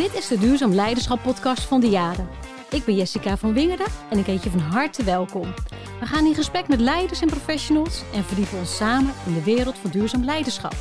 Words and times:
Dit 0.00 0.14
is 0.14 0.28
de 0.28 0.38
Duurzaam 0.38 0.72
Leiderschap 0.72 1.22
podcast 1.22 1.62
van 1.62 1.80
de 1.80 1.88
Jaren. 1.88 2.28
Ik 2.70 2.84
ben 2.84 2.94
Jessica 2.94 3.36
van 3.36 3.52
Wingerden 3.52 3.86
en 4.10 4.18
ik 4.18 4.26
heet 4.26 4.42
je 4.42 4.50
van 4.50 4.60
harte 4.60 5.04
welkom. 5.04 5.54
We 6.00 6.06
gaan 6.06 6.26
in 6.26 6.34
gesprek 6.34 6.68
met 6.68 6.80
leiders 6.80 7.20
en 7.20 7.28
professionals 7.28 8.02
en 8.14 8.24
verdiepen 8.24 8.58
ons 8.58 8.76
samen 8.76 9.12
in 9.26 9.34
de 9.34 9.42
wereld 9.42 9.78
van 9.78 9.90
duurzaam 9.90 10.24
leiderschap. 10.24 10.74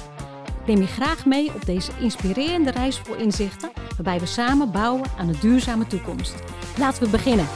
Neem 0.65 0.77
je 0.77 0.87
graag 0.87 1.25
mee 1.25 1.53
op 1.53 1.65
deze 1.65 1.91
inspirerende 1.99 2.71
reis 2.71 2.97
vol 2.99 3.15
inzichten, 3.15 3.71
waarbij 3.95 4.19
we 4.19 4.25
samen 4.25 4.71
bouwen 4.71 5.09
aan 5.17 5.27
een 5.27 5.39
duurzame 5.39 5.87
toekomst. 5.87 6.35
Laten 6.77 7.03
we 7.03 7.09
beginnen. 7.09 7.47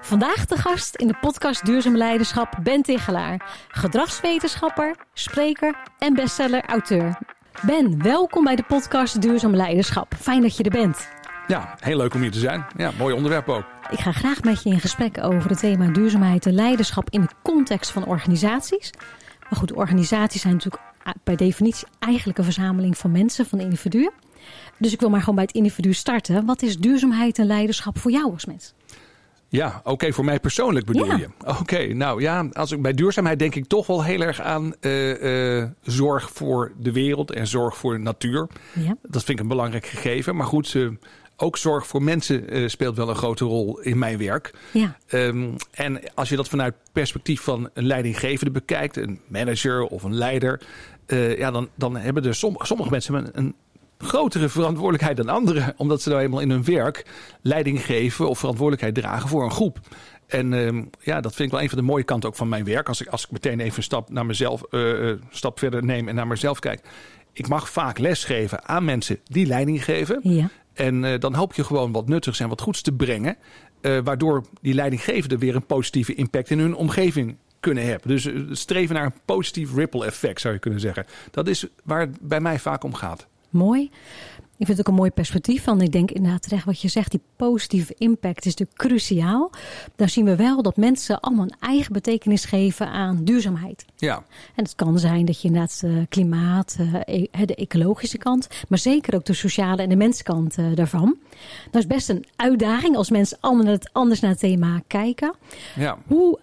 Vandaag 0.00 0.46
de 0.46 0.56
gast 0.56 0.96
in 0.96 1.06
de 1.06 1.16
podcast 1.20 1.64
Duurzaam 1.64 1.96
Leiderschap 1.96 2.58
Ben 2.62 2.82
Tigelaar, 2.82 3.66
gedragswetenschapper, 3.68 4.96
spreker 5.12 5.76
en 5.98 6.14
bestseller-auteur. 6.14 7.18
Ben, 7.66 8.02
welkom 8.02 8.44
bij 8.44 8.56
de 8.56 8.62
podcast 8.62 9.22
Duurzaam 9.22 9.56
Leiderschap. 9.56 10.14
Fijn 10.14 10.42
dat 10.42 10.56
je 10.56 10.62
er 10.62 10.70
bent. 10.70 11.08
Ja, 11.46 11.76
heel 11.80 11.96
leuk 11.96 12.14
om 12.14 12.20
hier 12.20 12.30
te 12.30 12.38
zijn. 12.38 12.66
Ja, 12.76 12.90
mooi 12.98 13.14
onderwerp 13.14 13.48
ook. 13.48 13.64
Ik 13.90 13.98
ga 13.98 14.12
graag 14.12 14.42
met 14.42 14.62
je 14.62 14.70
in 14.70 14.80
gesprek 14.80 15.24
over 15.24 15.50
het 15.50 15.58
thema 15.58 15.86
duurzaamheid 15.86 16.46
en 16.46 16.54
leiderschap 16.54 17.10
in 17.10 17.20
de 17.20 17.28
context 17.42 17.90
van 17.90 18.06
organisaties. 18.06 18.90
Maar 19.40 19.58
goed, 19.58 19.72
organisaties 19.72 20.40
zijn 20.40 20.52
natuurlijk 20.52 20.82
per 21.22 21.36
definitie 21.36 21.88
eigenlijk 21.98 22.38
een 22.38 22.44
verzameling 22.44 22.98
van 22.98 23.10
mensen, 23.10 23.46
van 23.46 23.60
individuen. 23.60 24.12
Dus 24.78 24.92
ik 24.92 25.00
wil 25.00 25.10
maar 25.10 25.20
gewoon 25.20 25.34
bij 25.34 25.44
het 25.44 25.54
individu 25.54 25.92
starten. 25.92 26.46
Wat 26.46 26.62
is 26.62 26.78
duurzaamheid 26.78 27.38
en 27.38 27.46
leiderschap 27.46 27.98
voor 27.98 28.10
jou 28.10 28.32
als 28.32 28.44
mens? 28.44 28.74
Ja, 29.52 29.80
oké, 29.84 30.12
voor 30.12 30.24
mij 30.24 30.40
persoonlijk 30.40 30.86
bedoel 30.86 31.16
je. 31.16 31.28
Oké, 31.60 31.86
nou 31.94 32.20
ja, 32.20 32.48
als 32.52 32.72
ik 32.72 32.82
bij 32.82 32.92
duurzaamheid 32.92 33.38
denk 33.38 33.54
ik 33.54 33.66
toch 33.66 33.86
wel 33.86 34.04
heel 34.04 34.20
erg 34.20 34.40
aan 34.40 34.74
uh, 34.80 35.58
uh, 35.58 35.64
zorg 35.82 36.30
voor 36.30 36.72
de 36.78 36.92
wereld 36.92 37.30
en 37.30 37.46
zorg 37.46 37.76
voor 37.76 37.92
de 37.92 37.98
natuur. 37.98 38.48
Ja. 38.72 38.96
Dat 39.02 39.24
vind 39.24 39.28
ik 39.28 39.40
een 39.40 39.48
belangrijk 39.48 39.86
gegeven. 39.86 40.36
Maar 40.36 40.46
goed, 40.46 40.74
uh, 40.74 40.90
ook 41.36 41.56
zorg 41.56 41.86
voor 41.86 42.02
mensen 42.02 42.70
speelt 42.70 42.96
wel 42.96 43.08
een 43.08 43.14
grote 43.14 43.44
rol 43.44 43.80
in 43.80 43.98
mijn 43.98 44.18
werk. 44.18 44.54
Ja. 44.70 44.96
Um, 45.10 45.54
en 45.70 46.00
als 46.14 46.28
je 46.28 46.36
dat 46.36 46.48
vanuit 46.48 46.74
perspectief 46.92 47.40
van 47.40 47.70
een 47.74 47.86
leidinggevende 47.86 48.52
bekijkt, 48.52 48.96
een 48.96 49.20
manager 49.28 49.82
of 49.82 50.02
een 50.02 50.14
leider, 50.14 50.60
ja, 51.36 51.50
dan, 51.50 51.68
dan 51.74 51.96
hebben 51.96 52.24
er 52.24 52.34
som, 52.34 52.56
sommige 52.58 52.90
mensen 52.90 53.14
een, 53.14 53.30
een 53.32 53.54
grotere 54.02 54.48
verantwoordelijkheid 54.48 55.16
dan 55.16 55.28
anderen. 55.28 55.74
Omdat 55.76 56.02
ze 56.02 56.08
nou 56.08 56.20
eenmaal 56.20 56.40
in 56.40 56.50
hun 56.50 56.64
werk 56.64 57.06
leiding 57.40 57.84
geven 57.84 58.28
of 58.28 58.38
verantwoordelijkheid 58.38 58.94
dragen 58.94 59.28
voor 59.28 59.44
een 59.44 59.50
groep. 59.50 59.78
En 60.26 60.52
uh, 60.52 60.82
ja, 61.00 61.20
dat 61.20 61.34
vind 61.34 61.48
ik 61.48 61.54
wel 61.54 61.62
een 61.62 61.68
van 61.68 61.78
de 61.78 61.84
mooie 61.84 62.04
kanten 62.04 62.28
ook 62.28 62.36
van 62.36 62.48
mijn 62.48 62.64
werk. 62.64 62.88
Als 62.88 63.00
ik, 63.00 63.08
als 63.08 63.24
ik 63.24 63.30
meteen 63.30 63.60
even 63.60 63.76
een 63.76 63.82
stap, 63.82 64.10
naar 64.10 64.26
mezelf, 64.26 64.62
uh, 64.70 65.12
stap 65.30 65.58
verder 65.58 65.84
neem 65.84 66.08
en 66.08 66.14
naar 66.14 66.26
mezelf 66.26 66.58
kijk. 66.58 66.80
Ik 67.32 67.48
mag 67.48 67.70
vaak 67.70 67.98
lesgeven 67.98 68.68
aan 68.68 68.84
mensen 68.84 69.18
die 69.24 69.46
leiding 69.46 69.84
geven. 69.84 70.20
Ja. 70.22 70.48
En 70.72 71.02
uh, 71.02 71.18
dan 71.18 71.34
hoop 71.34 71.54
je 71.54 71.64
gewoon 71.64 71.92
wat 71.92 72.08
nuttigs 72.08 72.40
en 72.40 72.48
wat 72.48 72.60
goeds 72.60 72.82
te 72.82 72.92
brengen. 72.92 73.36
waardoor 74.04 74.44
die 74.60 74.74
leidinggevenden 74.74 75.38
weer 75.38 75.54
een 75.54 75.66
positieve 75.66 76.14
impact 76.14 76.50
in 76.50 76.58
hun 76.58 76.74
omgeving 76.74 77.36
kunnen 77.60 77.86
hebben. 77.86 78.08
Dus 78.08 78.28
streven 78.50 78.94
naar 78.94 79.04
een 79.04 79.20
positief 79.24 79.74
ripple 79.74 80.06
effect 80.06 80.40
zou 80.40 80.54
je 80.54 80.60
kunnen 80.60 80.80
zeggen. 80.80 81.06
Dat 81.30 81.48
is 81.48 81.66
waar 81.84 82.00
het 82.00 82.20
bij 82.20 82.40
mij 82.40 82.58
vaak 82.58 82.84
om 82.84 82.94
gaat 82.94 83.26
mooi. 83.52 83.90
Ik 84.62 84.68
vind 84.68 84.80
het 84.80 84.86
ook 84.86 84.92
een 84.92 85.00
mooi 85.00 85.10
perspectief 85.10 85.62
van. 85.62 85.80
Ik 85.80 85.92
denk 85.92 86.10
inderdaad 86.10 86.42
terecht 86.42 86.64
wat 86.64 86.80
je 86.80 86.88
zegt, 86.88 87.10
die 87.10 87.20
positieve 87.36 87.94
impact 87.98 88.44
is 88.44 88.54
natuurlijk 88.56 88.78
cruciaal. 88.78 89.50
Daar 89.96 90.08
zien 90.08 90.24
we 90.24 90.36
wel 90.36 90.62
dat 90.62 90.76
mensen 90.76 91.20
allemaal 91.20 91.44
een 91.44 91.56
eigen 91.60 91.92
betekenis 91.92 92.44
geven 92.44 92.88
aan 92.88 93.24
duurzaamheid. 93.24 93.84
Ja. 93.96 94.22
En 94.54 94.64
het 94.64 94.74
kan 94.74 94.98
zijn 94.98 95.24
dat 95.24 95.40
je 95.40 95.48
inderdaad 95.48 95.82
uh, 95.84 96.02
klimaat, 96.08 96.76
uh, 96.80 96.92
de 97.44 97.54
ecologische 97.54 98.18
kant, 98.18 98.48
maar 98.68 98.78
zeker 98.78 99.14
ook 99.14 99.24
de 99.24 99.32
sociale 99.32 99.82
en 99.82 99.88
de 99.88 99.96
menskant 99.96 100.58
uh, 100.58 100.66
daarvan. 100.74 101.16
Dat 101.70 101.82
is 101.82 101.86
best 101.86 102.08
een 102.08 102.24
uitdaging 102.36 102.96
als 102.96 103.10
mensen 103.10 103.38
allemaal 103.40 103.78
anders 103.92 104.20
naar 104.20 104.30
het 104.30 104.40
thema 104.40 104.82
kijken. 104.86 105.34
Ja. 105.76 105.98
Hoe 106.06 106.38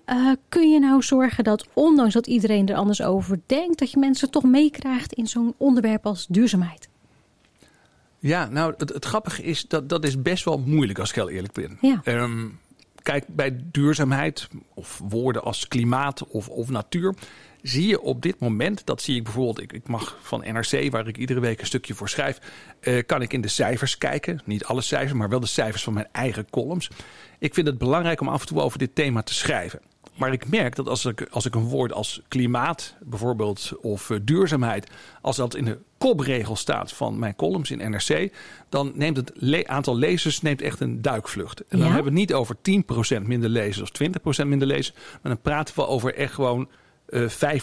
kun 0.49 0.69
je 0.69 0.79
nou 0.79 1.01
zorgen 1.01 1.43
dat, 1.43 1.67
ondanks 1.73 2.13
dat 2.13 2.27
iedereen 2.27 2.67
er 2.67 2.75
anders 2.75 3.01
over 3.01 3.39
denkt, 3.45 3.79
dat 3.79 3.91
je 3.91 3.99
mensen 3.99 4.29
toch 4.29 4.43
meekrijgt 4.43 5.13
in 5.13 5.27
zo'n 5.27 5.53
onderwerp 5.57 6.05
als 6.05 6.27
duurzaamheid? 6.27 6.88
Ja, 8.19 8.45
nou, 8.45 8.73
het, 8.77 8.93
het, 8.93 9.05
grappige 9.05 9.43
is 9.43 9.67
dat 9.67 9.89
dat 9.89 10.03
is 10.03 10.21
best 10.21 10.45
wel 10.45 10.57
moeilijk 10.57 10.99
als 10.99 11.09
ik 11.09 11.15
heel 11.15 11.29
eerlijk 11.29 11.53
ben. 11.53 11.77
Ja. 11.81 12.01
Um, 12.05 12.59
kijk, 13.01 13.25
bij 13.27 13.59
duurzaamheid 13.71 14.47
of 14.73 15.01
woorden 15.03 15.43
als 15.43 15.67
klimaat 15.67 16.27
of, 16.27 16.49
of 16.49 16.69
natuur 16.69 17.15
zie 17.61 17.87
je 17.87 18.01
op 18.01 18.21
dit 18.21 18.39
moment, 18.39 18.85
dat 18.85 19.01
zie 19.01 19.15
ik 19.15 19.23
bijvoorbeeld, 19.23 19.61
ik, 19.61 19.73
ik 19.73 19.87
mag 19.87 20.17
van 20.21 20.43
NRC, 20.53 20.91
waar 20.91 21.07
ik 21.07 21.17
iedere 21.17 21.39
week 21.39 21.59
een 21.59 21.65
stukje 21.65 21.93
voor 21.93 22.09
schrijf, 22.09 22.39
uh, 22.81 23.03
kan 23.05 23.21
ik 23.21 23.33
in 23.33 23.41
de 23.41 23.47
cijfers 23.47 23.97
kijken. 23.97 24.41
Niet 24.45 24.65
alle 24.65 24.81
cijfers, 24.81 25.13
maar 25.13 25.29
wel 25.29 25.39
de 25.39 25.47
cijfers 25.47 25.83
van 25.83 25.93
mijn 25.93 26.07
eigen 26.11 26.49
columns. 26.49 26.89
Ik 27.39 27.53
vind 27.53 27.67
het 27.67 27.77
belangrijk 27.77 28.21
om 28.21 28.27
af 28.27 28.41
en 28.41 28.47
toe 28.47 28.61
over 28.61 28.79
dit 28.79 28.95
thema 28.95 29.21
te 29.21 29.33
schrijven. 29.33 29.79
Maar 30.19 30.33
ik 30.33 30.49
merk 30.49 30.75
dat 30.75 30.87
als 30.87 31.05
ik, 31.05 31.27
als 31.31 31.45
ik 31.45 31.55
een 31.55 31.67
woord 31.67 31.93
als 31.93 32.21
klimaat 32.27 32.95
bijvoorbeeld 32.99 33.71
of 33.81 34.09
uh, 34.09 34.19
duurzaamheid, 34.21 34.87
als 35.21 35.35
dat 35.35 35.55
in 35.55 35.65
de 35.65 35.77
kopregel 35.97 36.55
staat 36.55 36.93
van 36.93 37.19
mijn 37.19 37.35
columns 37.35 37.71
in 37.71 37.91
NRC, 37.91 38.31
dan 38.69 38.91
neemt 38.95 39.17
het 39.17 39.31
le 39.33 39.67
aantal 39.67 39.97
lezers 39.97 40.41
neemt 40.41 40.61
echt 40.61 40.79
een 40.79 41.01
duikvlucht. 41.01 41.59
En 41.59 41.79
dan 41.79 41.91
hebben 41.91 42.13
we 42.13 42.19
het 42.19 42.29
niet 42.29 42.33
over 42.33 42.55
10% 43.21 43.21
minder 43.25 43.49
lezers 43.49 43.91
of 43.91 44.43
20% 44.43 44.47
minder 44.47 44.67
lezers, 44.67 44.93
maar 44.93 45.31
dan 45.31 45.41
praten 45.41 45.75
we 45.75 45.87
over 45.87 46.15
echt 46.15 46.33
gewoon 46.33 46.67
uh, 47.09 47.23
eh, 47.41 47.59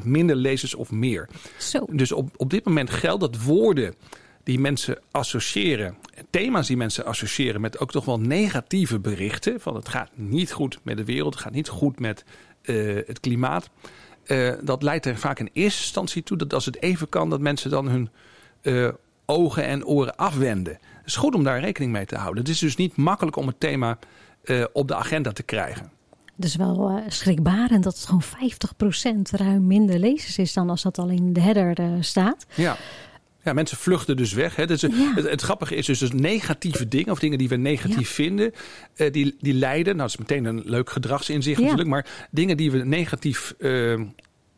50% 0.00 0.04
minder 0.04 0.36
lezers 0.36 0.74
of 0.74 0.90
meer. 0.90 1.28
Zo. 1.58 1.84
Dus 1.90 2.12
op, 2.12 2.30
op 2.36 2.50
dit 2.50 2.64
moment 2.64 2.90
geldt 2.90 3.20
dat 3.20 3.42
woorden 3.42 3.94
die 4.42 4.58
mensen 4.58 4.98
associëren, 5.10 5.96
thema's 6.30 6.66
die 6.66 6.76
mensen 6.76 7.04
associëren 7.04 7.60
met 7.60 7.78
ook 7.78 7.90
toch 7.90 8.04
wel 8.04 8.20
negatieve 8.20 8.98
berichten. 8.98 9.60
Van 9.60 9.74
het 9.74 9.88
gaat 9.88 10.10
niet 10.14 10.52
goed 10.52 10.78
met 10.82 10.96
de 10.96 11.04
wereld, 11.04 11.34
het 11.34 11.42
gaat 11.42 11.52
niet 11.52 11.68
goed 11.68 11.98
met 11.98 12.24
uh, 12.62 13.00
het 13.06 13.20
klimaat. 13.20 13.70
Uh, 14.26 14.52
dat 14.62 14.82
leidt 14.82 15.06
er 15.06 15.16
vaak 15.16 15.38
in 15.38 15.50
eerste 15.52 15.82
instantie 15.82 16.22
toe 16.22 16.36
dat 16.36 16.54
als 16.54 16.66
het 16.66 16.82
even 16.82 17.08
kan, 17.08 17.30
dat 17.30 17.40
mensen 17.40 17.70
dan 17.70 17.88
hun 17.88 18.10
uh, 18.62 18.88
ogen 19.26 19.64
en 19.64 19.86
oren 19.86 20.16
afwenden. 20.16 20.72
Het 20.72 21.06
is 21.06 21.16
goed 21.16 21.34
om 21.34 21.44
daar 21.44 21.60
rekening 21.60 21.92
mee 21.92 22.06
te 22.06 22.16
houden. 22.16 22.42
Het 22.42 22.52
is 22.52 22.58
dus 22.58 22.76
niet 22.76 22.96
makkelijk 22.96 23.36
om 23.36 23.46
het 23.46 23.60
thema 23.60 23.98
op 24.72 24.88
de 24.88 24.94
agenda 24.94 25.32
te 25.32 25.42
krijgen. 25.42 25.90
Het 26.36 26.44
is 26.44 26.56
wel 26.56 27.02
schrikbarend 27.08 27.84
dat 27.84 27.94
het 27.94 28.04
gewoon 28.04 28.22
50% 29.30 29.30
ruim 29.30 29.66
minder 29.66 29.98
lezers 29.98 30.38
is 30.38 30.52
dan 30.52 30.70
als 30.70 30.82
dat 30.82 30.98
al 30.98 31.08
in 31.08 31.32
de 31.32 31.40
header 31.40 32.04
staat. 32.04 32.46
Ja. 32.54 32.76
Ja, 33.44 33.52
mensen 33.52 33.76
vluchten 33.76 34.16
dus 34.16 34.32
weg. 34.32 34.56
Hè. 34.56 34.66
Dus 34.66 34.82
het, 34.82 34.92
het, 35.14 35.42
grappige 35.42 35.74
is 35.74 35.86
dus, 35.86 35.98
dus 35.98 36.12
negatieve 36.12 36.88
dingen, 36.88 37.12
of 37.12 37.18
dingen 37.18 37.38
die 37.38 37.48
we 37.48 37.56
negatief 37.56 38.10
vinden, 38.10 38.52
uh, 38.96 39.12
die, 39.12 39.36
die 39.40 39.54
leiden. 39.54 39.96
Nou, 39.96 40.10
dat 40.10 40.20
is 40.20 40.28
meteen 40.28 40.44
een 40.44 40.62
leuk 40.64 40.90
gedragsinzicht 40.90 41.56
ja. 41.56 41.62
natuurlijk, 41.62 41.90
maar 41.90 42.06
dingen 42.30 42.56
die 42.56 42.70
we 42.70 42.84
negatief 42.84 43.54
uh, 43.58 44.00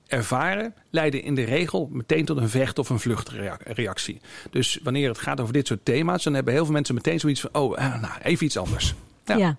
ervaren, 0.06 0.74
leiden 0.90 1.22
in 1.22 1.34
de 1.34 1.44
regel 1.44 1.88
meteen 1.92 2.24
tot 2.24 2.36
een 2.36 2.48
vecht- 2.48 2.78
of 2.78 2.88
een 2.88 3.00
vluchtreactie. 3.00 4.20
Dus 4.50 4.78
wanneer 4.82 5.08
het 5.08 5.18
gaat 5.18 5.40
over 5.40 5.52
dit 5.52 5.66
soort 5.66 5.84
thema's, 5.84 6.22
dan 6.22 6.34
hebben 6.34 6.52
heel 6.52 6.64
veel 6.64 6.72
mensen 6.72 6.94
meteen 6.94 7.20
zoiets 7.20 7.40
van: 7.40 7.50
oh, 7.52 7.78
uh, 7.78 8.00
nou, 8.00 8.12
even 8.22 8.46
iets 8.46 8.56
anders. 8.56 8.94
ja. 9.24 9.56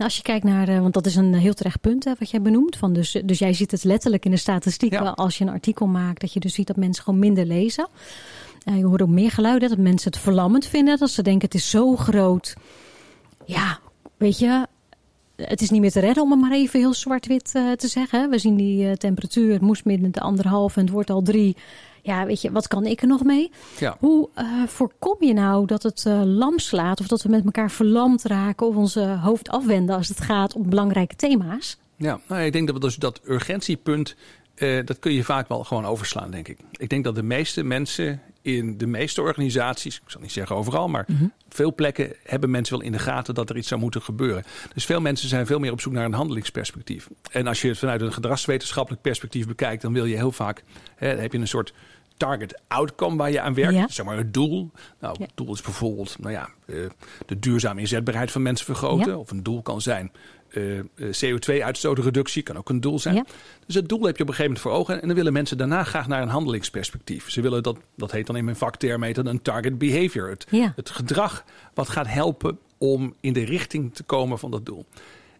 Nou, 0.00 0.12
als 0.12 0.20
je 0.20 0.26
kijkt 0.26 0.44
naar, 0.44 0.68
uh, 0.68 0.80
want 0.80 0.94
dat 0.94 1.06
is 1.06 1.16
een 1.16 1.34
heel 1.34 1.54
terecht 1.54 1.80
punt 1.80 2.04
hè, 2.04 2.12
wat 2.18 2.30
jij 2.30 2.42
benoemt. 2.42 2.76
Van 2.76 2.92
dus, 2.92 3.20
dus 3.24 3.38
jij 3.38 3.52
ziet 3.52 3.70
het 3.70 3.84
letterlijk 3.84 4.24
in 4.24 4.30
de 4.30 4.36
statistieken 4.36 5.02
ja. 5.02 5.10
als 5.10 5.38
je 5.38 5.44
een 5.44 5.50
artikel 5.50 5.86
maakt, 5.86 6.20
dat 6.20 6.32
je 6.32 6.40
dus 6.40 6.54
ziet 6.54 6.66
dat 6.66 6.76
mensen 6.76 7.04
gewoon 7.04 7.18
minder 7.18 7.46
lezen. 7.46 7.88
Uh, 8.64 8.76
je 8.76 8.84
hoort 8.84 9.02
ook 9.02 9.08
meer 9.08 9.30
geluiden 9.30 9.68
dat 9.68 9.78
mensen 9.78 10.10
het 10.10 10.20
verlammend 10.20 10.66
vinden. 10.66 10.98
Dat 10.98 11.10
ze 11.10 11.22
denken 11.22 11.44
het 11.44 11.54
is 11.54 11.70
zo 11.70 11.96
groot. 11.96 12.54
Ja, 13.44 13.78
weet 14.16 14.38
je, 14.38 14.66
het 15.42 15.60
is 15.60 15.70
niet 15.70 15.80
meer 15.80 15.90
te 15.90 16.00
redden 16.00 16.22
om 16.22 16.30
het 16.30 16.40
maar 16.40 16.52
even 16.52 16.80
heel 16.80 16.94
zwart-wit 16.94 17.52
uh, 17.56 17.72
te 17.72 17.88
zeggen. 17.88 18.30
We 18.30 18.38
zien 18.38 18.56
die 18.56 18.84
uh, 18.84 18.92
temperatuur, 18.92 19.52
het 19.52 19.60
moest 19.60 19.84
midden 19.84 20.12
de 20.12 20.20
anderhalf 20.20 20.76
en 20.76 20.82
het 20.82 20.90
wordt 20.90 21.10
al 21.10 21.22
drie. 21.22 21.56
Ja, 22.02 22.26
weet 22.26 22.40
je, 22.40 22.52
wat 22.52 22.68
kan 22.68 22.86
ik 22.86 23.02
er 23.02 23.08
nog 23.08 23.24
mee? 23.24 23.50
Ja. 23.78 23.96
Hoe 23.98 24.28
uh, 24.38 24.66
voorkom 24.66 25.16
je 25.18 25.32
nou 25.32 25.66
dat 25.66 25.82
het 25.82 26.04
lam 26.24 26.58
slaat 26.58 27.00
of 27.00 27.06
dat 27.06 27.22
we 27.22 27.28
met 27.28 27.44
elkaar 27.44 27.70
verlamd 27.70 28.22
raken 28.24 28.66
of 28.66 28.76
onze 28.76 29.00
hoofd 29.00 29.48
afwenden 29.48 29.96
als 29.96 30.08
het 30.08 30.20
gaat 30.20 30.54
om 30.54 30.68
belangrijke 30.68 31.16
thema's? 31.16 31.78
Ja, 31.96 32.20
nou, 32.28 32.42
ik 32.42 32.52
denk 32.52 32.66
dat 32.66 32.76
we 32.76 32.80
dus 32.80 32.96
dat 32.96 33.20
urgentiepunt 33.24 34.16
dat 34.84 34.98
kun 34.98 35.12
je 35.12 35.24
vaak 35.24 35.48
wel 35.48 35.64
gewoon 35.64 35.84
overslaan, 35.84 36.30
denk 36.30 36.48
ik. 36.48 36.58
Ik 36.70 36.88
denk 36.88 37.04
dat 37.04 37.14
de 37.14 37.22
meeste 37.22 37.62
mensen 37.62 38.20
in 38.42 38.78
de 38.78 38.86
meeste 38.86 39.22
organisaties, 39.22 39.96
ik 39.96 40.10
zal 40.10 40.20
niet 40.20 40.32
zeggen 40.32 40.56
overal, 40.56 40.88
maar 40.88 41.04
mm 41.06 41.16
-hmm. 41.16 41.32
veel 41.48 41.74
plekken 41.74 42.12
hebben 42.24 42.50
mensen 42.50 42.76
wel 42.76 42.86
in 42.86 42.92
de 42.92 42.98
gaten 42.98 43.34
dat 43.34 43.50
er 43.50 43.56
iets 43.56 43.68
zou 43.68 43.80
moeten 43.80 44.02
gebeuren. 44.02 44.44
Dus 44.74 44.84
veel 44.84 45.00
mensen 45.00 45.28
zijn 45.28 45.46
veel 45.46 45.58
meer 45.58 45.72
op 45.72 45.80
zoek 45.80 45.92
naar 45.92 46.04
een 46.04 46.12
handelingsperspectief. 46.12 47.08
En 47.30 47.46
als 47.46 47.62
je 47.62 47.68
het 47.68 47.78
vanuit 47.78 48.00
een 48.00 48.12
gedragswetenschappelijk 48.12 49.02
perspectief 49.02 49.46
bekijkt, 49.46 49.82
dan 49.82 49.92
wil 49.92 50.04
je 50.04 50.16
heel 50.16 50.32
vaak, 50.32 50.62
hè, 50.96 51.08
heb 51.08 51.32
je 51.32 51.38
een 51.38 51.48
soort 51.48 51.72
target 52.20 52.60
outcome 52.68 53.16
waar 53.16 53.30
je 53.30 53.40
aan 53.40 53.54
werkt. 53.54 53.74
Ja. 53.74 53.88
Zeg 53.88 54.06
maar 54.06 54.16
het 54.16 54.34
doel. 54.34 54.70
Nou, 55.00 55.16
ja. 55.18 55.24
het 55.24 55.32
doel 55.34 55.52
is 55.52 55.62
bijvoorbeeld 55.62 56.16
nou 56.18 56.32
ja, 56.32 56.48
uh, 56.66 56.86
de 57.26 57.38
duurzame 57.38 57.80
inzetbaarheid 57.80 58.30
van 58.30 58.42
mensen 58.42 58.66
vergroten. 58.66 59.12
Ja. 59.12 59.16
Of 59.16 59.30
een 59.30 59.42
doel 59.42 59.62
kan 59.62 59.80
zijn 59.80 60.12
CO2-uitstootreductie 60.96 62.42
kan 62.42 62.56
ook 62.56 62.68
een 62.68 62.80
doel 62.80 62.98
zijn. 62.98 63.26
Dus 63.66 63.74
het 63.74 63.88
doel 63.88 64.02
heb 64.02 64.16
je 64.16 64.22
op 64.22 64.28
een 64.28 64.34
gegeven 64.34 64.44
moment 64.44 64.60
voor 64.60 64.72
ogen. 64.72 65.00
En 65.00 65.06
dan 65.06 65.16
willen 65.16 65.32
mensen 65.32 65.58
daarna 65.58 65.84
graag 65.84 66.08
naar 66.08 66.22
een 66.22 66.28
handelingsperspectief. 66.28 67.30
Ze 67.30 67.40
willen 67.40 67.62
dat, 67.62 67.78
dat 67.96 68.12
heet 68.12 68.26
dan 68.26 68.36
in 68.36 68.44
mijn 68.44 68.56
vakterm, 68.56 69.02
heet 69.02 69.16
een 69.16 69.42
target 69.42 69.78
behavior. 69.78 70.28
Het, 70.28 70.46
het 70.76 70.90
gedrag 70.90 71.44
wat 71.74 71.88
gaat 71.88 72.08
helpen 72.08 72.58
om 72.78 73.14
in 73.20 73.32
de 73.32 73.44
richting 73.44 73.94
te 73.94 74.02
komen 74.02 74.38
van 74.38 74.50
dat 74.50 74.66
doel. 74.66 74.86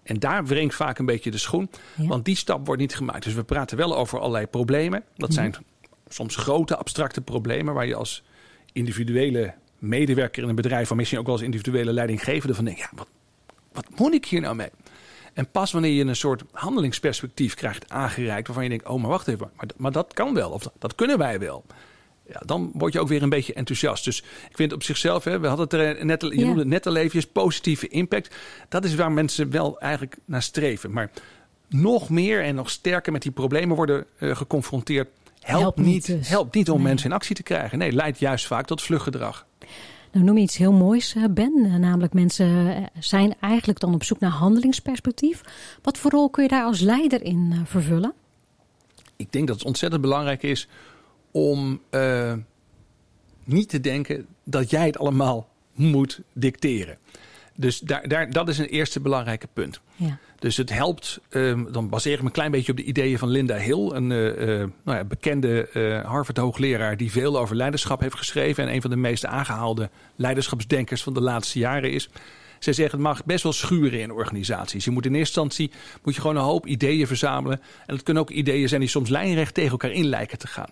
En 0.02 0.18
daar 0.18 0.46
wringt 0.46 0.74
vaak 0.74 0.98
een 0.98 1.06
beetje 1.06 1.30
de 1.30 1.38
schoen, 1.38 1.70
want 1.96 2.24
die 2.24 2.36
stap 2.36 2.66
wordt 2.66 2.80
niet 2.80 2.94
gemaakt. 2.94 3.24
Dus 3.24 3.34
we 3.34 3.44
praten 3.44 3.76
wel 3.76 3.96
over 3.96 4.18
allerlei 4.18 4.46
problemen. 4.46 5.02
Dat 5.16 5.32
zijn 5.32 5.54
soms 6.12 6.36
grote 6.36 6.76
abstracte 6.76 7.20
problemen 7.20 7.74
waar 7.74 7.86
je 7.86 7.94
als 7.94 8.22
individuele 8.72 9.54
medewerker 9.78 10.42
in 10.42 10.48
een 10.48 10.54
bedrijf, 10.54 10.90
of 10.90 10.96
misschien 10.96 11.18
ook 11.18 11.24
wel 11.24 11.34
als 11.34 11.44
individuele 11.44 11.92
leidinggevende 11.92 12.54
van 12.54 12.64
denkt, 12.64 12.80
ja, 12.80 12.90
wat, 12.94 13.08
wat 13.72 13.86
moet 13.98 14.14
ik 14.14 14.24
hier 14.24 14.40
nou 14.40 14.54
mee? 14.54 14.70
En 15.32 15.50
pas 15.50 15.72
wanneer 15.72 15.92
je 15.92 16.04
een 16.04 16.16
soort 16.16 16.42
handelingsperspectief 16.52 17.54
krijgt 17.54 17.88
aangereikt, 17.88 18.46
waarvan 18.46 18.64
je 18.64 18.70
denkt, 18.70 18.86
oh, 18.86 19.00
maar 19.00 19.10
wacht 19.10 19.28
even, 19.28 19.50
maar, 19.56 19.66
maar 19.76 19.92
dat 19.92 20.12
kan 20.14 20.34
wel, 20.34 20.50
of 20.50 20.70
dat 20.78 20.94
kunnen 20.94 21.18
wij 21.18 21.38
wel 21.38 21.64
ja, 22.32 22.42
dan 22.46 22.70
word 22.74 22.92
je 22.92 23.00
ook 23.00 23.08
weer 23.08 23.22
een 23.22 23.28
beetje 23.28 23.54
enthousiast. 23.54 24.04
Dus 24.04 24.18
ik 24.48 24.56
vind 24.56 24.72
op 24.72 24.82
zichzelf, 24.82 25.24
hè, 25.24 25.40
we 25.40 25.46
hadden 25.46 25.64
het 25.64 25.98
er 25.98 26.04
net, 26.04 26.22
je 26.22 26.44
noemde 26.44 26.58
het 26.58 26.68
net 26.68 26.86
al 26.86 26.96
even, 26.96 27.32
positieve 27.32 27.88
impact. 27.88 28.34
Dat 28.68 28.84
is 28.84 28.94
waar 28.94 29.12
mensen 29.12 29.50
wel 29.50 29.80
eigenlijk 29.80 30.16
naar 30.24 30.42
streven. 30.42 30.92
Maar 30.92 31.10
nog 31.68 32.08
meer 32.08 32.42
en 32.42 32.54
nog 32.54 32.70
sterker 32.70 33.12
met 33.12 33.22
die 33.22 33.32
problemen 33.32 33.76
worden 33.76 34.06
uh, 34.18 34.36
geconfronteerd. 34.36 35.08
Helpt, 35.40 35.78
niet, 35.78 36.06
dus. 36.06 36.28
helpt 36.28 36.54
niet 36.54 36.70
om 36.70 36.82
mensen 36.82 37.10
in 37.10 37.16
actie 37.16 37.34
te 37.34 37.42
krijgen. 37.42 37.78
Nee, 37.78 37.92
leidt 37.92 38.18
juist 38.18 38.46
vaak 38.46 38.66
tot 38.66 38.82
vluggedrag. 38.82 39.46
Nou 40.12 40.24
noem 40.24 40.36
je 40.36 40.42
iets 40.42 40.56
heel 40.56 40.72
moois, 40.72 41.14
eh, 41.14 41.24
Ben. 41.30 41.62
Eh, 41.64 41.74
namelijk 41.74 42.12
mensen 42.12 42.74
zijn 42.98 43.34
eigenlijk 43.40 43.80
dan 43.80 43.94
op 43.94 44.04
zoek 44.04 44.20
naar 44.20 44.30
handelingsperspectief. 44.30 45.40
Wat 45.82 45.98
voor 45.98 46.10
rol 46.10 46.30
kun 46.30 46.42
je 46.42 46.48
daar 46.48 46.64
als 46.64 46.80
leider 46.80 47.22
in 47.22 47.62
vervullen? 47.64 48.12
Ik 49.16 49.32
denk 49.32 49.46
dat 49.46 49.56
het 49.56 49.66
ontzettend 49.66 50.02
belangrijk 50.02 50.42
is 50.42 50.68
om 51.30 51.80
uh, 51.90 52.32
niet 53.44 53.68
te 53.68 53.80
denken 53.80 54.26
dat 54.44 54.70
jij 54.70 54.86
het 54.86 54.98
allemaal 54.98 55.48
moet 55.74 56.20
dicteren. 56.32 56.98
Dus 57.54 57.78
daar, 57.78 58.08
daar, 58.08 58.30
dat 58.30 58.48
is 58.48 58.58
een 58.58 58.66
eerste 58.66 59.00
belangrijke 59.00 59.48
punt. 59.52 59.80
Ja. 59.96 60.18
Dus 60.40 60.56
het 60.56 60.70
helpt, 60.70 61.20
um, 61.30 61.72
dan 61.72 61.88
baseer 61.88 62.12
ik 62.12 62.20
me 62.20 62.26
een 62.26 62.32
klein 62.32 62.50
beetje 62.50 62.72
op 62.72 62.78
de 62.78 62.84
ideeën 62.84 63.18
van 63.18 63.28
Linda 63.28 63.56
Hill, 63.56 63.90
een 63.92 64.10
uh, 64.10 64.26
uh, 64.26 64.68
nou 64.84 64.98
ja, 64.98 65.04
bekende 65.04 65.68
Harvard-hoogleraar 66.06 66.96
die 66.96 67.10
veel 67.10 67.38
over 67.38 67.56
leiderschap 67.56 68.00
heeft 68.00 68.16
geschreven 68.16 68.64
en 68.64 68.74
een 68.74 68.80
van 68.80 68.90
de 68.90 68.96
meest 68.96 69.26
aangehaalde 69.26 69.90
leiderschapsdenkers 70.16 71.02
van 71.02 71.14
de 71.14 71.20
laatste 71.20 71.58
jaren 71.58 71.92
is. 71.92 72.08
Zij 72.58 72.72
zeggen 72.72 72.98
het 72.98 73.06
mag 73.06 73.24
best 73.24 73.42
wel 73.42 73.52
schuren 73.52 74.00
in 74.00 74.12
organisaties. 74.12 74.84
Je 74.84 74.90
moet 74.90 75.06
in 75.06 75.14
eerste 75.14 75.40
instantie 75.40 75.70
moet 76.02 76.14
je 76.14 76.20
gewoon 76.20 76.36
een 76.36 76.42
hoop 76.42 76.66
ideeën 76.66 77.06
verzamelen. 77.06 77.60
En 77.86 77.94
het 77.94 78.02
kunnen 78.02 78.22
ook 78.22 78.30
ideeën 78.30 78.68
zijn 78.68 78.80
die 78.80 78.88
soms 78.88 79.08
lijnrecht 79.08 79.54
tegen 79.54 79.70
elkaar 79.70 79.90
in 79.90 80.06
lijken 80.06 80.38
te 80.38 80.46
gaan. 80.46 80.70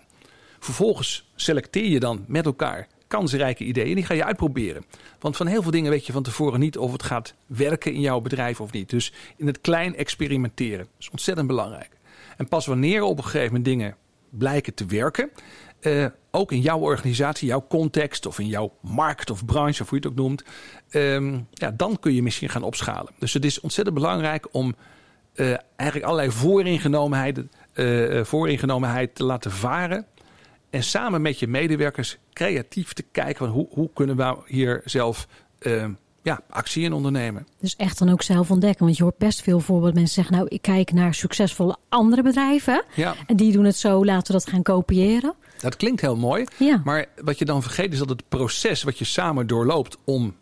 Vervolgens 0.59 1.29
selecteer 1.35 1.89
je 1.89 1.99
dan 1.99 2.23
met 2.27 2.45
elkaar 2.45 2.87
kansrijke 3.09 3.63
ideeën. 3.63 3.95
Die 3.95 4.05
ga 4.05 4.13
je 4.13 4.25
uitproberen. 4.25 4.85
Want 5.19 5.37
van 5.37 5.47
heel 5.47 5.61
veel 5.61 5.71
dingen 5.71 5.91
weet 5.91 6.05
je 6.05 6.11
van 6.11 6.23
tevoren 6.23 6.59
niet 6.59 6.77
of 6.77 6.91
het 6.91 7.03
gaat 7.03 7.33
werken 7.45 7.93
in 7.93 8.01
jouw 8.01 8.19
bedrijf 8.19 8.61
of 8.61 8.71
niet. 8.71 8.89
Dus 8.89 9.13
in 9.37 9.47
het 9.47 9.61
klein 9.61 9.95
experimenteren. 9.95 10.87
is 10.99 11.09
ontzettend 11.09 11.47
belangrijk. 11.47 11.89
En 12.37 12.47
pas 12.47 12.65
wanneer 12.65 13.03
op 13.03 13.17
een 13.17 13.23
gegeven 13.23 13.45
moment 13.45 13.65
dingen 13.65 13.95
blijken 14.29 14.73
te 14.73 14.85
werken. 14.85 15.29
Uh, 15.81 16.05
ook 16.31 16.51
in 16.51 16.61
jouw 16.61 16.79
organisatie, 16.79 17.47
jouw 17.47 17.65
context 17.69 18.25
of 18.25 18.39
in 18.39 18.47
jouw 18.47 18.73
markt 18.81 19.29
of 19.29 19.45
branche, 19.45 19.81
of 19.81 19.89
hoe 19.89 19.99
je 19.99 20.07
het 20.07 20.13
ook 20.13 20.25
noemt. 20.25 20.43
Um, 20.91 21.47
ja, 21.51 21.71
dan 21.71 21.99
kun 21.99 22.13
je 22.13 22.23
misschien 22.23 22.49
gaan 22.49 22.63
opschalen. 22.63 23.13
Dus 23.19 23.33
het 23.33 23.45
is 23.45 23.59
ontzettend 23.59 23.95
belangrijk 23.95 24.47
om 24.51 24.75
uh, 25.35 25.55
eigenlijk 25.75 26.09
allerlei 26.09 26.27
uh, 27.73 28.23
vooringenomenheid 28.23 29.15
te 29.15 29.23
laten 29.23 29.51
varen 29.51 30.05
en 30.69 30.83
samen 30.83 31.21
met 31.21 31.39
je 31.39 31.47
medewerkers 31.47 32.17
creatief 32.33 32.93
te 32.93 33.03
kijken 33.11 33.37
van 33.37 33.49
hoe, 33.49 33.67
hoe 33.69 33.89
kunnen 33.93 34.15
we 34.15 34.37
hier 34.45 34.81
zelf 34.85 35.27
uh, 35.59 35.85
ja, 36.21 36.41
actie 36.49 36.83
in 36.83 36.93
ondernemen. 36.93 37.47
Dus 37.59 37.75
echt 37.75 37.99
dan 37.99 38.09
ook 38.09 38.21
zelf 38.21 38.51
ontdekken. 38.51 38.85
Want 38.85 38.97
je 38.97 39.03
hoort 39.03 39.17
best 39.17 39.41
veel 39.41 39.59
voorbeelden. 39.59 39.95
Mensen 39.95 40.13
zeggen 40.13 40.35
nou 40.35 40.47
ik 40.47 40.61
kijk 40.61 40.91
naar 40.91 41.13
succesvolle 41.13 41.77
andere 41.89 42.23
bedrijven. 42.23 42.83
Ja. 42.95 43.15
En 43.27 43.35
die 43.35 43.51
doen 43.51 43.65
het 43.65 43.75
zo, 43.75 44.05
laten 44.05 44.33
we 44.33 44.39
dat 44.39 44.49
gaan 44.49 44.63
kopiëren. 44.63 45.33
Dat 45.59 45.75
klinkt 45.75 46.01
heel 46.01 46.15
mooi. 46.15 46.45
Ja. 46.57 46.81
Maar 46.83 47.05
wat 47.23 47.39
je 47.39 47.45
dan 47.45 47.61
vergeet 47.61 47.93
is 47.93 47.99
dat 47.99 48.09
het 48.09 48.29
proces 48.29 48.83
wat 48.83 48.97
je 48.97 49.05
samen 49.05 49.47
doorloopt 49.47 49.97
om 50.03 50.35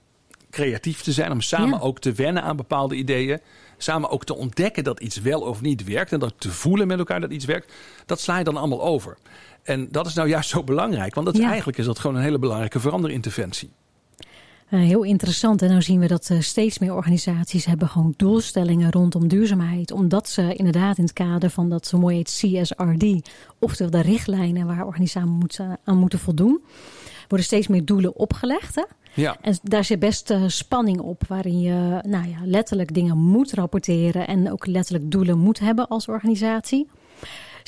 creatief 0.49 1.01
te 1.01 1.11
zijn. 1.11 1.31
Om 1.31 1.41
samen 1.41 1.81
ook 1.81 1.99
te 1.99 2.11
wennen 2.11 2.43
aan 2.43 2.55
bepaalde 2.55 2.95
ideeën. 2.95 3.39
Samen 3.77 4.09
ook 4.09 4.25
te 4.25 4.35
ontdekken 4.35 4.83
dat 4.83 4.99
iets 4.99 5.21
wel 5.21 5.41
of 5.41 5.61
niet 5.61 5.83
werkt. 5.83 6.11
En 6.11 6.19
dat 6.19 6.33
te 6.37 6.51
voelen 6.51 6.87
met 6.87 6.99
elkaar 6.99 7.21
dat 7.21 7.31
iets 7.31 7.45
werkt. 7.45 7.73
Dat 8.05 8.19
sla 8.19 8.37
je 8.37 8.43
dan 8.43 8.57
allemaal 8.57 8.83
over. 8.83 9.17
En 9.63 9.87
dat 9.91 10.07
is 10.07 10.13
nou 10.13 10.29
juist 10.29 10.49
zo 10.49 10.63
belangrijk, 10.63 11.15
want 11.15 11.25
dat 11.25 11.39
eigenlijk 11.39 11.77
is 11.77 11.85
dat 11.85 11.99
gewoon 11.99 12.15
een 12.15 12.21
hele 12.21 12.39
belangrijke 12.39 12.79
veranderinterventie. 12.79 13.69
Uh, 14.71 14.79
heel 14.79 15.03
interessant. 15.03 15.61
En 15.61 15.73
nu 15.73 15.81
zien 15.81 15.99
we 15.99 16.07
dat 16.07 16.29
uh, 16.29 16.39
steeds 16.41 16.79
meer 16.79 16.93
organisaties 16.95 17.65
hebben 17.65 17.87
gewoon 17.87 18.13
doelstellingen 18.17 18.91
rondom 18.91 19.27
duurzaamheid. 19.27 19.91
Omdat 19.91 20.29
ze 20.29 20.55
inderdaad 20.55 20.97
in 20.97 21.03
het 21.03 21.13
kader 21.13 21.49
van 21.49 21.69
dat 21.69 21.87
zo 21.87 21.97
mooi 21.97 22.15
heet 22.15 22.41
CSRD, 22.41 23.29
oftewel 23.59 23.91
de 23.91 24.01
richtlijnen 24.01 24.67
waar 24.67 24.85
organisaties 24.85 25.59
aan 25.83 25.97
moeten 25.97 26.19
voldoen, 26.19 26.61
worden 27.27 27.47
steeds 27.47 27.67
meer 27.67 27.85
doelen 27.85 28.15
opgelegd. 28.15 28.75
Hè? 28.75 28.83
Ja. 29.13 29.37
En 29.41 29.57
daar 29.63 29.83
zit 29.83 29.99
best 29.99 30.31
uh, 30.31 30.43
spanning 30.47 30.99
op, 30.99 31.23
waarin 31.27 31.59
je 31.59 31.99
nou 32.07 32.27
ja, 32.29 32.37
letterlijk 32.43 32.93
dingen 32.93 33.17
moet 33.17 33.53
rapporteren 33.53 34.27
en 34.27 34.51
ook 34.51 34.65
letterlijk 34.65 35.11
doelen 35.11 35.37
moet 35.37 35.59
hebben 35.59 35.87
als 35.87 36.07
organisatie 36.07 36.87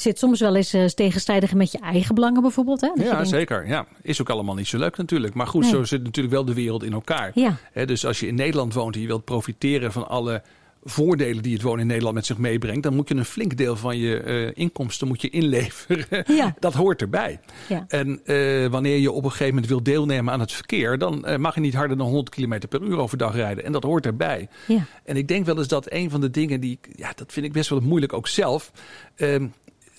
zit 0.01 0.19
soms 0.19 0.39
wel 0.39 0.55
eens 0.55 0.73
uh, 0.73 0.85
tegenstrijdig 0.85 1.53
met 1.53 1.71
je 1.71 1.79
eigen 1.79 2.15
belangen 2.15 2.41
bijvoorbeeld. 2.41 2.81
Hè? 2.81 2.91
ja, 2.95 3.23
zeker. 3.23 3.67
Ja. 3.67 3.85
Is 4.01 4.21
ook 4.21 4.29
allemaal 4.29 4.55
niet 4.55 4.67
zo 4.67 4.77
leuk 4.77 4.97
natuurlijk. 4.97 5.33
Maar 5.33 5.47
goed, 5.47 5.65
zo 5.65 5.83
zit 5.83 6.03
natuurlijk 6.03 6.35
wel 6.35 6.45
de 6.45 6.53
wereld 6.53 6.83
in 6.83 6.93
elkaar. 6.93 7.31
Ja. 7.33 7.57
dus 7.85 8.05
als 8.05 8.19
je 8.19 8.27
in 8.27 8.35
Nederland 8.35 8.73
woont 8.73 8.95
en 8.95 9.01
je 9.01 9.07
wilt 9.07 9.25
profiteren 9.25 9.91
van 9.91 10.07
alle 10.07 10.41
voordelen 10.83 11.43
die 11.43 11.53
het 11.53 11.61
wonen 11.61 11.79
in 11.79 11.87
Nederland 11.87 12.15
met 12.15 12.25
zich 12.25 12.37
meebrengt, 12.37 12.83
dan 12.83 12.95
moet 12.95 13.09
je 13.09 13.15
een 13.15 13.25
flink 13.25 13.57
deel 13.57 13.75
van 13.75 13.97
je 13.97 14.23
uh, 14.23 14.51
inkomsten 14.53 15.07
moet 15.07 15.21
je 15.21 15.29
inleveren. 15.29 16.23
Ja. 16.35 16.55
dat 16.59 16.73
hoort 16.73 17.01
erbij. 17.01 17.39
Ja. 17.67 17.85
En 17.87 18.19
uh, 18.25 18.67
wanneer 18.67 18.97
je 18.97 19.11
op 19.11 19.23
een 19.23 19.29
gegeven 19.29 19.53
moment 19.53 19.67
wil 19.67 19.83
deelnemen 19.83 20.33
aan 20.33 20.39
het 20.39 20.51
verkeer, 20.51 20.97
dan 20.97 21.25
uh, 21.27 21.35
mag 21.35 21.55
je 21.55 21.61
niet 21.61 21.73
harder 21.73 21.97
dan 21.97 22.07
100 22.07 22.29
km 22.29 22.67
per 22.69 22.81
uur 22.81 22.97
overdag 22.97 23.35
rijden. 23.35 23.63
En 23.63 23.71
dat 23.71 23.83
hoort 23.83 24.05
erbij. 24.05 24.47
Ja. 24.67 24.85
En 25.03 25.17
ik 25.17 25.27
denk 25.27 25.45
wel 25.45 25.57
eens 25.57 25.67
dat 25.67 25.91
een 25.91 26.09
van 26.09 26.21
de 26.21 26.29
dingen 26.29 26.59
die, 26.59 26.79
ja, 26.95 27.11
dat 27.15 27.31
vind 27.31 27.45
ik 27.45 27.51
best 27.51 27.69
wel 27.69 27.79
moeilijk 27.79 28.13
ook 28.13 28.27
zelf. 28.27 28.71
Ehm, 29.15 29.47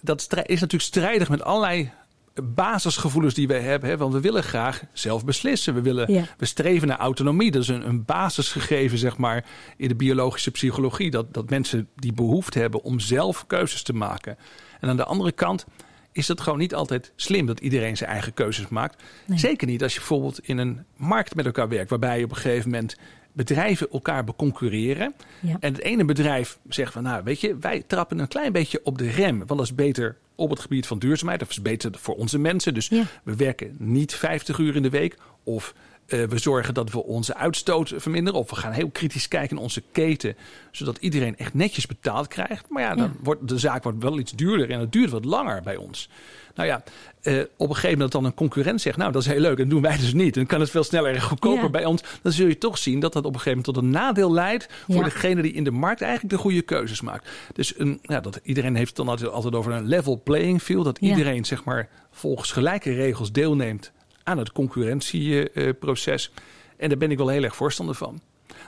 dat 0.01 0.21
is 0.21 0.29
natuurlijk 0.47 0.83
strijdig 0.83 1.29
met 1.29 1.43
allerlei 1.43 1.91
basisgevoelens 2.35 3.35
die 3.35 3.49
wij 3.49 3.61
hebben. 3.61 3.89
Hè? 3.89 3.97
Want 3.97 4.13
we 4.13 4.21
willen 4.21 4.43
graag 4.43 4.83
zelf 4.93 5.25
beslissen. 5.25 5.75
We, 5.75 5.81
willen, 5.81 6.27
we 6.39 6.47
streven 6.47 6.89
naar 6.89 6.99
autonomie. 6.99 7.51
Dat 7.51 7.63
is 7.63 7.69
een, 7.69 7.89
een 7.89 8.05
basisgegeven, 8.05 8.99
zeg 8.99 9.17
maar, 9.17 9.45
in 9.77 9.89
de 9.89 9.95
biologische 9.95 10.51
psychologie. 10.51 11.11
Dat, 11.11 11.35
dat 11.35 11.51
mensen 11.51 11.89
die 11.95 12.13
behoefte 12.13 12.59
hebben 12.59 12.83
om 12.83 13.01
zelf 13.01 13.47
keuzes 13.47 13.83
te 13.83 13.93
maken. 13.93 14.37
En 14.81 14.89
aan 14.89 14.97
de 14.97 15.05
andere 15.05 15.33
kant 15.33 15.67
is 16.13 16.29
het 16.29 16.41
gewoon 16.41 16.59
niet 16.59 16.75
altijd 16.75 17.13
slim 17.17 17.47
dat 17.47 17.61
iedereen 17.61 17.97
zijn 17.97 18.11
eigen 18.11 18.35
keuzes 18.35 18.69
maakt. 18.69 19.03
Zeker 19.35 19.67
niet 19.67 19.83
als 19.83 19.93
je 19.93 19.99
bijvoorbeeld 19.99 20.41
in 20.43 20.59
een 20.59 20.85
markt 20.97 21.35
met 21.35 21.47
elkaar 21.47 21.69
werkt, 21.69 21.91
waarbij 21.91 22.19
je 22.19 22.25
op 22.25 22.31
een 22.31 22.37
gegeven 22.37 22.71
moment 22.71 22.97
bedrijven 23.33 23.91
elkaar 23.91 24.25
beconcurreren. 24.25 25.15
En 25.43 25.73
het 25.73 25.81
ene 25.81 26.05
bedrijf 26.05 26.59
zegt 26.69 26.93
van, 26.93 27.03
nou 27.03 27.25
weet 27.25 27.41
je, 27.41 27.57
wij 27.61 27.83
trappen 27.87 28.19
een 28.19 28.29
klein 28.29 28.53
beetje 28.53 28.81
op 28.85 28.99
de 28.99 29.11
rem. 29.11 29.39
Want 29.39 29.49
dat 29.49 29.61
is 29.61 29.75
beter 29.75 30.17
op 30.41 30.51
het 30.51 30.61
gebied 30.61 30.87
van 30.87 30.99
duurzaamheid. 30.99 31.43
Of 31.43 31.51
is 31.51 31.63
beter 31.63 31.91
voor 31.99 32.15
onze 32.15 32.39
mensen. 32.39 32.75
Dus 32.75 32.89
we 33.23 33.37
werken 33.37 33.75
niet 33.79 34.15
50 34.15 34.59
uur 34.59 34.77
in 34.77 34.83
de 34.83 34.91
week. 34.91 35.17
Of 35.45 35.75
uh, 36.13 36.25
we 36.25 36.39
zorgen 36.39 36.75
dat 36.75 36.91
we 36.91 37.05
onze 37.05 37.35
uitstoot 37.35 37.93
verminderen. 37.97 38.41
Of 38.41 38.51
we 38.51 38.57
gaan 38.57 38.73
heel 38.73 38.91
kritisch 38.91 39.29
kijken 39.29 39.55
naar 39.55 39.65
onze 39.65 39.83
keten. 39.93 40.37
Zodat 40.71 40.99
iedereen 41.01 41.37
echt 41.37 41.55
netjes 41.55 41.87
betaald 41.87 42.29
krijgt. 42.29 42.69
Maar 42.69 42.83
ja, 42.83 42.95
dan 42.95 43.17
wordt 43.23 43.49
de 43.49 43.59
zaak 43.59 43.83
wordt 43.83 44.03
wel 44.03 44.19
iets 44.19 44.33
duurder. 44.33 44.71
En 44.71 44.81
het 44.81 44.93
duurt 44.93 45.11
wat 45.11 45.25
langer 45.25 45.63
bij 45.63 45.77
ons. 45.77 46.09
Nou 46.55 46.69
ja, 46.69 46.83
uh, 47.23 47.41
op 47.57 47.69
een 47.69 47.75
gegeven 47.75 47.93
moment 47.93 48.13
dan 48.13 48.25
een 48.25 48.35
concurrent 48.35 48.81
zegt... 48.81 48.97
nou, 48.97 49.13
dat 49.13 49.23
is 49.23 49.29
heel 49.29 49.41
leuk 49.41 49.59
en 49.59 49.69
doen 49.69 49.83
wij 49.83 49.97
dus 49.97 50.13
niet. 50.13 50.35
Dan 50.35 50.47
kan 50.47 50.61
het 50.61 50.71
veel 50.71 50.85
sneller 50.85 51.15
en 51.15 51.21
goedkoper 51.21 51.71
bij 51.71 51.85
ons. 51.85 52.03
Dan 52.23 52.33
zul 52.33 52.47
je 52.47 52.59
toch 52.59 52.79
zien 52.79 53.01
dat 53.01 53.13
dat 53.13 53.25
op 53.25 53.35
een 53.35 53.41
gegeven 53.41 53.59
moment 53.59 53.75
tot 53.75 53.85
een 53.85 53.91
nadeel 53.91 54.33
leidt... 54.33 54.69
voor 54.89 55.05
degene 55.05 55.43
die 55.43 55.53
in 55.53 55.65
de 55.65 55.71
markt 55.71 56.01
eigenlijk 56.03 56.35
de 56.35 56.41
goede 56.41 56.63
keuzes 56.63 57.01
maakt. 57.01 57.29
Dus 57.53 57.79
een, 57.79 57.99
ja, 58.03 58.21
dat, 58.21 58.41
iedereen 58.43 58.75
heeft 58.75 58.89
het 58.89 58.97
dan 58.97 59.09
altijd, 59.09 59.31
altijd 59.31 59.55
over 59.55 59.73
een 59.73 59.87
level 59.87 60.21
playing 60.25 60.63
field. 60.63 60.85
Dat 60.85 60.99
iedereen 60.99 61.45
zeg 61.45 61.65
maar 61.65 61.89
volgens 62.11 62.53
gelijke 62.53 62.93
regels 62.93 63.33
deelneemt 63.33 63.93
aan 64.31 64.39
het 64.39 64.53
concurrentieproces. 64.53 66.33
En 66.77 66.89
daar 66.89 66.99
ben 66.99 67.11
ik 67.11 67.19
wel 67.19 67.29
heel 67.29 67.43
erg 67.43 67.57
voorstander 67.57 67.95
van. 67.95 68.21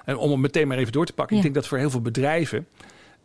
En 0.05 0.17
om 0.17 0.31
het 0.31 0.41
meteen 0.41 0.69
maar 0.69 0.79
even 0.79 0.93
door 0.93 1.07
te 1.07 1.13
pakken. 1.13 1.37
Ik 1.37 1.43
denk 1.43 1.55
dat 1.55 1.67
voor 1.67 1.79
heel 1.79 1.91
veel 1.91 2.01
bedrijven 2.01 2.67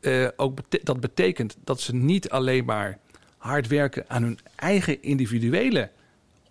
uh, 0.02 0.28
ook 0.36 0.60
dat 0.84 1.00
betekent 1.00 1.58
dat 1.64 1.82
ze 1.82 1.96
niet 1.96 2.30
alleen 2.30 2.66
maar 2.66 3.00
hard 3.38 3.68
werken 3.68 4.04
aan 4.08 4.24
hun 4.24 4.40
eigen 4.56 5.02
individuele 5.02 5.90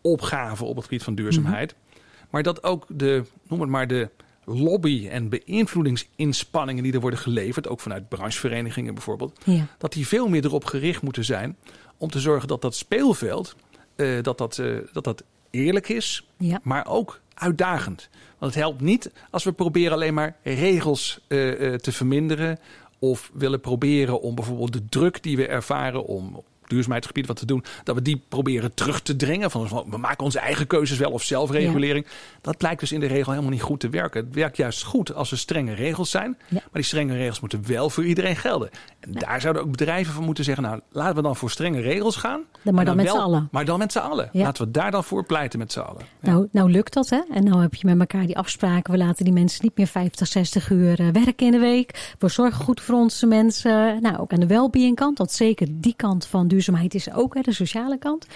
opgave 0.01 0.65
op 0.65 0.77
het 0.77 0.85
gebied 0.85 1.03
van 1.03 1.15
duurzaamheid. 1.15 1.75
Mhm. 1.75 2.01
Maar 2.31 2.43
dat 2.43 2.63
ook 2.63 2.85
de, 2.89 3.25
noem 3.49 3.61
het 3.61 3.71
maar, 3.71 3.87
de 3.87 4.11
lobby- 4.45 5.09
en 5.09 5.29
beïnvloedingsinspanningen 5.29 6.83
die 6.83 6.93
er 6.93 7.01
worden 7.01 7.19
geleverd, 7.19 7.69
ook 7.69 7.81
vanuit 7.81 8.09
brancheverenigingen 8.09 8.95
bijvoorbeeld, 8.95 9.41
ja. 9.45 9.67
dat 9.79 9.93
die 9.93 10.07
veel 10.07 10.29
meer 10.29 10.45
erop 10.45 10.65
gericht 10.65 11.03
moeten 11.03 11.25
zijn 11.25 11.57
om 11.97 12.11
te 12.11 12.21
zorgen 12.21 12.49
dat 12.49 12.63
dat 12.63 12.75
speelveld, 12.75 13.57
uh, 13.97 14.23
dat, 14.23 14.39
dat, 14.39 14.59
uh, 14.59 14.79
dat 14.93 15.05
dat 15.05 15.23
eerlijk 15.57 15.89
is, 15.89 16.27
ja. 16.37 16.61
maar 16.63 16.87
ook 16.87 17.21
uitdagend. 17.35 18.09
Want 18.39 18.55
het 18.55 18.63
helpt 18.63 18.81
niet 18.81 19.11
als 19.31 19.45
we 19.45 19.53
proberen 19.53 19.93
alleen 19.93 20.15
maar 20.15 20.37
regels 20.43 21.21
uh, 21.29 21.75
te 21.75 21.93
verminderen 21.93 22.59
of 22.99 23.31
willen 23.35 23.61
proberen 23.61 24.21
om 24.21 24.35
bijvoorbeeld 24.35 24.73
de 24.73 24.89
druk 24.89 25.23
die 25.23 25.37
we 25.37 25.47
ervaren 25.47 26.05
om 26.05 26.43
duurzaamheidsgebied 26.69 27.27
wat 27.27 27.37
te 27.37 27.47
doen, 27.47 27.65
dat 27.85 27.95
we 27.95 28.03
die 28.03 28.23
proberen 28.29 28.75
terug 28.75 29.01
te 29.01 29.17
dringen. 29.17 29.51
Van, 29.51 29.85
we 29.91 29.97
maken 29.97 30.25
onze 30.25 30.39
eigen 30.39 30.67
keuzes 30.67 30.99
wel 30.99 31.11
of 31.11 31.23
zelfregulering. 31.23 32.07
Dat 32.41 32.57
blijkt 32.57 32.81
dus 32.81 32.93
in 32.93 33.01
de 33.01 33.07
regel 33.07 33.31
helemaal 33.33 33.53
niet 33.53 33.63
goed 33.63 33.81
te 33.81 33.89
werken. 33.89 34.25
Het 34.25 34.35
werkt 34.35 34.57
juist 34.57 34.83
goed 34.83 35.15
als 35.15 35.31
er 35.31 35.39
strenge 35.39 35.75
regels 35.75 36.11
zijn. 36.11 36.37
Ja. 36.49 36.55
Maar 36.55 36.63
die 36.73 36.83
strenge 36.83 37.15
regels 37.17 37.41
moeten 37.41 37.67
wel 37.67 37.91
voor 37.91 38.05
iedereen 38.05 38.37
gelden. 38.37 38.71
En 39.01 39.13
Ja. 39.13 39.21
daar 39.21 39.41
zouden 39.41 39.63
ook 39.63 39.71
bedrijven 39.71 40.15
van 40.15 40.25
moeten 40.25 40.45
zeggen, 40.45 40.63
nou 40.65 40.81
laten 40.91 41.17
we 41.17 41.23
dan 41.23 41.37
voor 41.37 41.51
strenge 41.51 41.81
regels 41.81 42.17
gaan. 42.17 42.41
Maar 42.73 42.85
dan 42.85 42.97
met 42.97 43.09
z'n 43.09 43.17
allen. 43.17 43.49
Maar 43.51 43.65
dan 43.65 43.79
met 43.79 43.93
z'n 43.93 43.99
allen. 43.99 44.29
Laten 44.33 44.65
we 44.65 44.71
daar 44.71 44.91
dan 44.91 45.05
voor 45.05 45.25
pleiten 45.25 45.59
met 45.59 45.73
z'n 45.73 45.81
allen. 45.81 46.03
Nou, 46.21 46.49
nou 46.53 46.71
lukt 46.71 46.93
dat, 46.93 47.11
hè? 47.11 47.21
En 47.31 47.45
nou 47.45 47.61
heb 47.61 47.75
je 47.75 47.87
met 47.87 47.99
elkaar 48.01 48.27
die 48.27 48.39
afspraken. 48.39 48.93
We 48.93 48.99
laten 48.99 49.25
die 49.25 49.33
mensen 49.35 49.65
niet 49.65 49.77
meer 49.77 49.87
50, 49.87 50.27
60 50.27 50.71
uur 50.71 51.01
eh, 51.01 51.07
werken 51.13 51.47
in 51.47 51.53
de 51.53 51.59
week. 51.59 52.15
We 52.19 52.29
zorgen 52.29 52.65
goed 52.65 52.81
voor 52.81 52.95
onze 52.95 53.27
mensen. 53.27 54.03
Nou, 54.03 54.17
ook 54.19 54.33
aan 54.33 54.41
de 54.41 54.47
well-being 54.47 54.97
kant. 54.97 55.19
Want 55.19 55.33
zeker 55.33 55.67
die 55.71 55.95
kant 55.97 56.27
van 56.27 56.49
duurzaamheid 56.49 56.56
is 56.95 57.07
er 57.07 57.17
ook, 57.17 57.35
hè, 57.35 57.41
de 57.41 57.53
sociale 57.53 57.99
kant. 57.99 58.27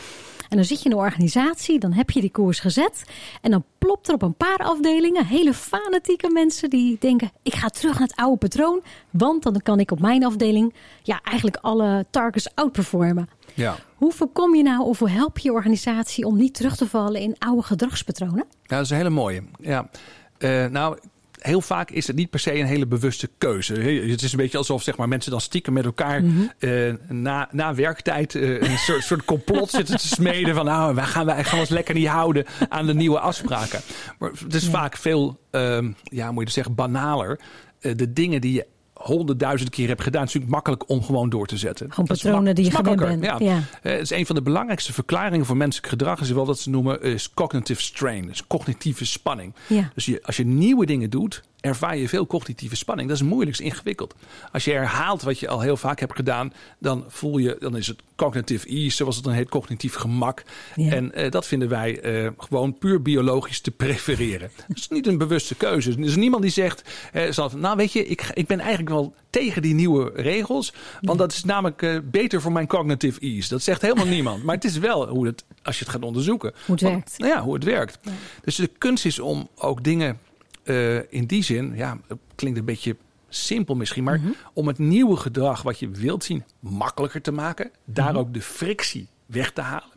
En 0.48 0.56
dan 0.56 0.64
zit 0.64 0.82
je 0.82 0.88
in 0.88 0.96
een 0.96 1.02
organisatie, 1.02 1.78
dan 1.78 1.92
heb 1.92 2.10
je 2.10 2.20
die 2.20 2.30
koers 2.30 2.60
gezet. 2.60 3.04
En 3.40 3.50
dan 3.50 3.64
plopt 3.78 4.08
er 4.08 4.14
op 4.14 4.22
een 4.22 4.34
paar 4.34 4.58
afdelingen 4.58 5.26
hele 5.26 5.54
fanatieke 5.54 6.30
mensen 6.30 6.70
die 6.70 6.96
denken: 7.00 7.30
ik 7.42 7.54
ga 7.54 7.68
terug 7.68 7.98
naar 7.98 8.08
het 8.08 8.16
oude 8.16 8.36
patroon. 8.36 8.82
Want 9.10 9.42
dan 9.42 9.60
kan 9.62 9.80
ik 9.80 9.90
op 9.90 10.00
mijn 10.00 10.24
afdeling 10.24 10.74
ja, 11.02 11.20
eigenlijk 11.22 11.56
alle 11.56 12.06
targets 12.10 12.54
outperformen. 12.54 13.28
Ja. 13.54 13.76
Hoe 13.94 14.12
voorkom 14.12 14.54
je 14.54 14.62
nou 14.62 14.84
of 14.84 14.98
hoe 14.98 15.10
help 15.10 15.38
je 15.38 15.48
je 15.48 15.54
organisatie 15.54 16.24
om 16.24 16.36
niet 16.36 16.54
terug 16.54 16.76
te 16.76 16.86
vallen 16.86 17.20
in 17.20 17.36
oude 17.38 17.62
gedragspatronen? 17.62 18.44
Ja, 18.62 18.76
dat 18.76 18.84
is 18.84 18.90
een 18.90 18.96
hele 18.96 19.10
mooie. 19.10 19.42
Ja. 19.60 19.90
Eh, 20.38 20.66
nou, 20.66 20.98
heel 21.40 21.60
vaak 21.60 21.90
is 21.90 22.06
het 22.06 22.16
niet 22.16 22.30
per 22.30 22.40
se 22.40 22.58
een 22.58 22.66
hele 22.66 22.86
bewuste 22.86 23.30
keuze. 23.38 23.74
Het 23.74 24.22
is 24.22 24.32
een 24.32 24.38
beetje 24.38 24.58
alsof 24.58 24.82
zeg 24.82 24.96
maar, 24.96 25.08
mensen 25.08 25.30
dan 25.30 25.40
stiekem 25.40 25.72
met 25.72 25.84
elkaar 25.84 26.22
eh, 26.58 26.92
na, 27.08 27.48
na 27.52 27.74
werktijd 27.74 28.34
eh, 28.34 28.60
een 28.60 28.78
soort, 28.86 29.04
soort 29.04 29.24
complot 29.24 29.70
zitten 29.70 29.96
te 29.96 30.06
smeden. 30.06 30.54
Van 30.54 30.64
nou, 30.64 30.94
wij 30.94 31.04
gaan, 31.04 31.26
wij 31.26 31.44
gaan 31.44 31.58
ons 31.58 31.68
lekker 31.68 31.94
niet 31.94 32.06
houden 32.06 32.44
aan 32.68 32.86
de 32.86 32.94
nieuwe 32.94 33.20
afspraken. 33.20 33.80
Maar 34.18 34.30
het 34.44 34.54
is 34.54 34.64
Ja. 34.64 34.70
vaak 34.70 34.96
veel, 34.96 35.40
ehm, 35.50 35.92
ja, 36.02 36.32
moet 36.32 36.46
je 36.46 36.52
zeggen, 36.52 36.74
banaler. 36.74 37.40
Eh, 37.80 37.92
de 37.96 38.12
dingen 38.12 38.40
die 38.40 38.52
je 38.52 38.66
honderdduizend 39.02 39.70
keer 39.70 39.88
hebt 39.88 40.02
gedaan, 40.02 40.20
het 40.20 40.28
is 40.28 40.34
natuurlijk 40.34 40.64
makkelijk 40.64 40.90
om 40.90 41.04
gewoon 41.04 41.28
door 41.30 41.46
te 41.46 41.56
zetten. 41.56 41.90
Gewoon 41.92 42.06
patronen 42.06 42.54
die 42.54 42.64
je 42.64 42.70
gewend 42.70 43.00
bent. 43.00 43.24
Ja. 43.24 43.36
Ja. 43.38 43.62
Eh, 43.82 43.92
Het 43.92 44.00
is 44.00 44.10
een 44.10 44.26
van 44.26 44.34
de 44.34 44.42
belangrijkste 44.42 44.92
verklaringen 44.92 45.46
voor 45.46 45.56
menselijk 45.56 45.88
gedrag. 45.88 46.20
Is 46.20 46.30
wel 46.30 46.46
wat 46.46 46.58
ze 46.58 46.70
noemen 46.70 47.02
is 47.02 47.30
cognitive 47.34 47.82
strain. 47.82 48.26
Dus 48.26 48.46
cognitieve 48.46 49.06
spanning. 49.06 49.54
Ja. 49.66 49.90
Dus 49.94 50.04
je, 50.04 50.20
als 50.24 50.36
je 50.36 50.46
nieuwe 50.46 50.86
dingen 50.86 51.10
doet, 51.10 51.42
ervaar 51.60 51.96
je 51.96 52.08
veel 52.08 52.26
cognitieve 52.26 52.76
spanning. 52.76 53.08
Dat 53.08 53.16
is 53.16 53.22
moeilijk, 53.22 53.58
is 53.58 53.64
ingewikkeld. 53.64 54.14
Als 54.52 54.64
je 54.64 54.70
herhaalt 54.72 55.22
wat 55.22 55.38
je 55.38 55.48
al 55.48 55.60
heel 55.60 55.76
vaak 55.76 56.00
hebt 56.00 56.14
gedaan, 56.16 56.52
dan 56.78 57.04
voel 57.08 57.38
je, 57.38 57.56
dan 57.58 57.76
is 57.76 57.86
het 57.86 58.02
cognitive 58.16 58.68
ease, 58.68 58.96
zoals 58.96 59.14
het 59.16 59.24
dan 59.24 59.32
heet, 59.34 59.48
cognitief 59.48 59.94
gemak. 59.94 60.42
Ja. 60.76 60.92
En 60.92 61.12
eh, 61.14 61.30
dat 61.30 61.46
vinden 61.46 61.68
wij 61.68 62.00
eh, 62.00 62.30
gewoon 62.38 62.78
puur 62.78 63.02
biologisch 63.02 63.60
te 63.60 63.70
prefereren. 63.70 64.50
Dat 64.68 64.76
is 64.76 64.88
niet 64.88 65.06
een 65.06 65.18
bewuste 65.18 65.54
keuze. 65.54 65.90
Er 65.90 65.98
is 66.00 66.16
niemand 66.16 66.42
die 66.42 66.50
zegt, 66.52 66.82
eh, 67.12 67.32
van, 67.32 67.60
nou 67.60 67.76
weet 67.76 67.92
je, 67.92 68.06
ik, 68.06 68.30
ik 68.34 68.46
ben 68.46 68.58
eigenlijk 68.60 68.90
wel 68.90 69.14
tegen 69.30 69.62
die 69.62 69.74
nieuwe 69.74 70.12
regels, 70.14 70.72
want 71.00 71.18
dat 71.18 71.32
is 71.32 71.44
namelijk 71.44 72.02
beter 72.10 72.40
voor 72.40 72.52
mijn 72.52 72.66
cognitive 72.66 73.20
ease. 73.20 73.48
Dat 73.48 73.62
zegt 73.62 73.82
helemaal 73.82 74.06
niemand. 74.16 74.42
Maar 74.44 74.54
het 74.54 74.64
is 74.64 74.78
wel 74.78 75.08
hoe 75.08 75.26
het, 75.26 75.44
als 75.62 75.78
je 75.78 75.84
het 75.84 75.92
gaat 75.92 76.02
onderzoeken, 76.02 76.52
Hoe 76.66 76.74
het 76.74 76.84
Want- 76.84 76.94
werkt. 76.94 77.18
nou 77.18 77.32
ja, 77.32 77.42
hoe 77.42 77.54
het 77.54 77.64
werkt. 77.64 77.98
Dus 78.44 78.56
de 78.56 78.70
kunst 78.78 79.04
is 79.04 79.18
om 79.18 79.48
ook 79.56 79.84
dingen 79.84 80.18
eh, 80.62 81.12
in 81.12 81.26
die 81.26 81.42
zin, 81.42 81.76
ja, 81.76 81.98
het 82.08 82.18
klinkt 82.34 82.58
een 82.58 82.64
beetje 82.64 82.96
simpel 83.28 83.74
misschien, 83.74 84.04
maar 84.04 84.20
om 84.52 84.66
het 84.66 84.78
nieuwe 84.78 85.16
gedrag 85.16 85.62
wat 85.62 85.78
je 85.78 85.88
wilt 85.88 86.24
zien 86.24 86.44
makkelijker 86.60 87.22
te 87.22 87.32
maken, 87.32 87.70
daar 87.84 88.16
ook 88.16 88.34
de 88.34 88.42
frictie 88.42 89.08
weg 89.26 89.52
te 89.52 89.60
halen. 89.60 89.90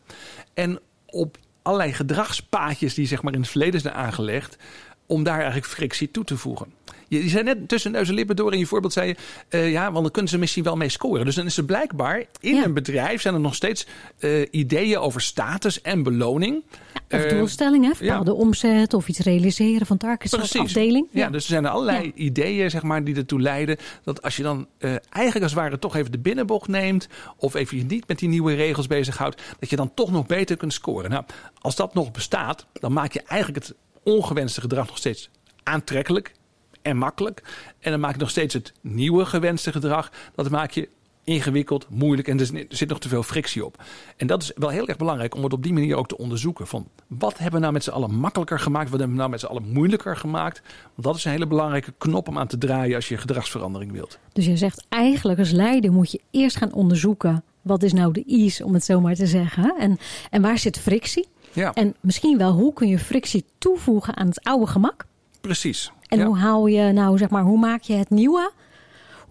En 0.54 0.80
op 1.06 1.38
allerlei 1.62 1.94
gedragspaadjes 1.94 2.94
die 2.94 3.08
zeg 3.08 3.22
maar 3.22 3.34
in 3.34 3.40
het 3.40 3.50
verleden 3.50 3.80
zijn 3.82 3.94
aangelegd, 3.94 4.58
om 5.06 5.24
daar 5.24 5.36
eigenlijk 5.38 5.66
frictie 5.66 6.12
toe 6.12 6.24
te 6.24 6.38
voegen. 6.38 6.68
Je, 7.08 7.30
zei 7.30 7.44
net 7.44 7.68
tussen 7.68 7.92
neus 7.92 8.08
en 8.10 8.14
lippen 8.14 8.36
door 8.36 8.54
in 8.54 8.60
je 8.60 8.66
voorbeeld 8.66 8.94
zei 8.94 9.08
je, 9.08 9.16
eh, 9.50 9.72
ja, 9.72 9.92
want 9.92 10.04
dan 10.04 10.12
kunnen 10.12 10.32
ze 10.32 10.38
misschien 10.38 10.64
wel 10.64 10.76
mee 10.76 10.90
scoren. 10.90 11.26
Dus 11.26 11.36
dan 11.36 11.46
is 11.46 11.58
er 11.58 11.64
blijkbaar 11.66 12.24
in 12.40 12.56
Ja. 12.56 12.64
een 12.64 12.74
bedrijf 12.74 13.22
zijn 13.22 13.34
er 13.34 13.40
nog 13.40 13.56
steeds 13.56 13.88
eh, 14.20 14.48
ideeën 14.52 14.98
over 14.98 15.22
status 15.22 15.82
en 15.82 16.04
beloning. 16.04 16.64
Of 17.10 17.20
Eh, 17.20 17.30
doelstellingen, 17.30 17.94
bepaalde 18.00 18.34
omzet 18.34 18.94
of 18.94 19.08
iets 19.08 19.20
realiseren 19.20 19.88
van 19.88 19.98
targets 19.98 20.38
als 20.38 20.58
afdeling. 20.58 21.08
Ja, 21.12 21.30
dus 21.30 21.44
er 21.44 21.50
zijn 21.50 21.66
er 21.66 21.72
allerlei 21.72 22.12
ideeën 22.16 22.70
zeg 22.70 22.84
maar, 22.84 23.04
die 23.04 23.16
ertoe 23.16 23.42
leiden 23.42 23.78
dat 24.04 24.22
als 24.22 24.36
je 24.36 24.44
dan 24.44 24.68
eigenlijk 25.10 25.44
als 25.44 25.54
het 25.54 25.62
ware 25.62 25.80
toch 25.80 25.96
even 25.96 26.12
de 26.12 26.20
binnenbocht 26.20 26.68
neemt 26.68 27.08
of 27.38 27.54
even 27.54 27.78
je 27.78 27.84
niet 27.84 28.08
met 28.08 28.20
die 28.20 28.30
nieuwe 28.30 28.54
regels 28.54 28.88
bezighoudt, 28.88 29.42
dat 29.60 29.70
je 29.70 29.76
dan 29.76 29.94
toch 29.94 30.12
nog 30.12 30.26
beter 30.26 30.58
kunt 30.58 30.74
scoren. 30.74 31.10
Nou, 31.10 31.24
als 31.62 31.76
dat 31.76 31.94
nog 31.94 32.12
bestaat, 32.12 32.66
dan 32.74 32.94
maak 32.94 33.14
je 33.14 33.22
eigenlijk 33.26 33.66
het 33.66 33.76
ongewenste 34.04 34.62
gedrag 34.62 34.88
nog 34.88 34.98
steeds 34.98 35.30
aantrekkelijk 35.64 36.34
en 36.82 36.98
makkelijk. 36.98 37.44
En 37.80 37.92
dan 37.92 38.00
maak 38.00 38.14
je 38.14 38.20
nog 38.20 38.30
steeds 38.30 38.54
het 38.54 38.74
nieuwe 38.82 39.26
gewenste 39.26 39.72
gedrag, 39.72 40.12
dat 40.36 40.50
maak 40.50 40.72
je 40.72 40.90
ingewikkeld, 41.24 41.88
moeilijk 41.90 42.28
en 42.28 42.40
er 42.40 42.66
zit- 42.70 42.90
nog 42.90 43.00
te 43.00 43.08
veel 43.08 43.24
frictie 43.24 43.66
op. 43.66 43.84
En 44.18 44.28
dat 44.28 44.42
is 44.42 44.52
wel 44.56 44.70
heel 44.70 44.88
erg 44.88 44.98
belangrijk 44.98 45.36
om 45.36 45.44
het 45.44 45.54
op 45.54 45.64
die 45.64 45.74
manier 45.74 45.96
ook 45.96 46.08
te 46.08 46.18
onderzoeken. 46.18 46.68
Van 46.68 46.88
wat 47.08 47.34
hebben 47.38 47.54
we 47.54 47.60
nou 47.60 47.74
met 47.74 47.84
z'n 47.84 47.90
allen 47.90 48.16
makkelijker 48.16 48.60
gemaakt? 48.60 48.90
Wat 48.90 49.00
hebben 49.00 49.16
we 49.16 49.22
nou 49.22 49.30
met 49.32 49.40
z'n 49.40 49.46
allen 49.46 49.72
moeilijker 49.72 50.18
gemaakt? 50.18 50.62
Want 50.94 51.08
dat 51.08 51.16
is 51.16 51.26
een 51.26 51.32
hele 51.32 51.48
belangrijke 51.48 51.94
knop 51.98 52.28
om 52.28 52.38
aan 52.38 52.48
te 52.48 52.58
draaien 52.58 52.96
als 52.96 53.08
je 53.08 53.18
gedragsverandering 53.18 53.92
wilt. 53.92 54.20
Dus 54.34 54.46
je 54.46 54.58
zegt 54.58 54.86
eigenlijk 54.90 55.40
als 55.40 55.52
leider 55.52 55.92
moet 55.92 56.12
je 56.12 56.22
eerst 56.32 56.58
gaan 56.58 56.74
onderzoeken 56.74 57.44
wat 57.62 57.84
is 57.84 57.94
nou 57.94 58.14
de 58.14 58.24
ease, 58.28 58.66
om 58.66 58.74
het 58.74 58.84
zo 58.84 59.02
maar 59.02 59.16
te 59.16 59.28
zeggen. 59.28 59.76
En, 59.78 59.98
en 60.30 60.42
waar 60.42 60.58
zit 60.58 60.80
frictie? 60.80 61.28
Ja, 61.54 61.74
En 61.74 61.96
misschien 62.00 62.38
wel 62.38 62.52
hoe 62.52 62.74
kun 62.74 62.88
je 62.88 63.00
frictie 63.00 63.46
toevoegen 63.58 64.16
aan 64.16 64.28
het 64.28 64.44
oude 64.44 64.68
gemak? 64.68 65.06
precies. 65.42 65.92
En 66.08 66.20
ja. 66.20 66.26
hoe 66.26 66.38
hou 66.38 66.72
je 66.72 66.92
nou, 66.92 67.18
zeg 67.18 67.30
maar, 67.30 67.44
hoe 67.44 67.60
maak 67.60 67.82
je 67.82 67.94
het 67.94 68.10
nieuwe? 68.10 68.52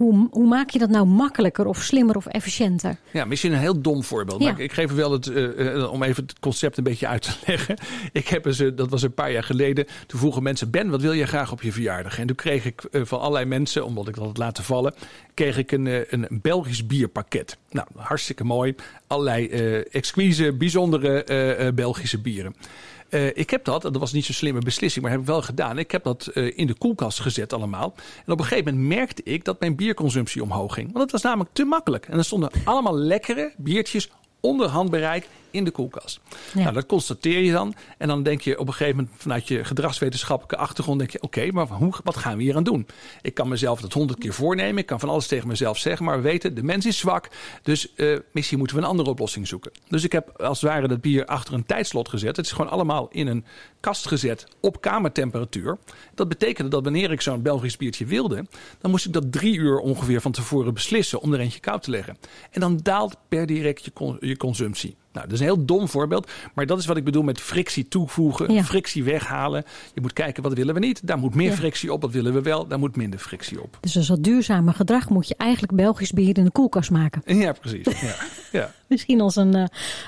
Hoe, 0.03 0.29
hoe 0.31 0.47
maak 0.47 0.71
je 0.71 0.79
dat 0.79 0.89
nou 0.89 1.07
makkelijker 1.07 1.67
of 1.67 1.83
slimmer 1.83 2.17
of 2.17 2.27
efficiënter? 2.27 2.97
Ja, 3.11 3.25
misschien 3.25 3.53
een 3.53 3.59
heel 3.59 3.81
dom 3.81 4.05
voorbeeld. 4.05 4.41
Ja. 4.41 4.51
Maar 4.51 4.61
ik, 4.61 4.65
ik 4.65 4.73
geef 4.73 4.93
wel 4.93 5.13
het, 5.13 5.27
eh, 5.27 5.75
eh, 5.75 5.93
om 5.93 6.03
even 6.03 6.23
het 6.23 6.39
concept 6.39 6.77
een 6.77 6.85
beetje 6.85 7.07
uit 7.07 7.23
te 7.23 7.33
leggen. 7.47 7.77
Ik 8.13 8.29
heb 8.29 8.47
eens, 8.47 8.61
eh, 8.61 8.71
dat 8.75 8.91
was 8.91 9.03
een 9.03 9.15
paar 9.15 9.33
jaar 9.33 9.43
geleden. 9.43 9.87
Toen 10.07 10.19
vroegen 10.19 10.43
mensen, 10.43 10.71
Ben, 10.71 10.91
wat 10.91 11.01
wil 11.01 11.13
je 11.13 11.27
graag 11.27 11.53
op 11.53 11.63
je 11.63 11.73
verjaardag? 11.73 12.19
En 12.19 12.27
toen 12.27 12.37
kreeg 12.37 12.65
ik 12.65 12.83
van 12.93 13.21
allerlei 13.21 13.45
mensen, 13.45 13.85
omdat 13.85 14.09
ik 14.09 14.15
dat 14.15 14.25
had 14.25 14.37
laten 14.37 14.65
vallen, 14.65 14.95
kreeg 15.35 15.59
ik 15.59 15.73
een, 15.73 15.87
een 16.09 16.29
Belgisch 16.31 16.87
bierpakket. 16.87 17.57
Nou, 17.71 17.87
hartstikke 17.97 18.45
mooi. 18.45 18.75
Allerlei 19.07 19.49
exquise, 19.91 20.53
bijzondere 20.53 21.73
Belgische 21.75 22.21
bieren. 22.21 22.55
Eh, 23.13 23.27
ik 23.27 23.51
heb 23.51 23.65
dat, 23.65 23.83
dat 23.83 23.97
was 23.97 24.13
niet 24.13 24.25
zo'n 24.25 24.35
slimme 24.35 24.61
beslissing, 24.61 25.03
maar 25.03 25.13
heb 25.13 25.21
ik 25.21 25.27
wel 25.27 25.43
gedaan. 25.43 25.79
Ik 25.79 25.91
heb 25.91 26.05
dat 26.05 26.27
eh, 26.27 26.59
in 26.59 26.67
de 26.67 26.75
koelkast 26.75 27.21
gezet 27.21 27.53
allemaal. 27.53 27.95
En 28.27 28.33
op 28.33 28.39
een 28.39 28.45
gegeven 28.45 28.75
moment 28.75 28.95
merkte 28.95 29.23
ik 29.23 29.45
dat 29.45 29.61
mijn 29.61 29.77
bierconsumptie 29.77 30.43
omhoog 30.43 30.75
ging. 30.75 30.87
Want 30.87 31.03
het 31.03 31.13
was 31.13 31.23
namelijk 31.23 31.51
te 31.53 31.65
makkelijk. 31.65 32.07
En 32.07 32.19
er 32.19 32.25
stonden 32.25 32.51
allemaal 32.65 32.97
lekkere 32.97 33.53
biertjes 33.57 34.11
onder 34.41 34.69
handbereik 34.69 35.29
in 35.53 35.65
de 35.65 35.71
koelkast. 35.71 36.21
Ja. 36.55 36.61
Nou, 36.63 36.75
dat 36.75 36.87
constateer 36.87 37.41
je 37.41 37.53
dan. 37.53 37.75
En 37.99 38.09
dan 38.09 38.23
denk 38.23 38.41
je 38.41 38.59
op 38.59 38.67
een 38.67 38.73
gegeven 38.75 38.97
moment 38.97 39.15
vanuit 39.17 39.49
je 39.49 39.65
gedragswetenschappelijke 39.65 40.57
achtergrond... 40.57 40.99
denk 40.99 41.11
je, 41.11 41.23
oké, 41.23 41.51
maar 41.51 41.67
hoe, 41.67 41.95
wat 42.05 42.17
gaan 42.17 42.37
we 42.37 42.43
hier 42.43 42.57
aan 42.57 42.65
doen? 42.65 42.87
Ik 43.23 43.35
kan 43.35 43.49
mezelf 43.49 43.81
dat 43.81 43.93
honderd 43.93 44.19
keer 44.19 44.33
voornemen. 44.33 44.79
Ik 44.79 44.87
kan 44.87 45.01
van 45.01 45.09
alles 45.09 45.27
tegen 45.27 45.49
mezelf 45.49 45.79
zeggen. 45.79 46.05
Maar 46.05 46.17
we 46.17 46.23
weten, 46.23 46.55
de 46.55 46.63
mens 46.63 46.87
is 46.87 46.99
zwak. 46.99 47.29
Dus 47.63 47.95
eh, 47.95 48.19
misschien 48.33 48.59
moeten 48.59 48.77
we 48.77 48.83
een 48.83 48.89
andere 48.89 49.11
oplossing 49.11 49.49
zoeken. 49.49 49.73
Dus 49.89 50.05
ik 50.05 50.13
heb 50.13 50.41
als 50.41 50.61
het 50.61 50.71
ware 50.71 50.89
dat 50.89 51.01
bier 51.01 51.27
achter 51.27 51.55
een 51.55 51.67
tijdslot 51.67 52.09
gezet. 52.09 52.37
Het 52.37 52.47
is 52.47 52.53
gewoon 52.53 52.71
allemaal 52.71 53.09
in 53.11 53.27
een 53.27 53.45
kast 53.81 54.07
gezet 54.07 54.47
op 54.61 54.81
kamertemperatuur. 54.81 55.79
Dat 56.15 56.29
betekende 56.29 56.71
dat 56.71 56.85
wanneer 56.85 57.11
ik 57.11 57.21
zo'n 57.21 57.43
Belgisch 57.43 57.77
biertje 57.77 58.07
wilde... 58.07 58.47
dan 58.81 58.91
moest 58.91 59.07
ik 59.07 59.13
dat 59.13 59.33
drie 59.33 59.57
uur 59.57 59.79
ongeveer 59.79 60.21
van 60.21 60.33
tevoren 60.33 60.75
beslissen... 60.75 61.21
om 61.21 61.33
er 61.33 61.41
eentje 61.41 61.61
koud 61.61 61.83
te 61.83 61.91
leggen. 61.91 62.17
En 62.51 62.61
dan 62.61 62.81
daalt 62.83 63.17
per 63.29 63.47
direct 63.47 63.85
je, 63.85 63.93
con- 63.93 64.17
je 64.21 64.37
consumptie. 64.37 64.97
Nou, 65.13 65.25
dat 65.27 65.33
is 65.33 65.41
een 65.41 65.47
heel 65.47 65.65
dom 65.65 65.89
voorbeeld. 65.89 66.31
Maar 66.55 66.67
dat 66.67 66.79
is 66.79 66.87
wat 66.87 66.97
ik 66.97 67.05
bedoel 67.05 67.23
met 67.23 67.41
frictie 67.41 67.89
toevoegen, 67.89 68.65
frictie 68.65 69.05
weghalen. 69.05 69.65
Je 69.95 70.01
moet 70.01 70.13
kijken 70.13 70.43
wat 70.43 70.53
willen 70.53 70.75
we 70.75 70.81
niet. 70.81 71.07
Daar 71.07 71.19
moet 71.19 71.35
meer 71.35 71.53
frictie 71.53 71.93
op. 71.93 72.03
Wat 72.03 72.11
willen 72.11 72.33
we 72.33 72.43
wel? 72.43 72.67
Daar 72.67 72.79
moet 72.79 72.97
minder 72.97 73.19
frictie 73.19 73.63
op. 73.63 73.79
Dus 73.81 73.97
als 73.97 74.07
dat 74.07 74.25
duurzame 74.25 74.73
gedrag 74.73 75.09
moet 75.09 75.29
je 75.29 75.35
eigenlijk 75.37 75.75
Belgisch 75.77 76.11
bier 76.13 76.39
in 76.39 76.45
de 76.45 76.51
koelkast 76.51 76.91
maken. 76.91 77.23
Ja, 77.39 77.53
precies. 77.53 78.01
Ja. 78.01 78.15
ja. 78.61 78.71
Misschien 78.87 79.21
als 79.21 79.37
een 79.37 79.57
uh, 79.57 79.65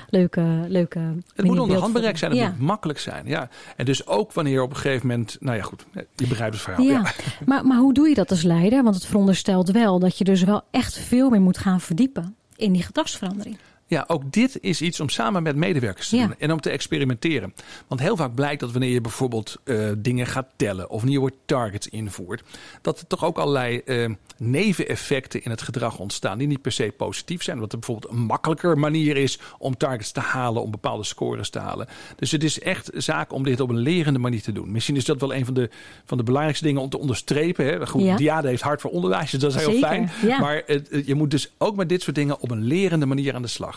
leuke, 0.09 0.65
leuke. 0.67 0.99
Het 1.35 1.45
moet 1.45 1.59
onder 1.59 1.77
handbereik 1.77 2.17
zijn. 2.17 2.37
Het 2.37 2.49
moet 2.49 2.67
makkelijk 2.67 2.99
zijn. 2.99 3.27
Ja. 3.27 3.49
En 3.75 3.85
dus 3.85 4.07
ook 4.07 4.33
wanneer 4.33 4.61
op 4.61 4.69
een 4.69 4.75
gegeven 4.75 5.07
moment. 5.07 5.37
Nou 5.39 5.57
ja, 5.57 5.63
goed. 5.63 5.85
Je 6.15 6.27
begrijpt 6.27 6.53
het 6.53 6.63
verhaal. 6.63 6.85
Ja. 6.85 7.03
Maar, 7.45 7.65
maar 7.65 7.77
hoe 7.77 7.93
doe 7.93 8.09
je 8.09 8.15
dat 8.15 8.31
als 8.31 8.43
leider? 8.43 8.83
Want 8.83 8.95
het 8.95 9.05
veronderstelt 9.05 9.71
wel 9.71 9.99
dat 9.99 10.17
je 10.17 10.23
dus 10.23 10.43
wel 10.43 10.61
echt 10.71 10.97
veel 10.97 11.29
meer 11.29 11.41
moet 11.41 11.57
gaan 11.57 11.81
verdiepen 11.81 12.35
in 12.55 12.71
die 12.71 12.83
gedragsverandering. 12.83 13.57
Ja, 13.87 14.03
ook 14.07 14.31
dit 14.31 14.57
is 14.61 14.81
iets 14.81 14.99
om 14.99 15.09
samen 15.09 15.43
met 15.43 15.55
medewerkers 15.55 16.09
te 16.09 16.17
doen 16.17 16.35
en 16.39 16.51
om 16.51 16.61
te 16.61 16.69
experimenteren. 16.69 17.53
Want 17.87 18.01
heel 18.01 18.15
vaak 18.15 18.35
blijkt 18.35 18.59
dat 18.59 18.71
wanneer 18.71 18.89
je 18.89 19.01
bijvoorbeeld 19.01 19.55
uh, 19.63 19.91
dingen 19.97 20.25
gaat 20.25 20.47
tellen 20.55 20.89
of 20.89 21.03
nieuwe 21.03 21.33
targets 21.45 21.87
invoert, 21.87 22.43
dat 22.81 22.99
er 22.99 23.07
toch 23.07 23.25
ook 23.25 23.37
allerlei 23.37 23.81
uh, 23.85 24.09
neveneffecten 24.37 25.43
in 25.43 25.51
het 25.51 25.61
gedrag 25.61 25.99
ontstaan 25.99 26.37
die 26.37 26.47
niet 26.47 26.61
per 26.61 26.71
se 26.71 26.93
positief 26.97 27.43
zijn. 27.43 27.59
Wat 27.59 27.71
er 27.71 27.79
bijvoorbeeld 27.79 28.13
een 28.13 28.19
makkelijker 28.19 28.77
manier 28.77 29.17
is 29.17 29.39
om 29.57 29.77
targets 29.77 30.11
te 30.11 30.19
halen, 30.19 30.61
om 30.61 30.71
bepaalde 30.71 31.03
scores 31.03 31.49
te 31.49 31.59
halen. 31.59 31.87
Dus 32.15 32.31
het 32.31 32.43
is 32.43 32.59
echt 32.59 32.89
zaak 32.93 33.33
om 33.33 33.43
dit 33.43 33.59
op 33.59 33.69
een 33.69 33.77
lerende 33.77 34.19
manier 34.19 34.41
te 34.41 34.51
doen. 34.51 34.71
Misschien 34.71 34.95
is 34.95 35.05
dat 35.05 35.19
wel 35.19 35.33
een 35.33 35.45
van 35.45 35.53
de, 35.53 35.69
van 36.05 36.17
de 36.17 36.23
belangrijkste 36.23 36.65
dingen 36.65 36.81
om 36.81 36.89
te 36.89 36.99
onderstrepen. 36.99 37.65
Hè. 37.65 37.87
Goed, 37.87 38.03
ja. 38.03 38.15
Diade 38.15 38.47
heeft 38.47 38.61
hard 38.61 38.81
voor 38.81 38.91
onderwijs, 38.91 39.31
dus 39.31 39.39
dat 39.39 39.55
is 39.55 39.65
heel 39.65 39.77
fijn. 39.77 40.11
Maar 40.39 40.63
het, 40.65 41.01
je 41.05 41.15
moet 41.15 41.31
dus 41.31 41.51
ook 41.57 41.75
met 41.75 41.89
dit 41.89 42.01
soort 42.01 42.15
dingen 42.15 42.39
op 42.39 42.51
een 42.51 42.63
lerende 42.63 43.05
manier 43.05 43.35
aan 43.35 43.41
de 43.41 43.47
slag. 43.47 43.74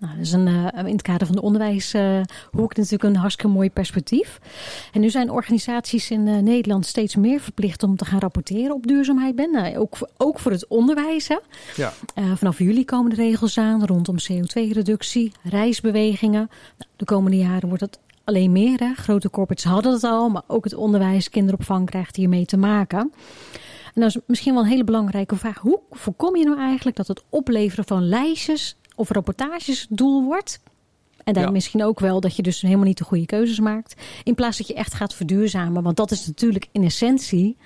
Nou, 0.00 0.12
dat 0.16 0.26
is 0.26 0.32
een, 0.32 0.46
uh, 0.46 0.66
in 0.74 0.92
het 0.92 1.02
kader 1.02 1.26
van 1.26 1.36
de 1.36 1.42
onderwijshoek 1.42 2.76
natuurlijk 2.76 3.02
een 3.02 3.16
hartstikke 3.16 3.52
mooi 3.52 3.70
perspectief. 3.70 4.40
En 4.92 5.00
nu 5.00 5.10
zijn 5.10 5.30
organisaties 5.30 6.10
in 6.10 6.26
uh, 6.26 6.38
Nederland 6.38 6.86
steeds 6.86 7.16
meer 7.16 7.40
verplicht 7.40 7.82
om 7.82 7.96
te 7.96 8.04
gaan 8.04 8.18
rapporteren 8.18 8.74
op 8.74 8.86
duurzaamheid. 8.86 9.34
Ben. 9.36 9.50
Nou, 9.50 9.78
ook, 9.78 9.96
voor, 9.96 10.08
ook 10.16 10.38
voor 10.38 10.52
het 10.52 10.66
onderwijs. 10.66 11.28
Hè. 11.28 11.38
Ja. 11.76 11.92
vanaf 12.36 12.58
juli 12.58 12.84
komen 12.84 13.10
de 13.10 13.16
regels 13.16 13.58
aan 13.58 13.84
rondom 13.84 14.16
CO2-reductie, 14.16 15.32
reisbewegingen. 15.42 16.50
Nou, 16.78 16.90
de 16.96 17.04
komende 17.04 17.36
jaren 17.36 17.68
wordt 17.68 17.82
het 17.82 17.98
alleen 18.24 18.52
meer. 18.52 18.78
Hè. 18.78 18.94
Grote 18.94 19.30
corporates 19.30 19.64
hadden 19.64 19.92
het 19.92 20.04
al, 20.04 20.28
maar 20.28 20.42
ook 20.46 20.64
het 20.64 20.74
onderwijs, 20.74 21.30
kinderopvang 21.30 21.90
krijgt 21.90 22.16
hiermee 22.16 22.44
te 22.44 22.56
maken. 22.56 23.12
En 23.94 24.00
dat 24.00 24.10
is 24.10 24.16
misschien 24.26 24.54
wel 24.54 24.62
een 24.62 24.68
hele 24.68 24.84
belangrijke 24.84 25.36
vraag. 25.36 25.58
Hoe 25.58 25.80
voorkom 25.90 26.36
je 26.36 26.44
nou 26.44 26.58
eigenlijk 26.58 26.96
dat 26.96 27.08
het 27.08 27.22
opleveren 27.28 27.84
van 27.84 28.08
lijstjes 28.08 28.76
of 28.96 29.10
rapportages 29.10 29.86
doel 29.90 30.24
wordt. 30.24 30.60
En 31.24 31.34
dan 31.34 31.52
misschien 31.52 31.84
ook 31.84 32.00
wel 32.00 32.20
dat 32.20 32.36
je 32.36 32.42
dus 32.42 32.60
helemaal 32.60 32.84
niet 32.84 32.98
de 32.98 33.04
goede 33.04 33.26
keuzes 33.26 33.60
maakt. 33.60 33.94
In 34.24 34.34
plaats 34.34 34.58
dat 34.58 34.66
je 34.66 34.74
echt 34.74 34.94
gaat 34.94 35.14
verduurzamen. 35.14 35.82
Want 35.82 35.96
dat 35.96 36.10
is 36.10 36.26
natuurlijk 36.26 36.66
in 36.72 36.84
essentie. 36.84 37.56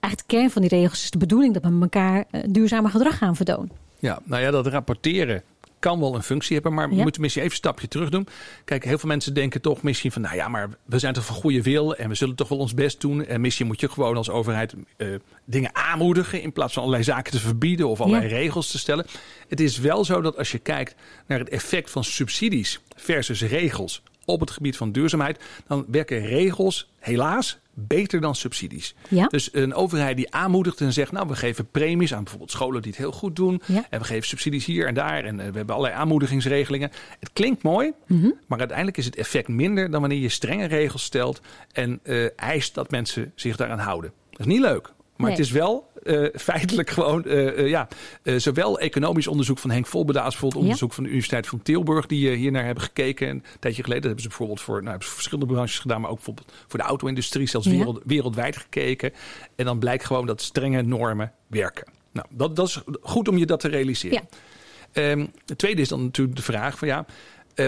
Eigenlijk 0.00 0.30
de 0.30 0.36
kern 0.36 0.50
van 0.50 0.62
die 0.62 0.70
regels 0.70 1.02
is 1.02 1.10
de 1.10 1.18
bedoeling 1.18 1.54
dat 1.54 1.62
we 1.62 1.68
met 1.68 1.82
elkaar 1.82 2.24
uh, 2.30 2.42
duurzame 2.48 2.88
gedrag 2.88 3.18
gaan 3.18 3.36
vertonen. 3.36 3.70
Ja, 3.98 4.20
nou 4.24 4.42
ja, 4.42 4.50
dat 4.50 4.66
rapporteren 4.66 5.42
kan 5.82 6.00
wel 6.00 6.14
een 6.14 6.22
functie 6.22 6.54
hebben, 6.54 6.74
maar 6.74 6.88
we 6.88 6.94
moeten 6.94 7.20
misschien 7.20 7.42
even 7.42 7.54
een 7.54 7.62
stapje 7.62 7.88
terug 7.88 8.08
doen. 8.08 8.26
Kijk, 8.64 8.84
heel 8.84 8.98
veel 8.98 9.08
mensen 9.08 9.34
denken 9.34 9.60
toch 9.60 9.82
misschien 9.82 10.12
van, 10.12 10.22
nou 10.22 10.36
ja, 10.36 10.48
maar 10.48 10.68
we 10.84 10.98
zijn 10.98 11.14
toch 11.14 11.24
van 11.24 11.34
goede 11.34 11.62
wil 11.62 11.96
en 11.96 12.08
we 12.08 12.14
zullen 12.14 12.34
toch 12.34 12.48
wel 12.48 12.58
ons 12.58 12.74
best 12.74 13.00
doen. 13.00 13.24
En 13.24 13.40
misschien 13.40 13.66
moet 13.66 13.80
je 13.80 13.88
gewoon 13.88 14.16
als 14.16 14.30
overheid 14.30 14.74
uh, 14.96 15.14
dingen 15.44 15.74
aanmoedigen 15.74 16.42
in 16.42 16.52
plaats 16.52 16.72
van 16.72 16.82
allerlei 16.82 17.04
zaken 17.04 17.32
te 17.32 17.40
verbieden 17.40 17.88
of 17.88 18.00
allerlei 18.00 18.28
regels 18.28 18.70
te 18.70 18.78
stellen. 18.78 19.06
Het 19.48 19.60
is 19.60 19.78
wel 19.78 20.04
zo 20.04 20.20
dat 20.20 20.36
als 20.38 20.52
je 20.52 20.58
kijkt 20.58 20.94
naar 21.26 21.38
het 21.38 21.48
effect 21.48 21.90
van 21.90 22.04
subsidies 22.04 22.80
versus 22.96 23.42
regels 23.42 24.02
op 24.24 24.40
het 24.40 24.50
gebied 24.50 24.76
van 24.76 24.92
duurzaamheid, 24.92 25.38
dan 25.66 25.84
werken 25.88 26.26
regels 26.26 26.90
helaas 26.98 27.58
beter 27.74 28.20
dan 28.20 28.34
subsidies. 28.34 28.94
Ja? 29.08 29.26
Dus 29.26 29.48
een 29.52 29.74
overheid 29.74 30.16
die 30.16 30.34
aanmoedigt 30.34 30.80
en 30.80 30.92
zegt, 30.92 31.12
nou 31.12 31.28
we 31.28 31.36
geven 31.36 31.70
premies 31.70 32.14
aan 32.14 32.22
bijvoorbeeld 32.22 32.50
scholen 32.50 32.82
die 32.82 32.90
het 32.90 33.00
heel 33.00 33.12
goed 33.12 33.36
doen. 33.36 33.62
En 33.90 33.98
we 33.98 34.04
geven 34.04 34.28
subsidies 34.28 34.64
hier 34.64 34.86
en 34.86 34.94
daar 34.94 35.24
en 35.24 35.40
eh, 35.40 35.46
we 35.46 35.56
hebben 35.56 35.74
allerlei 35.74 36.00
aanmoedigingsregelingen. 36.00 36.90
Het 37.20 37.30
klinkt 37.32 37.62
mooi, 37.62 37.92
mhm. 38.06 38.30
maar 38.46 38.58
uiteindelijk 38.58 38.96
is 38.98 39.04
het 39.04 39.16
effect 39.16 39.48
minder 39.48 39.90
dan 39.90 40.00
wanneer 40.00 40.18
je 40.18 40.28
strenge 40.28 40.66
regels 40.66 41.02
stelt 41.02 41.40
en 41.72 42.00
uh, 42.02 42.26
eist 42.36 42.74
dat 42.74 42.90
mensen 42.90 43.32
zich 43.34 43.56
daaraan 43.56 43.78
houden. 43.78 44.12
Dat 44.30 44.40
is 44.40 44.46
niet 44.46 44.60
leuk. 44.60 44.92
Maar 45.16 45.30
het 45.30 45.40
is 45.40 45.50
wel 45.50 45.90
uh, 46.02 46.28
feitelijk 46.34 46.90
gewoon, 46.90 47.22
uh, 47.26 47.68
ja, 47.68 47.88
zowel 48.36 48.78
economisch 48.78 49.26
onderzoek 49.26 49.58
van 49.58 49.70
Henk 49.70 49.86
Volbedaas, 49.86 50.30
bijvoorbeeld 50.30 50.62
onderzoek 50.62 50.92
van 50.92 51.02
de 51.02 51.08
Universiteit 51.08 51.46
van 51.46 51.62
Tilburg, 51.62 52.06
die 52.06 52.30
hier 52.30 52.50
naar 52.50 52.64
hebben 52.64 52.82
gekeken. 52.82 53.28
een 53.28 53.42
tijdje 53.60 53.82
geleden 53.82 54.04
hebben 54.04 54.22
ze 54.22 54.28
bijvoorbeeld 54.28 54.60
voor, 54.60 54.82
nou, 54.82 54.96
verschillende 55.00 55.46
branches 55.46 55.78
gedaan, 55.78 56.00
maar 56.00 56.10
ook 56.10 56.16
bijvoorbeeld 56.16 56.52
voor 56.66 56.78
de 56.78 56.84
auto-industrie, 56.84 57.46
zelfs 57.46 57.66
wereld, 57.66 58.00
wereldwijd 58.04 58.56
gekeken. 58.56 59.12
En 59.56 59.64
dan 59.64 59.78
blijkt 59.78 60.04
gewoon 60.04 60.26
dat 60.26 60.42
strenge 60.42 60.82
normen 60.82 61.32
werken. 61.46 61.92
Nou, 62.12 62.26
dat, 62.30 62.56
dat 62.56 62.66
is 62.66 62.82
goed 63.00 63.28
om 63.28 63.38
je 63.38 63.46
dat 63.46 63.60
te 63.60 63.68
realiseren. 63.68 64.28
Um, 64.92 65.30
het 65.46 65.58
tweede 65.58 65.80
is 65.80 65.88
dan 65.88 66.02
natuurlijk 66.02 66.36
de 66.36 66.42
vraag 66.42 66.78
van 66.78 66.88
ja, 66.88 67.06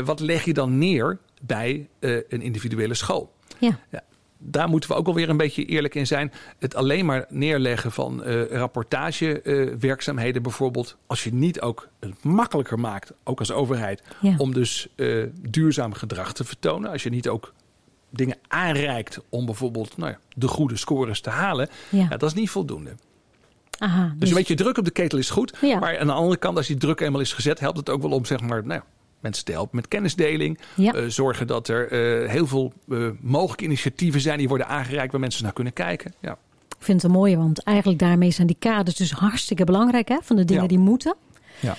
wat 0.04 0.20
leg 0.20 0.44
je 0.44 0.52
dan 0.52 0.78
neer 0.78 1.18
bij 1.42 1.88
een 2.00 2.42
individuele 2.42 2.94
school? 2.94 3.32
Ja. 3.58 3.78
ja 3.90 4.02
daar 4.46 4.68
moeten 4.68 4.90
we 4.90 4.96
ook 4.96 5.06
alweer 5.06 5.28
een 5.28 5.36
beetje 5.36 5.64
eerlijk 5.64 5.94
in 5.94 6.06
zijn. 6.06 6.32
Het 6.58 6.74
alleen 6.74 7.06
maar 7.06 7.26
neerleggen 7.28 7.92
van 7.92 8.22
uh, 8.26 8.50
rapportagewerkzaamheden 8.50 10.42
bijvoorbeeld. 10.42 10.96
Als 11.06 11.24
je 11.24 11.34
niet 11.34 11.60
ook 11.60 11.88
het 12.00 12.24
makkelijker 12.24 12.80
maakt, 12.80 13.12
ook 13.24 13.38
als 13.38 13.52
overheid, 13.52 14.02
om 14.38 14.52
dus 14.52 14.88
uh, 14.96 15.26
duurzaam 15.50 15.92
gedrag 15.92 16.32
te 16.32 16.44
vertonen. 16.44 16.90
Als 16.90 17.02
je 17.02 17.10
niet 17.10 17.28
ook 17.28 17.52
dingen 18.10 18.36
aanreikt 18.48 19.20
om 19.28 19.46
bijvoorbeeld 19.46 19.96
nou 19.96 20.10
ja, 20.10 20.18
de 20.34 20.48
goede 20.48 20.76
scores 20.76 21.20
te 21.20 21.30
halen. 21.30 21.68
Ja. 21.90 22.08
dat 22.08 22.22
is 22.22 22.34
niet 22.34 22.50
voldoende. 22.50 22.94
Aha, 23.78 24.04
dus, 24.04 24.18
dus, 24.18 24.28
een 24.28 24.34
beetje 24.34 24.54
druk 24.54 24.78
op 24.78 24.84
de 24.84 24.90
ketel 24.90 25.18
is 25.18 25.30
goed. 25.30 25.62
Maar 25.80 25.98
aan 25.98 26.06
de 26.06 26.12
andere 26.12 26.36
kant, 26.36 26.56
als 26.56 26.66
die 26.66 26.76
druk 26.76 27.00
eenmaal 27.00 27.20
is 27.20 27.32
gezet, 27.32 27.60
helpt 27.60 27.76
het 27.76 27.90
ook 27.90 28.02
wel 28.02 28.10
om 28.10 28.24
zeg 28.24 28.40
maar, 28.40 28.66
nou, 28.66 28.80
mensen 29.24 29.44
te 29.44 29.52
helpen 29.52 29.76
met 29.76 29.88
kennisdeling. 29.88 30.58
Ja. 30.74 30.94
Uh, 30.94 31.08
zorgen 31.08 31.46
dat 31.46 31.68
er 31.68 31.92
uh, 31.92 32.30
heel 32.30 32.46
veel 32.46 32.72
uh, 32.88 33.10
mogelijke 33.20 33.64
initiatieven 33.64 34.20
zijn 34.20 34.38
die 34.38 34.48
worden 34.48 34.66
aangereikt 34.66 35.12
waar 35.12 35.20
mensen 35.20 35.44
naar 35.44 35.52
kunnen 35.52 35.72
kijken. 35.72 36.14
Ja. 36.20 36.38
Ik 36.68 36.90
vind 36.90 37.02
het 37.02 37.10
een 37.10 37.18
mooie, 37.18 37.36
want 37.36 37.62
eigenlijk 37.62 37.98
daarmee 37.98 38.30
zijn 38.30 38.46
die 38.46 38.56
kaders 38.58 38.96
dus 38.96 39.12
hartstikke 39.12 39.64
belangrijk 39.64 40.08
hè, 40.08 40.18
van 40.22 40.36
de 40.36 40.44
dingen 40.44 40.68
die 40.68 40.78
moeten. 40.78 41.16
Ja. 41.60 41.76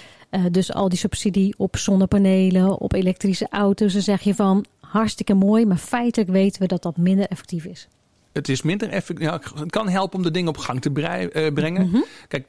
dus 0.50 0.74
al 0.74 0.90
die 0.90 0.98
subsidie 0.98 1.54
op 1.58 1.78
zonnepanelen, 1.78 2.80
op 2.80 2.94
elektrische 2.94 3.48
auto's, 3.50 3.94
dan 3.94 4.02
zeg 4.02 4.22
je 4.22 4.36
van 4.36 4.66
hartstikke 4.80 5.34
mooi, 5.34 5.66
maar 5.66 5.78
feitelijk 5.78 6.30
weten 6.30 6.62
we 6.62 6.68
dat 6.68 6.82
dat 6.82 6.98
minder 6.98 7.28
effectief 7.28 7.66
is. 7.66 7.88
Het 8.34 8.50
is 8.50 8.62
minder 8.62 8.90
effectief. 8.90 9.28
Ja, 9.28 9.42
het 9.56 9.72
kan 9.72 9.90
helpen 9.90 10.18
om 10.18 10.24
de 10.24 10.32
dingen 10.32 10.50
op 10.50 10.58
gang 10.58 10.82
te 10.82 10.92
brengen. 11.54 11.86
Mm 11.86 11.92
-hmm. 11.92 12.06
Kijk, 12.28 12.46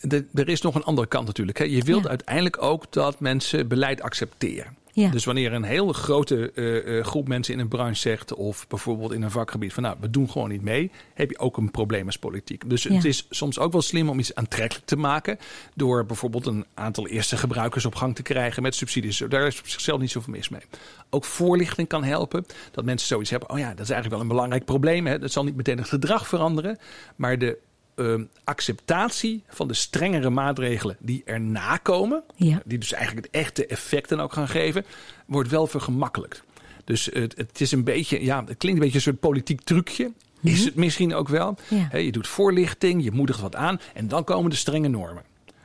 de, 0.00 0.26
er 0.34 0.48
is 0.48 0.60
nog 0.60 0.74
een 0.74 0.84
andere 0.84 1.06
kant 1.06 1.26
natuurlijk. 1.26 1.58
Hè. 1.58 1.64
Je 1.64 1.82
wilt 1.82 2.08
uiteindelijk 2.08 2.62
ook 2.62 2.92
dat 2.92 3.20
mensen 3.20 3.68
beleid 3.68 4.02
accepteren. 4.02 4.78
Dus 5.08 5.24
wanneer 5.24 5.52
een 5.52 5.62
hele 5.62 5.92
grote 5.92 6.52
uh, 6.54 6.86
uh, 6.86 7.04
groep 7.04 7.28
mensen 7.28 7.54
in 7.54 7.60
een 7.60 7.68
branche 7.68 8.00
zegt, 8.00 8.34
of 8.34 8.66
bijvoorbeeld 8.68 9.12
in 9.12 9.22
een 9.22 9.30
vakgebied 9.30 9.72
van 9.72 9.82
nou, 9.82 9.96
we 10.00 10.10
doen 10.10 10.30
gewoon 10.30 10.48
niet 10.48 10.62
mee, 10.62 10.90
heb 11.14 11.30
je 11.30 11.38
ook 11.38 11.56
een 11.56 11.70
probleem 11.70 12.06
als 12.06 12.18
politiek. 12.18 12.70
Dus 12.70 12.84
het 12.84 13.04
is 13.04 13.26
soms 13.30 13.58
ook 13.58 13.72
wel 13.72 13.82
slim 13.82 14.08
om 14.08 14.18
iets 14.18 14.34
aantrekkelijk 14.34 14.86
te 14.86 14.96
maken 14.96 15.38
door 15.74 16.06
bijvoorbeeld 16.06 16.46
een 16.46 16.66
aantal 16.74 17.06
eerste 17.06 17.36
gebruikers 17.36 17.84
op 17.84 17.94
gang 17.94 18.14
te 18.14 18.22
krijgen 18.22 18.62
met 18.62 18.74
subsidies. 18.74 19.22
Daar 19.28 19.46
is 19.46 19.60
op 19.60 19.68
zichzelf 19.68 20.00
niet 20.00 20.10
zoveel 20.10 20.32
mis 20.32 20.48
mee. 20.48 20.62
Ook 21.10 21.24
voorlichting 21.24 21.88
kan 21.88 22.04
helpen, 22.04 22.46
dat 22.70 22.84
mensen 22.84 23.08
zoiets 23.08 23.30
hebben, 23.30 23.50
oh 23.50 23.58
ja, 23.58 23.68
dat 23.68 23.80
is 23.80 23.90
eigenlijk 23.90 24.10
wel 24.10 24.20
een 24.20 24.28
belangrijk 24.28 24.64
probleem. 24.64 25.06
Hè. 25.06 25.18
Dat 25.18 25.32
zal 25.32 25.44
niet 25.44 25.56
meteen 25.56 25.78
het 25.78 25.88
gedrag 25.88 26.28
veranderen, 26.28 26.78
maar 27.16 27.38
de 27.38 27.58
uh, 28.00 28.22
acceptatie 28.44 29.42
van 29.48 29.68
de 29.68 29.74
strengere 29.74 30.30
maatregelen 30.30 30.96
die 30.98 31.22
erna 31.24 31.76
komen, 31.76 32.22
ja. 32.36 32.62
die 32.64 32.78
dus 32.78 32.92
eigenlijk 32.92 33.26
het 33.26 33.34
echte 33.34 33.66
effect 33.66 34.08
dan 34.08 34.20
ook 34.20 34.32
gaan 34.32 34.48
geven, 34.48 34.84
wordt 35.26 35.50
wel 35.50 35.66
vergemakkelijkt. 35.66 36.42
Dus 36.84 37.08
het, 37.12 37.36
het 37.36 37.60
is 37.60 37.72
een 37.72 37.84
beetje, 37.84 38.24
ja, 38.24 38.44
het 38.44 38.56
klinkt 38.56 38.78
een 38.78 38.84
beetje 38.84 38.94
een 38.94 39.00
soort 39.00 39.20
politiek 39.20 39.60
trucje. 39.60 40.12
Is 40.42 40.56
mhm. 40.56 40.64
het 40.64 40.74
misschien 40.74 41.14
ook 41.14 41.28
wel? 41.28 41.56
Ja. 41.68 41.96
je 41.96 42.12
doet 42.12 42.28
voorlichting, 42.28 43.04
je 43.04 43.10
moedigt 43.10 43.40
wat 43.40 43.56
aan 43.56 43.80
en 43.94 44.08
dan 44.08 44.24
komen 44.24 44.50
de 44.50 44.56
strenge 44.56 44.88
normen. 44.88 45.22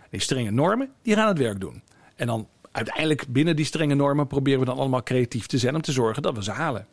Die 0.09 0.19
strenge 0.19 0.51
normen, 0.51 0.89
die 1.01 1.13
gaan 1.13 1.27
het 1.27 1.37
werk 1.37 1.59
doen. 1.59 1.81
En 2.15 2.27
dan 2.27 2.47
uiteindelijk 2.71 3.25
binnen 3.27 3.55
die 3.55 3.65
strenge 3.65 3.95
normen 3.95 4.27
proberen 4.27 4.59
we 4.59 4.65
dan 4.65 4.77
allemaal 4.77 5.03
creatief 5.03 5.45
te 5.45 5.57
zijn 5.57 5.75
om 5.75 5.81
te 5.81 5.91
zorgen 5.91 6.21
dat 6.21 6.35
we 6.35 6.43
ze 6.43 6.51
halen. 6.51 6.87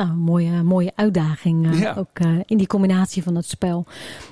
Nou, 0.00 0.12
een 0.12 0.18
mooie, 0.18 0.62
mooie 0.62 0.92
uitdaging 0.94 1.66
uh, 1.66 1.98
ook 1.98 2.18
uh, 2.18 2.40
in 2.46 2.56
die 2.56 2.66
combinatie 2.66 3.22
van 3.22 3.34
het 3.34 3.44
spel. 3.44 3.86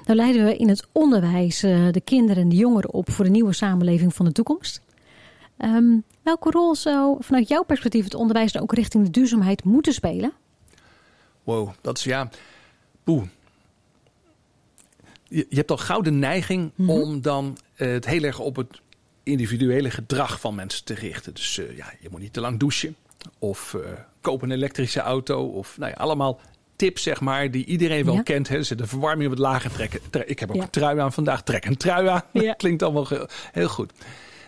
Nou 0.04 0.16
leiden 0.16 0.44
we 0.44 0.56
in 0.56 0.68
het 0.68 0.86
onderwijs 0.92 1.64
uh, 1.64 1.92
de 1.92 2.00
kinderen 2.00 2.42
en 2.42 2.48
de 2.48 2.56
jongeren 2.56 2.92
op 2.92 3.10
voor 3.10 3.24
de 3.24 3.30
nieuwe 3.30 3.52
samenleving 3.52 4.14
van 4.14 4.26
de 4.26 4.32
toekomst. 4.32 4.80
Um, 5.58 6.04
welke 6.22 6.50
rol 6.50 6.74
zou 6.74 7.16
vanuit 7.20 7.48
jouw 7.48 7.62
perspectief 7.62 8.04
het 8.04 8.14
onderwijs 8.14 8.52
dan 8.52 8.62
ook 8.62 8.74
richting 8.74 9.04
de 9.04 9.10
duurzaamheid 9.10 9.64
moeten 9.64 9.92
spelen? 9.92 10.32
Wow, 11.44 11.70
dat 11.80 11.98
is 11.98 12.04
ja. 12.04 12.30
Poeh. 13.04 13.22
Je, 15.24 15.46
je 15.48 15.56
hebt 15.56 15.70
al 15.70 15.76
gauw 15.76 16.00
de 16.00 16.10
neiging 16.10 16.70
mm 16.74 16.86
-hmm. 16.86 17.02
om 17.02 17.20
dan 17.20 17.58
het 17.74 18.06
heel 18.06 18.22
erg 18.22 18.38
op 18.38 18.56
het 18.56 18.80
individuele 19.22 19.90
gedrag 19.90 20.40
van 20.40 20.54
mensen 20.54 20.84
te 20.84 20.94
richten. 20.94 21.34
Dus 21.34 21.60
ja, 21.76 21.92
je 22.00 22.08
moet 22.10 22.20
niet 22.20 22.32
te 22.32 22.40
lang 22.40 22.58
douchen. 22.58 22.96
Of 23.38 23.76
koop 24.20 24.42
een 24.42 24.50
elektrische 24.50 25.00
auto. 25.00 25.44
Of 25.46 25.78
nou 25.78 25.90
ja, 25.90 25.96
allemaal 25.96 26.40
tips, 26.78 27.02
zeg 27.02 27.20
maar, 27.20 27.50
die 27.50 27.64
iedereen 27.64 28.04
wel 28.04 28.22
kent. 28.22 28.48
Hè. 28.48 28.60
de 28.76 28.86
verwarming 28.86 29.28
wat 29.28 29.38
lager 29.38 29.70
trekken. 29.72 30.00
Ik 30.26 30.38
heb 30.38 30.50
ook 30.50 30.62
een 30.62 30.70
trui 30.70 30.98
aan 30.98 31.12
vandaag. 31.12 31.42
Trek 31.42 31.64
een 31.64 31.76
trui 31.76 32.06
aan. 32.06 32.22
Ja. 32.32 32.52
Klinkt 32.52 32.82
allemaal 32.82 33.06
heel 33.52 33.68
goed. 33.68 33.92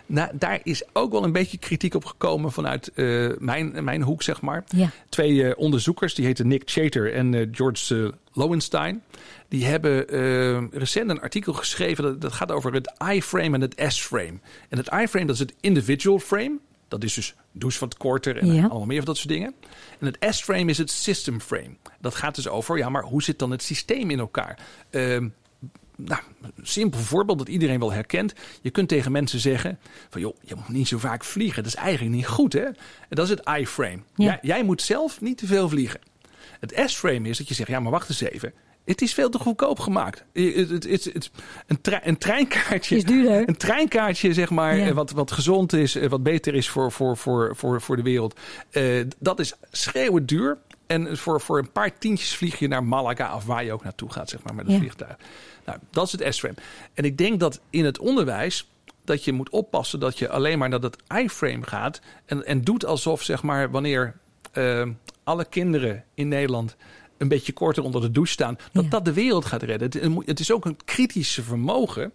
Nou, 0.07 0.31
daar 0.35 0.61
is 0.63 0.83
ook 0.93 1.13
wel 1.13 1.25
een 1.25 1.33
beetje 1.33 1.59
kritiek 1.59 1.95
op 1.95 2.05
gekomen 2.05 2.53
vanuit 2.53 2.91
uh, 2.95 3.31
mijn, 3.39 3.85
mijn 3.85 4.03
hoek, 4.03 4.23
zeg 4.23 4.41
maar. 4.41 4.65
Ja. 4.67 4.91
Twee 5.09 5.33
uh, 5.33 5.53
onderzoekers, 5.57 6.15
die 6.15 6.25
heten 6.25 6.49
Nick 6.49 6.63
Chater 6.65 7.13
en 7.15 7.33
uh, 7.33 7.47
George 7.53 8.15
Lowenstein. 8.33 9.03
Die 9.49 9.65
hebben 9.65 10.07
recent 10.71 11.11
een 11.11 11.21
artikel 11.21 11.53
geschreven 11.53 12.05
dat, 12.05 12.21
dat 12.21 12.33
gaat 12.33 12.53
over 12.53 12.73
het 12.73 12.93
I-frame 13.13 13.55
en 13.55 13.61
het 13.61 13.85
S-frame. 13.89 14.39
En 14.69 14.79
het 14.79 14.87
I-frame, 14.87 15.27
dat 15.27 15.35
is 15.35 15.41
het 15.41 15.55
individual 15.61 16.19
frame. 16.19 16.59
Dat 16.91 17.05
is 17.05 17.15
dus 17.15 17.35
douche 17.53 17.81
wat 17.81 17.97
korter 17.97 18.37
en 18.37 18.55
ja. 18.55 18.63
allemaal 18.63 18.87
meer 18.87 18.97
van 18.97 19.07
dat 19.07 19.17
soort 19.17 19.29
dingen. 19.29 19.55
En 19.99 20.07
het 20.07 20.35
S-frame 20.35 20.71
is 20.71 20.79
het 20.79 20.91
system 20.91 21.41
frame. 21.41 21.77
Dat 22.01 22.15
gaat 22.15 22.35
dus 22.35 22.49
over, 22.49 22.79
ja, 22.79 22.89
maar 22.89 23.03
hoe 23.03 23.23
zit 23.23 23.39
dan 23.39 23.51
het 23.51 23.63
systeem 23.63 24.11
in 24.11 24.19
elkaar? 24.19 24.59
Uh, 24.91 25.19
nou, 25.97 26.23
een 26.41 26.53
simpel 26.63 27.01
voorbeeld 27.01 27.39
dat 27.39 27.49
iedereen 27.49 27.79
wel 27.79 27.93
herkent. 27.93 28.35
Je 28.61 28.71
kunt 28.71 28.89
tegen 28.89 29.13
mensen 29.13 29.41
zeggen 29.41 29.79
van 30.09 30.21
joh, 30.21 30.37
je 30.43 30.55
moet 30.55 30.69
niet 30.69 30.89
zo 30.89 30.99
vaak 30.99 31.25
vliegen. 31.25 31.63
Dat 31.63 31.73
is 31.73 31.79
eigenlijk 31.79 32.17
niet 32.17 32.27
goed 32.27 32.53
hè. 32.53 32.65
En 32.65 32.75
dat 33.09 33.25
is 33.25 33.31
het 33.31 33.49
I-frame. 33.59 34.03
Jij, 34.15 34.39
jij, 34.43 34.65
moet 34.65 34.83
zelf 34.83 35.21
niet 35.21 35.39
te 35.39 35.47
veel 35.47 35.69
vliegen. 35.69 36.01
Het 36.61 36.83
S-frame 36.87 37.29
is 37.29 37.39
dat 37.39 37.49
je 37.49 37.55
zegt, 37.55 37.69
ja 37.69 37.81
maar 37.81 37.93
wacht 37.93 38.09
eens 38.09 38.21
even. 38.21 38.53
Het 38.91 39.03
is 39.03 39.15
veel 39.15 39.31
te 39.31 39.39
goedkoop 39.39 39.79
gemaakt. 39.79 40.25
Het, 40.33 40.71
het, 40.71 40.85
het, 40.85 41.31
een, 41.67 41.79
een 42.03 42.19
treinkaartje. 42.19 42.97
Is 42.97 43.05
duurder. 43.05 43.49
Een 43.49 43.57
treinkaartje, 43.57 44.33
zeg 44.33 44.51
maar, 44.51 44.79
eh, 44.79 44.93
wat, 44.93 45.11
wat 45.11 45.33
gezond 45.33 45.73
is, 45.73 45.95
eh, 45.95 46.09
wat 46.09 46.23
beter 46.23 46.55
is 46.55 46.69
voor, 46.69 46.93
voor, 46.93 47.17
voor, 47.17 47.57
voor, 47.57 47.81
voor 47.81 47.97
de 47.97 48.03
wereld. 48.03 48.41
Uh, 48.73 49.05
dat 49.19 49.39
is 49.39 49.55
schreeuwend 49.71 50.29
duur. 50.29 50.59
En 50.87 51.17
voor, 51.17 51.41
voor 51.41 51.59
een 51.59 51.73
paar 51.73 51.99
tientjes 51.99 52.37
vlieg 52.37 52.59
je 52.59 52.69
naar 52.69 52.85
Malaga 52.85 53.35
of 53.35 53.45
waar 53.45 53.65
je 53.65 53.73
ook 53.73 53.85
naartoe 53.85 54.13
gaat, 54.13 54.29
zeg 54.29 54.43
maar, 54.43 54.55
met 54.55 54.69
een 54.69 54.79
vliegtuig. 54.79 55.17
Nou, 55.65 55.79
dat 55.91 56.07
is 56.07 56.13
het 56.13 56.35
S-frame. 56.35 56.57
En 56.95 57.05
ik 57.05 57.19
denk 57.19 57.41
dat 57.41 57.61
in 57.71 57.85
het 57.85 57.99
onderwijs 57.99 58.71
dat 59.05 59.25
je 59.25 59.33
moet 59.33 59.51
oppassen 59.51 60.01
dat 60.01 60.19
je 60.19 60.29
alleen 60.29 60.59
maar 60.59 60.69
naar 60.69 60.81
dat 60.81 60.97
I-frame 61.15 61.67
gaat 61.67 62.01
en, 62.27 62.47
en 62.47 62.63
doet 62.63 62.85
alsof, 62.85 63.23
zeg 63.23 63.43
maar, 63.43 63.71
wanneer 63.71 64.17
alle 65.25 65.45
kinderen 65.45 66.05
in 66.15 66.29
Nederland 66.29 66.77
een 67.21 67.29
beetje 67.29 67.53
korter 67.53 67.83
onder 67.83 68.01
de 68.01 68.11
douche 68.11 68.33
staan, 68.33 68.57
dat 68.73 68.91
dat 68.91 69.05
de 69.05 69.13
wereld 69.13 69.45
gaat 69.45 69.63
redden. 69.63 70.23
Het, 70.25 70.41
is 70.41 70.53
ook 70.53 70.65
een 70.65 70.77
kritische 70.85 71.43
vermogen 71.43 72.13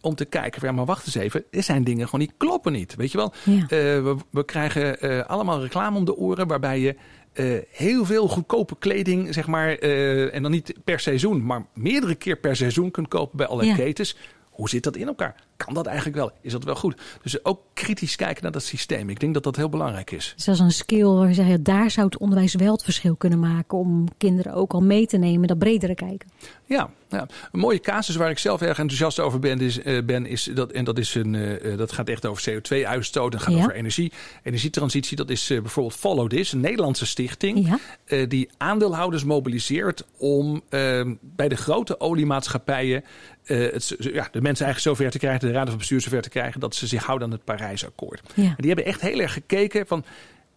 om 0.00 0.14
te 0.14 0.24
kijken, 0.24 0.66
ja, 0.66 0.72
maar 0.72 0.84
wacht 0.84 1.06
eens 1.06 1.14
even, 1.14 1.44
er 1.50 1.62
zijn 1.62 1.84
dingen 1.84 2.04
gewoon 2.04 2.26
die 2.26 2.34
kloppen 2.36 2.72
niet. 2.72 2.94
Weet 2.94 3.12
je 3.12 3.18
wel, 3.18 3.32
uh, 3.46 3.58
we, 3.68 4.16
we, 4.30 4.44
krijgen 4.44 5.06
uh, 5.06 5.24
allemaal 5.24 5.62
reclame 5.62 5.98
om 5.98 6.04
de 6.04 6.16
oren 6.16 6.46
waarbij 6.46 6.80
je 6.80 6.96
uh, 7.34 7.58
heel 7.70 8.04
veel 8.04 8.28
goedkope 8.28 8.76
kleding, 8.78 9.34
zeg 9.34 9.46
maar, 9.46 9.74
en 9.74 10.42
dan 10.42 10.50
niet 10.50 10.74
per 10.84 11.00
seizoen, 11.00 11.44
maar 11.44 11.66
meerdere 11.74 12.14
keer 12.14 12.36
per 12.36 12.56
seizoen 12.56 12.90
kunt 12.90 13.08
kopen 13.08 13.36
bij 13.36 13.46
alle 13.46 13.74
ketens. 13.74 14.16
Hoe 14.50 14.68
zit 14.68 14.82
dat 14.82 14.96
in 14.96 15.06
elkaar? 15.06 15.45
Kan 15.56 15.74
dat 15.74 15.86
eigenlijk 15.86 16.16
wel? 16.16 16.30
Is 16.40 16.52
dat 16.52 16.64
wel 16.64 16.74
goed? 16.74 17.00
Dus 17.22 17.44
ook 17.44 17.60
kritisch 17.74 18.16
kijken 18.16 18.42
naar 18.42 18.52
dat 18.52 18.62
systeem. 18.62 19.10
Ik 19.10 19.20
denk 19.20 19.34
dat 19.34 19.42
dat 19.42 19.56
heel 19.56 19.68
belangrijk 19.68 20.10
is. 20.10 20.32
Dus 20.36 20.44
dat 20.44 20.54
is 20.54 20.60
een 20.60 20.70
skill 20.70 21.04
waar 21.04 21.28
je 21.28 21.34
zegt, 21.34 21.64
daar 21.64 21.90
zou 21.90 22.06
het 22.06 22.18
onderwijs 22.18 22.54
wel 22.54 22.72
het 22.72 22.82
verschil 22.82 23.16
kunnen 23.16 23.40
maken 23.40 23.78
om 23.78 24.04
kinderen 24.18 24.54
ook 24.54 24.72
al 24.72 24.80
mee 24.80 25.06
te 25.06 25.16
nemen, 25.16 25.48
dat 25.48 25.58
bredere 25.58 25.94
kijken. 25.94 26.28
Ja, 26.64 26.90
ja. 27.08 27.26
een 27.52 27.60
mooie 27.60 27.80
casus 27.80 28.16
waar 28.16 28.30
ik 28.30 28.38
zelf 28.38 28.60
erg 28.60 28.78
enthousiast 28.78 29.20
over 29.20 29.38
ben, 29.38 29.60
is, 29.60 29.78
uh, 29.78 30.02
ben, 30.02 30.26
is 30.26 30.50
dat, 30.54 30.72
en 30.72 30.84
dat, 30.84 30.98
is 30.98 31.14
een, 31.14 31.34
uh, 31.34 31.78
dat 31.78 31.92
gaat 31.92 32.08
echt 32.08 32.26
over 32.26 32.50
CO2-uitstoot 32.50 33.34
en 33.34 33.40
gaat 33.40 33.54
over 33.54 33.74
energie. 33.74 34.12
Energietransitie, 34.42 35.16
dat 35.16 35.30
is 35.30 35.50
uh, 35.50 35.60
bijvoorbeeld 35.60 35.96
Follow 35.96 36.28
This, 36.28 36.52
een 36.52 36.60
Nederlandse 36.60 37.06
stichting, 37.06 37.78
ja. 38.06 38.26
die 38.26 38.48
aandeelhouders 38.56 39.24
mobiliseert 39.24 40.04
om 40.16 40.62
ehm, 40.68 41.14
bij 41.20 41.48
de 41.48 41.56
grote 41.56 42.00
oliemaatschappijen 42.00 43.04
het, 43.44 43.96
ja, 43.98 44.28
de 44.32 44.40
mensen 44.40 44.66
eigenlijk 44.66 44.78
zover 44.78 45.10
te 45.10 45.18
krijgen, 45.18 45.45
de 45.46 45.52
raden 45.52 45.68
van 45.68 45.78
bestuur 45.78 46.00
zover 46.00 46.22
te 46.22 46.28
krijgen, 46.28 46.60
dat 46.60 46.74
ze 46.74 46.86
zich 46.86 47.04
houden 47.04 47.28
aan 47.28 47.34
het 47.34 47.44
Parijsakkoord. 47.44 48.20
Ja. 48.34 48.42
En 48.42 48.54
die 48.56 48.66
hebben 48.66 48.84
echt 48.84 49.00
heel 49.00 49.20
erg 49.20 49.32
gekeken 49.32 49.86
van 49.86 50.04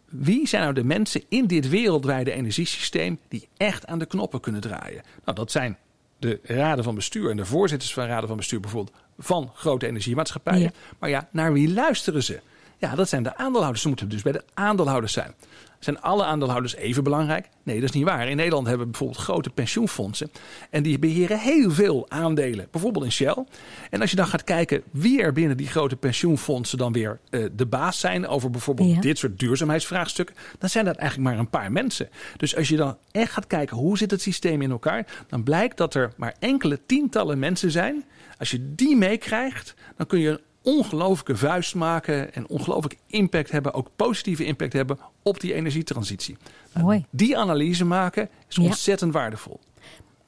wie 0.05 0.47
zijn 0.47 0.61
nou 0.61 0.73
de 0.73 0.83
mensen 0.83 1.23
in 1.29 1.47
dit 1.47 1.69
wereldwijde 1.69 2.31
energiesysteem 2.31 3.19
die 3.27 3.47
echt 3.57 3.87
aan 3.87 3.99
de 3.99 4.05
knoppen 4.05 4.39
kunnen 4.39 4.61
draaien? 4.61 5.01
Nou, 5.25 5.37
dat 5.37 5.51
zijn 5.51 5.77
de 6.19 6.39
raden 6.43 6.83
van 6.83 6.95
bestuur 6.95 7.29
en 7.29 7.37
de 7.37 7.45
voorzitters 7.45 7.93
van 7.93 8.05
raden 8.05 8.27
van 8.27 8.37
bestuur 8.37 8.59
bijvoorbeeld 8.59 8.95
van 9.17 9.51
grote 9.55 9.87
energiemaatschappijen. 9.87 10.73
Maar 10.99 11.09
ja, 11.09 11.29
naar 11.31 11.53
wie 11.53 11.73
luisteren 11.73 12.23
ze? 12.23 12.39
Ja, 12.79 12.95
dat 12.95 13.09
zijn 13.09 13.23
de 13.23 13.37
aandeelhouders. 13.37 13.81
Ze 13.81 13.87
moeten 13.87 14.09
dus 14.09 14.21
bij 14.21 14.31
de 14.31 14.43
aandeelhouders 14.53 15.13
zijn. 15.13 15.33
Zijn 15.79 16.01
alle 16.01 16.23
aandeelhouders 16.23 16.75
even 16.75 17.03
belangrijk? 17.03 17.49
Nee, 17.63 17.79
dat 17.79 17.89
is 17.89 17.95
niet 17.95 18.05
waar. 18.05 18.29
In 18.29 18.35
Nederland 18.35 18.67
hebben 18.67 18.85
we 18.85 18.91
bijvoorbeeld 18.91 19.21
grote 19.23 19.49
pensioenfondsen. 19.49 20.31
En 20.69 20.83
die 20.83 20.99
beheren 20.99 21.39
heel 21.39 21.71
veel 21.71 22.05
aandelen. 22.09 22.67
Bijvoorbeeld 22.71 23.05
in 23.05 23.11
Shell. 23.11 23.45
En 23.89 24.01
als 24.01 24.09
je 24.09 24.15
dan 24.15 24.27
gaat 24.27 24.43
kijken 24.43 24.83
wie 24.91 25.21
er 25.21 25.33
binnen 25.33 25.57
die 25.57 25.67
grote 25.67 25.95
pensioenfondsen 25.95 26.77
dan 26.77 26.91
weer 26.91 27.19
uh, 27.29 27.45
de 27.55 27.65
baas 27.65 27.99
zijn 27.99 28.27
over 28.27 28.49
bijvoorbeeld 28.49 29.01
dit 29.01 29.17
soort 29.17 29.39
duurzaamheidsvraagstukken. 29.39 30.35
Dan 30.57 30.69
zijn 30.69 30.85
dat 30.85 30.95
eigenlijk 30.95 31.29
maar 31.29 31.39
een 31.39 31.49
paar 31.49 31.71
mensen. 31.71 32.09
Dus 32.37 32.55
als 32.55 32.69
je 32.69 32.75
dan 32.75 32.97
echt 33.11 33.31
gaat 33.31 33.47
kijken 33.47 33.77
hoe 33.77 33.97
zit 33.97 34.11
het 34.11 34.21
systeem 34.21 34.61
in 34.61 34.71
elkaar. 34.71 35.05
Dan 35.27 35.43
blijkt 35.43 35.77
dat 35.77 35.93
er 35.93 36.13
maar 36.17 36.35
enkele 36.39 36.79
tientallen 36.85 37.39
mensen 37.39 37.71
zijn. 37.71 38.03
Als 38.37 38.51
je 38.51 38.75
die 38.75 38.95
meekrijgt, 38.95 39.73
dan 39.97 40.07
kun 40.07 40.19
je 40.19 40.29
een 40.29 40.39
ongelooflijke 40.69 41.35
vuist 41.35 41.75
maken 41.75 42.33
en 42.33 42.47
ongelooflijk 42.47 42.97
impact 43.07 43.51
hebben, 43.51 43.73
ook 43.73 43.89
positieve 43.95 44.45
impact 44.45 44.73
hebben 44.73 44.99
op 45.23 45.39
die 45.39 45.53
energietransitie. 45.53 46.37
Nou, 46.73 46.85
Mooi. 46.85 47.05
Die 47.09 47.37
analyse 47.37 47.85
maken 47.85 48.29
is 48.47 48.57
ontzettend 48.57 49.13
waardevol. 49.13 49.59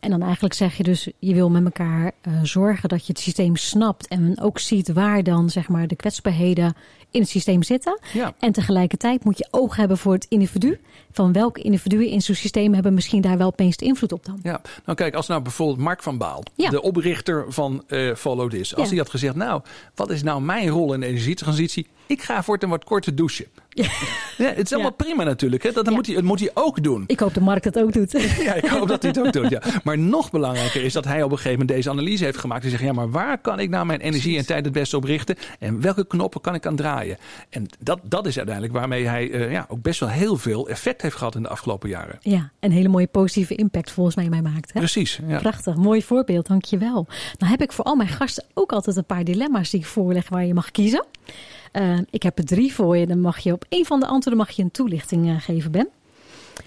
En 0.02 0.10
dan 0.10 0.22
eigenlijk 0.22 0.54
zeg 0.54 0.78
je 0.78 0.84
dus, 0.84 1.08
je 1.20 1.34
wil 1.34 1.50
met 1.50 1.64
elkaar 1.64 2.12
uh, 2.28 2.34
zorgen 2.44 2.90
dat 2.90 3.06
je 3.06 3.14
het 3.14 3.22
systeem 3.22 3.56
snapt 3.56 4.08
en 4.08 4.42
ook 4.42 4.60
ziet 4.60 4.94
waar 4.94 5.24
dan 5.24 5.50
zeg 5.50 5.68
maar 5.68 5.88
de 5.88 5.96
kwetsbaarheden 5.96 6.76
in 7.12 7.22
het 7.22 7.30
systeem 7.30 7.64
zitten. 7.64 8.00
Ja. 8.14 8.34
En 8.40 8.52
tegelijkertijd 8.52 9.24
moet 9.24 9.38
je 9.38 9.48
oog 9.52 9.76
hebben 9.76 9.98
voor 9.98 10.14
het 10.14 10.26
individu. 10.30 10.80
Van 11.12 11.34
welke 11.34 11.62
individuen 11.62 12.08
in 12.08 12.22
zo'n 12.22 12.36
systeem 12.36 12.74
hebben 12.74 12.94
misschien 12.94 13.22
daar 13.22 13.38
wel 13.38 13.48
opeens 13.48 13.78
de 13.78 13.86
invloed 13.86 14.12
op 14.12 14.26
dan. 14.26 14.40
Ja, 14.44 14.62
nou 14.86 14.98
kijk, 14.98 15.16
als 15.16 15.28
nou 15.28 15.42
bijvoorbeeld 15.42 15.80
Mark 15.80 16.04
van 16.04 16.18
Baal, 16.18 16.44
de 16.56 16.82
oprichter 16.82 17.46
van 17.48 17.84
uh, 17.88 18.16
Follow 18.16 18.50
This, 18.50 18.76
als 18.76 18.90
hij 18.90 18.98
had 18.98 19.10
gezegd, 19.10 19.36
nou, 19.36 19.62
wat 19.96 20.10
is 20.10 20.24
nou 20.24 20.42
mijn 20.42 20.70
rol 20.70 20.94
in 20.94 21.00
de 21.00 21.06
energietransitie? 21.06 21.88
Ik 22.06 22.22
ga 22.22 22.44
voor 22.44 22.54
het 22.54 22.64
een 22.64 22.70
wat 22.70 22.84
korte 22.84 23.14
douchen. 23.14 23.46
Ja. 24.38 24.48
het 24.48 24.66
is 24.66 24.74
allemaal 24.74 24.92
prima 24.92 25.24
natuurlijk. 25.24 25.64
Hè? 25.64 25.72
Dat, 25.72 25.90
moet 25.90 26.08
hij, 26.08 26.22
moet 26.22 26.40
hij 26.40 26.52
ook 26.54 26.84
doen. 26.84 27.04
Ik 27.08 27.20
hoop 27.20 27.34
dat 27.34 27.44
Mark 27.44 27.64
dat 27.64 27.80
ook 27.80 27.94
doet. 27.94 28.12
ja, 28.48 28.54
ik 28.54 28.66
hoop 28.66 28.88
dat 28.88 29.02
hij 29.02 29.12
het 29.12 29.20
ook 29.20 29.34
doet. 29.34 29.50
Ja. 29.50 29.62
Maar 29.84 29.91
nog 29.98 30.32
belangrijker 30.32 30.84
is 30.84 30.94
dat 30.94 31.06
hij 31.06 31.24
op 31.24 31.32
een 31.32 31.38
gegeven 31.38 31.60
moment 31.60 31.78
deze 31.78 31.90
analyse 31.90 32.24
heeft 32.24 32.38
gemaakt. 32.38 32.64
En 32.64 32.70
zegt, 32.70 32.84
ja, 32.84 32.94
maar 32.94 33.12
waar 33.12 33.38
kan 33.38 33.60
ik 33.60 33.70
nou 33.70 33.86
mijn 33.86 34.00
energie 34.00 34.38
en 34.38 34.46
tijd 34.46 34.66
het 34.66 34.74
beste 34.74 34.98
op 34.98 35.04
richten? 35.04 35.36
En 35.60 35.82
welke 35.82 36.08
knoppen 36.08 36.42
kan 36.42 36.56
ik 36.56 36.66
aan 36.66 36.76
draaien? 36.76 37.18
En 37.50 37.66
dat, 37.80 38.00
dat 38.04 38.26
is 38.26 38.38
uiteindelijk 38.38 38.76
waarmee 38.76 39.08
hij 39.08 39.30
uh, 39.30 39.52
ja, 39.52 39.66
ook 39.70 39.82
best 39.82 40.00
wel 40.00 40.10
heel 40.10 40.38
veel 40.38 40.70
effect 40.70 41.02
heeft 41.02 41.16
gehad 41.16 41.36
in 41.36 41.42
de 41.42 41.50
afgelopen 41.50 41.90
jaren. 41.90 42.18
Ja, 42.20 42.52
een 42.60 42.72
hele 42.72 42.88
mooie 42.88 43.08
positieve 43.08 43.56
impact 43.56 43.92
volgens 43.92 44.16
mij 44.16 44.30
mij 44.30 44.42
maakt. 44.42 44.74
Hè? 44.74 44.80
Precies. 44.80 45.20
Ja. 45.28 45.40
Prachtig, 45.40 45.76
mooi 45.76 46.04
voorbeeld, 46.04 46.48
dankjewel. 46.48 47.08
Nou 47.38 47.52
heb 47.52 47.62
ik 47.62 47.72
voor 47.72 47.86
al 47.86 47.96
mijn 47.96 48.10
gasten 48.10 48.44
ook 48.54 48.72
altijd 48.72 48.96
een 48.96 49.06
paar 49.06 49.24
dilemma's 49.24 49.70
die 49.70 49.80
ik 49.80 49.86
voorleg 49.86 50.30
waar 50.30 50.46
je 50.46 50.54
mag 50.54 50.72
kiezen. 50.72 51.06
Uh, 51.74 51.98
ik 52.10 52.24
heb 52.24 52.38
er 52.38 52.46
drie 52.46 52.74
voor 52.74 52.98
je. 52.98 53.08
Dan 53.08 53.22
mag 53.22 53.40
je 53.40 53.52
op 53.52 53.66
één 53.70 53.86
van 53.86 54.00
de 54.00 54.06
antwoorden 54.06 54.38
mag 54.38 54.52
je 54.52 54.64
een 54.64 54.72
toelichting 54.72 55.28
uh, 55.28 55.36
geven, 55.40 55.72
Ben. 55.72 55.88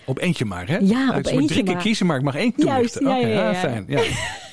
Op 0.05 0.19
eentje 0.19 0.45
maar, 0.45 0.69
hè? 0.69 0.77
Ja, 0.77 1.17
op 1.17 1.27
eentje 1.27 1.47
drie 1.47 1.63
keer 1.63 1.77
kiezen, 1.77 2.07
maar 2.07 2.17
ik 2.17 2.23
mag 2.23 2.35
één 2.35 2.55
toelichten. 2.55 3.07
Juist, 3.07 3.25
ja, 3.25 3.29
ja, 3.29 3.51
ja, 3.51 3.55
fijn. 3.55 3.85
Ja. 3.89 4.03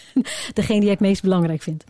Degene 0.54 0.80
die 0.80 0.86
je 0.86 0.90
het 0.90 1.00
meest 1.00 1.22
belangrijk 1.22 1.62
vindt. 1.62 1.84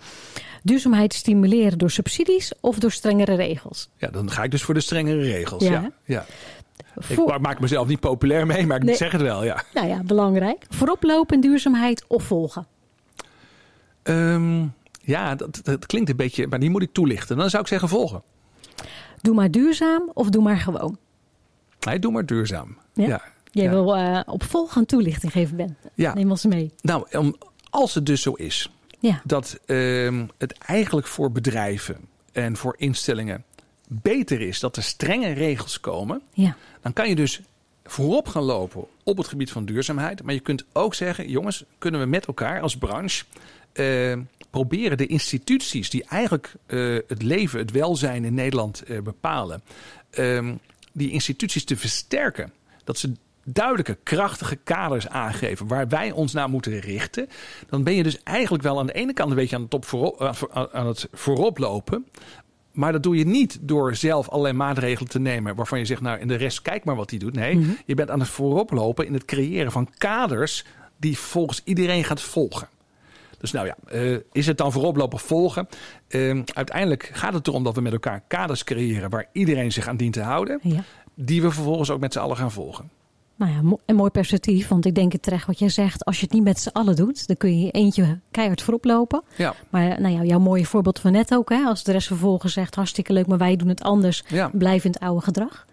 Duurzaamheid 0.63 1.13
stimuleren 1.13 1.77
door 1.77 1.91
subsidies 1.91 2.51
of 2.59 2.79
door 2.79 2.91
strengere 2.91 3.35
regels? 3.35 3.89
Ja, 3.97 4.07
dan 4.07 4.31
ga 4.31 4.43
ik 4.43 4.51
dus 4.51 4.61
voor 4.63 4.73
de 4.73 4.79
strengere 4.79 5.21
regels. 5.21 5.63
Ja. 5.63 5.91
ja. 6.05 6.25
Ik 7.07 7.39
maak 7.39 7.59
mezelf 7.59 7.87
niet 7.87 7.99
populair 7.99 8.45
mee, 8.45 8.65
maar 8.65 8.83
ik 8.83 8.95
zeg 8.95 9.11
het 9.11 9.21
wel, 9.21 9.43
ja. 9.43 9.63
Nou 9.73 9.87
ja, 9.87 10.03
belangrijk. 10.03 10.65
Vooroplopen 10.69 11.41
duurzaamheid 11.41 12.03
of 12.07 12.23
volgen? 12.23 12.67
Um, 14.03 14.73
ja, 15.01 15.35
dat, 15.35 15.59
dat, 15.63 15.85
klinkt 15.85 16.09
een 16.09 16.15
beetje, 16.15 16.47
maar 16.47 16.59
die 16.59 16.69
moet 16.69 16.81
ik 16.81 16.93
toelichten. 16.93 17.37
Dan 17.37 17.49
zou 17.49 17.61
ik 17.61 17.69
zeggen 17.69 17.89
volgen. 17.89 18.23
Doe 19.21 19.35
maar 19.35 19.51
duurzaam 19.51 20.11
of 20.13 20.29
doe 20.29 20.43
maar 20.43 20.57
gewoon? 20.57 20.97
Nee, 21.79 21.99
doe 21.99 22.11
maar 22.11 22.25
duurzaam. 22.25 22.77
Ja. 22.93 23.21
Jij 23.51 23.69
wil 23.69 23.97
uh, 23.97 24.19
op 24.25 24.43
volgende 24.43 24.85
toelichting 24.85 25.31
geven, 25.31 25.57
Ben. 25.57 25.77
Ja. 25.95 26.13
Neem 26.13 26.29
ons 26.31 26.45
mee. 26.45 26.71
Nou, 26.81 27.33
als 27.69 27.93
het 27.93 28.05
dus 28.05 28.21
zo 28.21 28.33
is 28.33 28.71
ja. 28.99 29.21
dat 29.23 29.59
uh, 29.65 30.23
het 30.37 30.57
eigenlijk 30.57 31.07
voor 31.07 31.31
bedrijven 31.31 31.97
en 32.31 32.57
voor 32.57 32.75
instellingen 32.77 33.43
beter 33.87 34.41
is 34.41 34.59
dat 34.59 34.75
er 34.75 34.83
strenge 34.83 35.31
regels 35.31 35.79
komen, 35.79 36.21
ja. 36.33 36.55
dan 36.81 36.93
kan 36.93 37.09
je 37.09 37.15
dus 37.15 37.41
voorop 37.83 38.27
gaan 38.27 38.43
lopen 38.43 38.85
op 39.03 39.17
het 39.17 39.27
gebied 39.27 39.51
van 39.51 39.65
duurzaamheid. 39.65 40.23
Maar 40.23 40.33
je 40.33 40.39
kunt 40.39 40.65
ook 40.73 40.93
zeggen, 40.93 41.29
jongens, 41.29 41.63
kunnen 41.77 41.99
we 41.99 42.05
met 42.05 42.25
elkaar 42.25 42.61
als 42.61 42.77
branche 42.77 43.25
proberen 44.49 44.97
de 44.97 45.07
instituties 45.07 45.89
die 45.89 46.03
eigenlijk 46.03 46.53
het 47.07 47.21
leven, 47.21 47.59
het 47.59 47.71
welzijn 47.71 48.25
in 48.25 48.33
Nederland 48.33 48.83
bepalen, 49.03 49.61
ehm, 50.09 50.55
die 50.91 51.11
instituties 51.11 51.63
te 51.63 51.77
versterken. 51.77 52.51
Dat 52.83 52.97
ze 52.97 53.11
duidelijke, 53.45 53.97
krachtige 54.03 54.55
kaders 54.55 55.07
aangeven 55.07 55.67
waar 55.67 55.87
wij 55.87 56.11
ons 56.11 56.33
naar 56.33 56.49
moeten 56.49 56.79
richten, 56.79 57.27
dan 57.69 57.83
ben 57.83 57.93
je 57.93 58.03
dus 58.03 58.23
eigenlijk 58.23 58.63
wel 58.63 58.79
aan 58.79 58.85
de 58.85 58.93
ene 58.93 59.13
kant 59.13 59.29
een 59.29 59.35
beetje 59.35 59.55
aan, 59.55 59.67
het, 59.69 59.85
voorop, 59.85 60.49
aan 60.73 60.87
het 60.87 61.07
voorop 61.11 61.57
lopen. 61.57 62.05
Maar 62.71 62.91
dat 62.91 63.03
doe 63.03 63.17
je 63.17 63.25
niet 63.25 63.57
door 63.61 63.95
zelf 63.95 64.29
allerlei 64.29 64.55
maatregelen 64.55 65.09
te 65.09 65.19
nemen 65.19 65.55
waarvan 65.55 65.79
je 65.79 65.85
zegt, 65.85 66.01
nou, 66.01 66.19
en 66.19 66.27
de 66.27 66.35
rest 66.35 66.61
kijk 66.61 66.83
maar 66.83 66.95
wat 66.95 67.09
hij 67.09 67.19
doet. 67.19 67.35
Nee, 67.35 67.55
mhm. 67.55 67.71
je 67.85 67.95
bent 67.95 68.09
aan 68.09 68.19
het 68.19 68.29
vooroplopen 68.29 69.05
in 69.05 69.13
het 69.13 69.25
creëren 69.25 69.71
van 69.71 69.89
kaders 69.97 70.65
die 70.97 71.17
volgens 71.17 71.61
iedereen 71.63 72.03
gaat 72.03 72.21
volgen. 72.21 72.67
Dus 73.37 73.51
nou 73.51 73.67
ja, 73.67 73.75
uh, 73.93 74.17
is 74.31 74.47
het 74.47 74.57
dan 74.57 74.71
vooroplopen 74.71 75.19
volgen? 75.19 75.67
Uh, 76.07 76.41
uiteindelijk 76.53 77.09
gaat 77.13 77.33
het 77.33 77.47
erom 77.47 77.63
dat 77.63 77.75
we 77.75 77.81
met 77.81 77.91
elkaar 77.91 78.23
kaders 78.27 78.63
creëren 78.63 79.09
waar 79.09 79.25
iedereen 79.31 79.71
zich 79.71 79.87
aan 79.87 79.97
dient 79.97 80.13
te 80.13 80.21
houden. 80.21 80.59
Ja. 80.61 80.83
Die 81.15 81.41
we 81.41 81.51
vervolgens 81.51 81.89
ook 81.89 81.99
met 81.99 82.13
z'n 82.13 82.19
allen 82.19 82.37
gaan 82.37 82.51
volgen. 82.51 82.89
Nou 83.41 83.53
ja, 83.53 83.77
een 83.85 83.95
mooi 83.95 84.09
perspectief. 84.09 84.67
Want 84.67 84.85
ik 84.85 84.95
denk 84.95 85.11
het 85.11 85.21
terecht 85.21 85.47
wat 85.47 85.59
jij 85.59 85.69
zegt. 85.69 86.05
Als 86.05 86.19
je 86.19 86.23
het 86.23 86.33
niet 86.33 86.43
met 86.43 86.59
z'n 86.59 86.69
allen 86.69 86.95
doet, 86.95 87.27
dan 87.27 87.37
kun 87.37 87.59
je 87.59 87.71
eentje 87.71 88.19
keihard 88.31 88.61
voorop 88.61 88.85
lopen. 88.85 89.23
Ja. 89.35 89.53
Maar 89.69 90.01
nou 90.01 90.15
ja, 90.15 90.23
jouw 90.23 90.39
mooie 90.39 90.65
voorbeeld 90.65 90.99
van 90.99 91.11
net 91.11 91.33
ook. 91.33 91.49
Hè, 91.49 91.63
als 91.63 91.83
de 91.83 91.91
rest 91.91 92.07
vervolgens 92.07 92.53
zegt 92.53 92.75
hartstikke 92.75 93.13
leuk, 93.13 93.27
maar 93.27 93.37
wij 93.37 93.55
doen 93.55 93.67
het 93.67 93.83
anders. 93.83 94.23
Ja. 94.27 94.49
Blijf 94.53 94.85
in 94.85 94.91
het 94.91 94.99
oude 94.99 95.21
gedrag. 95.21 95.65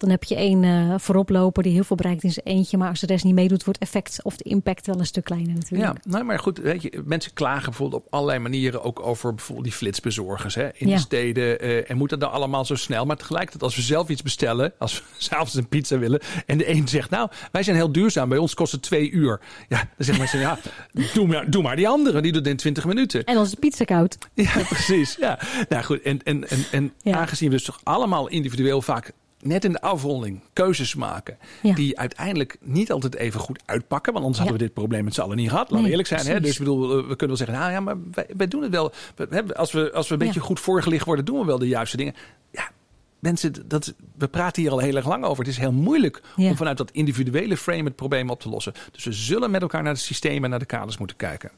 Dan 0.00 0.10
heb 0.10 0.24
je 0.24 0.34
één 0.34 0.62
uh, 0.62 0.94
vooroploper 0.96 1.62
die 1.62 1.72
heel 1.72 1.84
veel 1.84 1.96
bereikt 1.96 2.22
in 2.22 2.30
zijn 2.30 2.46
eentje. 2.46 2.76
Maar 2.76 2.88
als 2.88 3.00
de 3.00 3.06
rest 3.06 3.24
niet 3.24 3.34
meedoet, 3.34 3.64
wordt 3.64 3.78
effect 3.78 4.18
of 4.22 4.36
de 4.36 4.44
impact 4.44 4.86
wel 4.86 4.98
een 4.98 5.06
stuk 5.06 5.24
kleiner 5.24 5.54
natuurlijk. 5.54 5.82
Ja, 5.82 6.10
nou, 6.10 6.24
maar 6.24 6.38
goed, 6.38 6.58
weet 6.58 6.82
je, 6.82 7.02
mensen 7.04 7.32
klagen 7.32 7.64
bijvoorbeeld 7.64 8.02
op 8.02 8.12
allerlei 8.12 8.38
manieren 8.38 8.82
ook 8.82 9.00
over 9.00 9.34
bijvoorbeeld 9.34 9.66
die 9.66 9.76
flitsbezorgers 9.76 10.54
hè, 10.54 10.68
in 10.74 10.86
de 10.86 10.98
steden. 10.98 11.64
Uh, 11.64 11.90
en 11.90 11.96
moet 11.96 12.10
dat 12.10 12.20
dan 12.20 12.30
allemaal 12.30 12.64
zo 12.64 12.74
snel? 12.74 13.06
Maar 13.06 13.16
tegelijkertijd, 13.16 13.62
als 13.62 13.76
we 13.76 13.82
zelf 13.82 14.08
iets 14.08 14.22
bestellen, 14.22 14.72
als 14.78 14.98
we 14.98 15.02
s'avonds 15.24 15.54
een 15.54 15.68
pizza 15.68 15.98
willen. 15.98 16.20
En 16.46 16.58
de 16.58 16.70
een 16.70 16.88
zegt, 16.88 17.10
nou, 17.10 17.30
wij 17.52 17.62
zijn 17.62 17.76
heel 17.76 17.92
duurzaam. 17.92 18.28
Bij 18.28 18.38
ons 18.38 18.54
kost 18.54 18.72
het 18.72 18.82
twee 18.82 19.10
uur. 19.10 19.40
Ja, 19.68 19.76
dan 19.76 19.86
zeggen 19.96 20.18
mensen, 20.18 20.40
ja, 20.40 20.58
doe 21.14 21.26
maar, 21.26 21.50
doe 21.50 21.62
maar 21.62 21.76
die 21.76 21.88
andere. 21.88 22.20
Die 22.20 22.32
doet 22.32 22.46
in 22.46 22.56
20 22.56 22.84
minuten. 22.84 23.24
En 23.24 23.38
onze 23.38 23.56
pizza 23.56 23.84
koud. 23.84 24.18
Ja, 24.34 24.52
precies. 24.68 25.16
Ja, 25.16 25.38
nou 25.68 25.84
goed. 25.84 26.02
En, 26.02 26.22
en, 26.22 26.48
en, 26.48 26.92
en 27.02 27.14
aangezien 27.14 27.48
we 27.48 27.54
dus 27.54 27.64
toch 27.64 27.80
allemaal 27.82 28.28
individueel 28.28 28.82
vaak 28.82 29.12
net 29.42 29.64
in 29.64 29.72
de 29.72 29.80
afronding 29.80 30.40
keuzes 30.52 30.94
maken. 30.94 31.38
Die 31.74 31.98
uiteindelijk 31.98 32.56
niet 32.60 32.92
altijd 32.92 33.14
even 33.14 33.40
goed 33.40 33.62
uitpakken. 33.64 34.12
Want 34.12 34.24
anders 34.24 34.42
hadden 34.42 34.58
we 34.58 34.64
dit 34.64 34.74
probleem 34.74 35.04
met 35.04 35.14
z'n 35.14 35.20
allen 35.20 35.36
niet 35.36 35.50
gehad. 35.50 35.70
Laten 35.70 35.84
we 35.84 35.90
eerlijk 35.90 36.08
zijn. 36.08 36.26
Hè? 36.26 36.40
Dus 36.40 36.52
ik 36.52 36.58
bedoel, 36.58 36.88
we 36.88 37.16
kunnen 37.16 37.26
wel 37.26 37.36
zeggen, 37.36 37.56
nou 37.56 37.72
ja, 37.72 37.80
maar 37.80 37.96
wij, 38.36 38.48
doen 38.48 38.62
het 38.62 38.70
wel. 38.70 38.92
We, 39.14 39.54
als, 39.54 39.72
we, 39.72 39.92
als 39.92 40.08
we 40.08 40.12
een 40.12 40.18
beetje 40.20 40.40
goed 40.40 40.60
voorgelicht 40.60 41.04
worden, 41.04 41.24
doen 41.24 41.38
we 41.38 41.44
wel 41.44 41.58
de 41.58 41.68
juiste 41.68 41.96
dingen. 41.96 42.14
Ja, 42.50 42.70
mensen, 43.18 43.52
dat, 43.66 43.94
we 44.16 44.28
praten 44.28 44.62
hier 44.62 44.70
al 44.70 44.78
heel 44.78 44.96
erg 44.96 45.06
lang 45.06 45.24
over. 45.24 45.44
Het 45.44 45.52
is 45.52 45.58
heel 45.58 45.72
moeilijk 45.72 46.22
om 46.36 46.56
vanuit 46.56 46.76
dat 46.76 46.90
individuele 46.90 47.56
frame 47.56 47.84
het 47.84 47.96
probleem 47.96 48.30
op 48.30 48.40
te 48.40 48.48
lossen. 48.48 48.72
Dus 48.92 49.04
we 49.04 49.12
zullen 49.12 49.50
met 49.50 49.62
elkaar 49.62 49.82
naar 49.82 49.92
het 49.92 50.02
systeem 50.02 50.44
en 50.44 50.50
naar 50.50 50.58
de 50.58 50.64
kaders 50.64 50.98
moeten 50.98 51.16
kijken. 51.16 51.50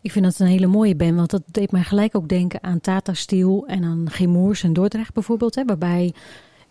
Ik 0.00 0.12
vind 0.12 0.24
dat 0.24 0.38
een 0.38 0.46
hele 0.46 0.66
mooie, 0.66 0.96
Ben, 0.96 1.16
want 1.16 1.30
dat 1.30 1.42
deed 1.46 1.72
mij 1.72 1.82
gelijk 1.82 2.16
ook 2.16 2.28
denken 2.28 2.62
aan 2.62 2.80
Tata 2.80 3.14
Steel 3.14 3.64
en 3.66 3.84
aan 3.84 4.10
Gemoers 4.10 4.62
en 4.62 4.72
Dordrecht 4.72 5.14
bijvoorbeeld. 5.14 5.54
Hè, 5.54 5.64
waarbij 5.64 6.14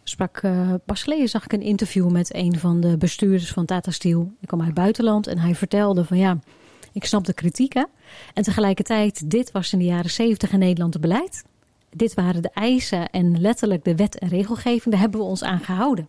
sprak 0.03 0.41
uh, 0.41 0.73
pas 0.85 1.03
geleden 1.03 1.29
zag 1.29 1.43
ik 1.43 1.53
een 1.53 1.61
interview 1.61 2.09
met 2.09 2.35
een 2.35 2.59
van 2.59 2.81
de 2.81 2.97
bestuurders 2.97 3.51
van 3.51 3.65
Tata 3.65 3.91
Steel. 3.91 4.33
Ik 4.41 4.47
kwam 4.47 4.59
uit 4.59 4.69
het 4.69 4.77
buitenland 4.77 5.27
en 5.27 5.37
hij 5.37 5.55
vertelde 5.55 6.05
van 6.05 6.17
ja, 6.17 6.39
ik 6.91 7.05
snap 7.05 7.25
de 7.25 7.33
kritiek 7.33 7.73
hè. 7.73 7.83
En 8.33 8.43
tegelijkertijd, 8.43 9.29
dit 9.29 9.51
was 9.51 9.73
in 9.73 9.79
de 9.79 9.85
jaren 9.85 10.09
zeventig 10.09 10.51
in 10.51 10.59
Nederland 10.59 10.93
het 10.93 11.01
beleid. 11.01 11.43
Dit 11.89 12.13
waren 12.13 12.41
de 12.41 12.49
eisen 12.53 13.09
en 13.09 13.41
letterlijk 13.41 13.83
de 13.83 13.95
wet 13.95 14.19
en 14.19 14.27
regelgeving. 14.27 14.85
Daar 14.85 14.99
hebben 14.99 15.19
we 15.19 15.25
ons 15.25 15.43
aan 15.43 15.59
gehouden. 15.59 16.07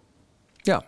Ja. 0.56 0.84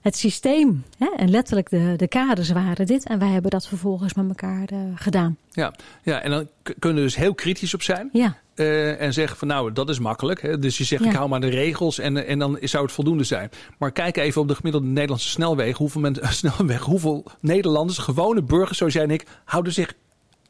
Het 0.00 0.16
systeem 0.16 0.84
hè, 0.98 1.06
en 1.16 1.30
letterlijk 1.30 1.70
de, 1.70 1.94
de 1.96 2.08
kaders 2.08 2.50
waren 2.50 2.86
dit. 2.86 3.06
En 3.06 3.18
wij 3.18 3.28
hebben 3.28 3.50
dat 3.50 3.66
vervolgens 3.66 4.14
met 4.14 4.28
elkaar 4.28 4.72
uh, 4.72 4.78
gedaan. 4.94 5.36
Ja. 5.50 5.74
ja, 6.02 6.20
en 6.20 6.30
dan 6.30 6.48
kunnen 6.78 6.98
we 6.98 7.04
dus 7.04 7.16
heel 7.16 7.34
kritisch 7.34 7.74
op 7.74 7.82
zijn. 7.82 8.08
Ja. 8.12 8.36
Uh, 8.54 9.00
en 9.00 9.12
zeggen 9.12 9.36
van 9.36 9.48
nou, 9.48 9.72
dat 9.72 9.88
is 9.88 9.98
makkelijk. 9.98 10.42
Hè? 10.42 10.58
Dus 10.58 10.78
je 10.78 10.84
zegt 10.84 11.04
ik 11.04 11.12
hou 11.12 11.28
maar 11.28 11.40
de 11.40 11.48
regels 11.48 11.98
en, 11.98 12.26
en 12.26 12.38
dan 12.38 12.58
zou 12.60 12.84
het 12.84 12.92
voldoende 12.92 13.24
zijn. 13.24 13.50
Maar 13.78 13.92
kijk 13.92 14.16
even 14.16 14.40
op 14.40 14.48
de 14.48 14.54
gemiddelde 14.54 14.86
Nederlandse 14.86 15.28
snelweg. 15.28 15.76
Hoeveel, 15.76 16.00
mensen, 16.00 16.28
snelweg, 16.50 16.80
hoeveel 16.80 17.24
Nederlanders, 17.40 17.98
gewone 17.98 18.42
burgers 18.42 18.78
zoals 18.78 18.92
jij 18.92 19.02
en 19.02 19.10
ik, 19.10 19.26
houden 19.44 19.72
zich 19.72 19.94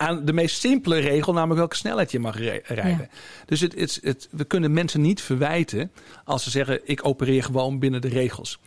aan 0.04 0.24
de 0.24 0.32
meest 0.32 0.60
simpele 0.60 0.98
regel, 0.98 1.32
namelijk 1.32 1.58
welke 1.58 1.76
snelheid 1.76 2.10
je 2.10 2.18
mag 2.18 2.38
rijden. 2.64 3.08
Dus 3.46 3.60
het, 3.60 3.74
het, 3.74 3.98
het, 4.02 4.28
we 4.30 4.44
kunnen 4.44 4.72
mensen 4.72 5.00
niet 5.00 5.22
verwijten 5.22 5.90
als 6.24 6.42
ze 6.42 6.50
zeggen 6.50 6.80
ik 6.84 7.06
opereer 7.06 7.42
gewoon 7.42 7.78
binnen 7.78 8.00
de 8.00 8.08
regels. 8.08 8.58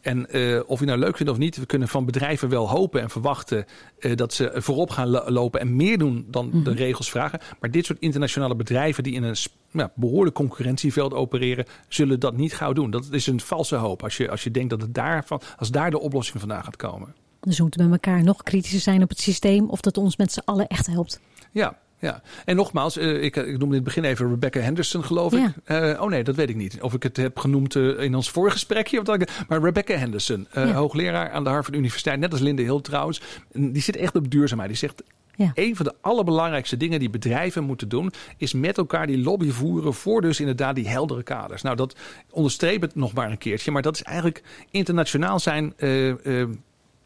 En 0.00 0.26
uh, 0.30 0.60
of 0.66 0.80
je 0.80 0.86
nou 0.86 0.98
leuk 0.98 1.16
vindt 1.16 1.32
of 1.32 1.38
niet, 1.38 1.56
we 1.56 1.66
kunnen 1.66 1.88
van 1.88 2.04
bedrijven 2.04 2.48
wel 2.48 2.68
hopen 2.68 3.00
en 3.00 3.10
verwachten 3.10 3.64
uh, 3.98 4.16
dat 4.16 4.34
ze 4.34 4.52
voorop 4.54 4.90
gaan 4.90 5.08
lopen 5.08 5.60
en 5.60 5.76
meer 5.76 5.98
doen 5.98 6.26
dan 6.30 6.50
de 6.50 6.70
mhm. 6.70 6.78
regels 6.78 7.10
vragen. 7.10 7.40
Maar 7.60 7.70
dit 7.70 7.84
soort 7.84 7.98
internationale 7.98 8.56
bedrijven 8.56 9.02
die 9.02 9.14
in 9.14 9.22
een 9.22 9.36
ja, 9.70 9.92
behoorlijk 9.94 10.36
concurrentieveld 10.36 11.14
opereren, 11.14 11.64
zullen 11.88 12.20
dat 12.20 12.36
niet 12.36 12.54
gauw 12.54 12.72
doen. 12.72 12.90
Dat 12.90 13.08
is 13.10 13.26
een 13.26 13.40
valse 13.40 13.76
hoop 13.76 14.02
als 14.02 14.16
je, 14.16 14.30
als 14.30 14.44
je 14.44 14.50
denkt 14.50 14.70
dat 14.70 14.80
het 14.80 14.94
daarvan, 14.94 15.40
als 15.56 15.70
daar 15.70 15.90
de 15.90 16.00
oplossing 16.00 16.38
vandaan 16.38 16.64
gaat 16.64 16.76
komen. 16.76 17.14
Dus 17.46 17.56
we 17.56 17.62
moeten 17.62 17.88
met 17.88 18.04
elkaar 18.04 18.22
nog 18.22 18.42
kritischer 18.42 18.80
zijn 18.80 19.02
op 19.02 19.08
het 19.08 19.20
systeem 19.20 19.68
of 19.68 19.80
dat 19.80 19.98
ons 19.98 20.16
met 20.16 20.32
z'n 20.32 20.42
allen 20.44 20.66
echt 20.66 20.86
helpt. 20.86 21.20
Ja, 21.52 21.78
ja, 21.98 22.22
en 22.44 22.56
nogmaals, 22.56 22.96
uh, 22.96 23.22
ik, 23.22 23.36
ik 23.36 23.46
noemde 23.46 23.64
in 23.64 23.72
het 23.72 23.84
begin 23.84 24.04
even 24.04 24.28
Rebecca 24.28 24.60
Henderson, 24.60 25.04
geloof 25.04 25.32
ik. 25.32 25.48
Uh, 25.66 26.00
oh 26.00 26.08
nee, 26.08 26.24
dat 26.24 26.34
weet 26.34 26.48
ik 26.48 26.56
niet. 26.56 26.82
Of 26.82 26.94
ik 26.94 27.02
het 27.02 27.16
heb 27.16 27.38
genoemd 27.38 27.74
uh, 27.74 28.00
in 28.00 28.14
ons 28.14 28.30
voorgesprekje. 28.30 28.98
Of 28.98 29.04
dat 29.04 29.20
ik, 29.20 29.44
maar 29.48 29.62
Rebecca 29.62 29.96
Henderson, 29.96 30.46
ja. 30.52 30.72
hoogleraar 30.72 31.30
aan 31.30 31.44
de 31.44 31.50
Harvard 31.50 31.76
Universiteit, 31.76 32.18
net 32.18 32.32
als 32.32 32.40
Linde 32.40 32.62
Hill 32.62 32.80
trouwens. 32.80 33.20
Die 33.52 33.82
zit 33.82 33.96
echt 33.96 34.16
op 34.16 34.30
duurzaamheid. 34.30 34.70
Die 34.70 34.78
zegt, 34.78 35.02
ja. 35.36 35.50
Een 35.54 35.76
van 35.76 35.84
de 35.84 35.94
allerbelangrijkste 36.00 36.76
dingen 36.76 36.98
die 36.98 37.10
bedrijven 37.10 37.64
moeten 37.64 37.88
doen, 37.88 38.12
is 38.36 38.52
met 38.52 38.78
elkaar 38.78 39.06
die 39.06 39.18
lobby 39.18 39.50
voeren 39.50 39.94
voor 39.94 40.20
dus 40.20 40.40
inderdaad 40.40 40.74
die 40.74 40.88
heldere 40.88 41.22
kaders. 41.22 41.62
Nou, 41.62 41.76
dat 41.76 41.96
onderstreep 42.30 42.80
het 42.80 42.94
nog 42.94 43.12
maar 43.12 43.30
een 43.30 43.38
keertje, 43.38 43.70
maar 43.70 43.82
dat 43.82 43.94
is 43.94 44.02
eigenlijk 44.02 44.42
internationaal 44.70 45.38
zijn 45.38 45.74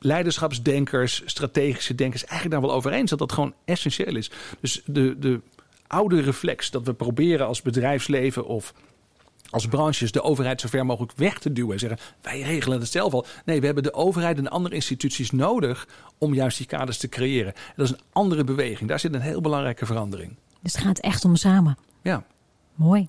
leiderschapsdenkers, 0.00 1.22
strategische 1.24 1.94
denkers 1.94 2.24
eigenlijk 2.24 2.50
daar 2.50 2.68
wel 2.68 2.76
over 2.76 2.92
eens 2.92 3.10
dat 3.10 3.18
dat 3.18 3.32
gewoon 3.32 3.54
essentieel 3.64 4.16
is. 4.16 4.30
Dus 4.60 4.82
de, 4.86 5.18
de 5.18 5.40
oude 5.86 6.20
reflex 6.20 6.70
dat 6.70 6.86
we 6.86 6.94
proberen 6.94 7.46
als 7.46 7.62
bedrijfsleven 7.62 8.46
of 8.46 8.74
als 9.50 9.66
branches 9.66 10.12
de 10.12 10.22
overheid 10.22 10.60
zo 10.60 10.68
ver 10.68 10.86
mogelijk 10.86 11.12
weg 11.16 11.38
te 11.38 11.52
duwen 11.52 11.72
en 11.72 11.78
zeggen 11.78 11.98
wij 12.22 12.40
regelen 12.40 12.80
het 12.80 12.90
zelf 12.90 13.12
al. 13.12 13.26
Nee, 13.44 13.60
we 13.60 13.66
hebben 13.66 13.82
de 13.82 13.94
overheid 13.94 14.38
en 14.38 14.50
andere 14.50 14.74
instituties 14.74 15.30
nodig 15.30 15.88
om 16.18 16.34
juist 16.34 16.56
die 16.56 16.66
kaders 16.66 16.98
te 16.98 17.08
creëren. 17.08 17.52
dat 17.76 17.86
is 17.86 17.92
een 17.92 18.04
andere 18.12 18.44
beweging. 18.44 18.88
Daar 18.88 19.00
zit 19.00 19.14
een 19.14 19.20
heel 19.20 19.40
belangrijke 19.40 19.86
verandering. 19.86 20.36
Dus 20.62 20.72
het 20.72 20.82
gaat 20.82 20.98
echt 20.98 21.24
om 21.24 21.36
samen. 21.36 21.78
Ja. 22.02 22.24
Mooi. 22.74 23.08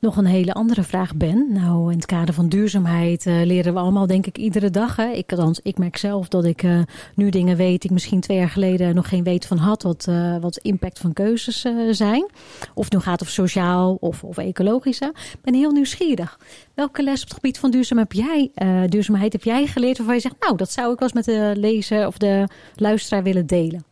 Nog 0.00 0.16
een 0.16 0.26
hele 0.26 0.52
andere 0.52 0.82
vraag, 0.82 1.16
Ben. 1.16 1.46
Nou, 1.52 1.90
in 1.90 1.96
het 1.96 2.06
kader 2.06 2.34
van 2.34 2.48
duurzaamheid 2.48 3.26
uh, 3.26 3.44
leren 3.44 3.74
we 3.74 3.78
allemaal, 3.78 4.06
denk 4.06 4.26
ik, 4.26 4.38
iedere 4.38 4.70
dag. 4.70 4.96
Hè? 4.96 5.10
Ik, 5.10 5.30
althans, 5.30 5.60
ik 5.62 5.78
merk 5.78 5.96
zelf 5.96 6.28
dat 6.28 6.44
ik 6.44 6.62
uh, 6.62 6.80
nu 7.14 7.30
dingen 7.30 7.56
weet 7.56 7.80
die 7.80 7.90
ik 7.90 7.90
misschien 7.90 8.20
twee 8.20 8.36
jaar 8.36 8.48
geleden 8.48 8.94
nog 8.94 9.08
geen 9.08 9.24
weet 9.24 9.46
van 9.46 9.56
had. 9.56 9.82
Wat, 9.82 10.06
uh, 10.08 10.36
wat 10.40 10.56
impact 10.56 10.98
van 10.98 11.12
keuzes 11.12 11.66
zijn. 11.90 12.26
Of 12.74 12.84
het 12.84 12.92
nu 12.92 13.00
gaat 13.00 13.22
over 13.22 13.32
sociaal 13.32 13.96
of, 14.00 14.24
of 14.24 14.38
ecologisch. 14.38 15.00
Ik 15.00 15.38
ben 15.42 15.54
heel 15.54 15.70
nieuwsgierig. 15.70 16.38
Welke 16.74 17.02
les 17.02 17.22
op 17.22 17.28
het 17.28 17.34
gebied 17.34 17.58
van 17.58 17.70
duurzaamheid 17.70 18.12
heb 18.12 18.26
jij, 18.26 18.50
duurzaamheid 18.88 19.32
heb 19.32 19.44
jij 19.44 19.66
geleerd 19.66 19.96
waarvan 19.96 20.14
je 20.14 20.20
zegt, 20.20 20.36
nou, 20.40 20.56
dat 20.56 20.72
zou 20.72 20.92
ik 20.92 20.98
wel 20.98 21.08
eens 21.08 21.26
met 21.26 21.36
de 21.36 21.60
lezer 21.60 22.06
of 22.06 22.18
de 22.18 22.48
luisteraar 22.74 23.22
willen 23.22 23.46
delen? 23.46 23.84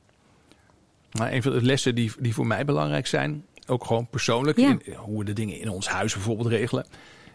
Nou, 1.11 1.33
een 1.33 1.43
van 1.43 1.53
de 1.53 1.63
lessen 1.63 1.95
die, 1.95 2.13
die 2.21 2.35
voor 2.35 2.47
mij 2.47 2.65
belangrijk 2.65 3.07
zijn, 3.07 3.45
ook 3.67 3.85
gewoon 3.85 4.07
persoonlijk, 4.11 4.59
in, 4.59 4.83
hoe 4.97 5.19
we 5.19 5.25
de 5.25 5.33
dingen 5.33 5.61
in 5.61 5.69
ons 5.69 5.89
huis 5.89 6.15
bijvoorbeeld 6.15 6.49
regelen, 6.49 6.87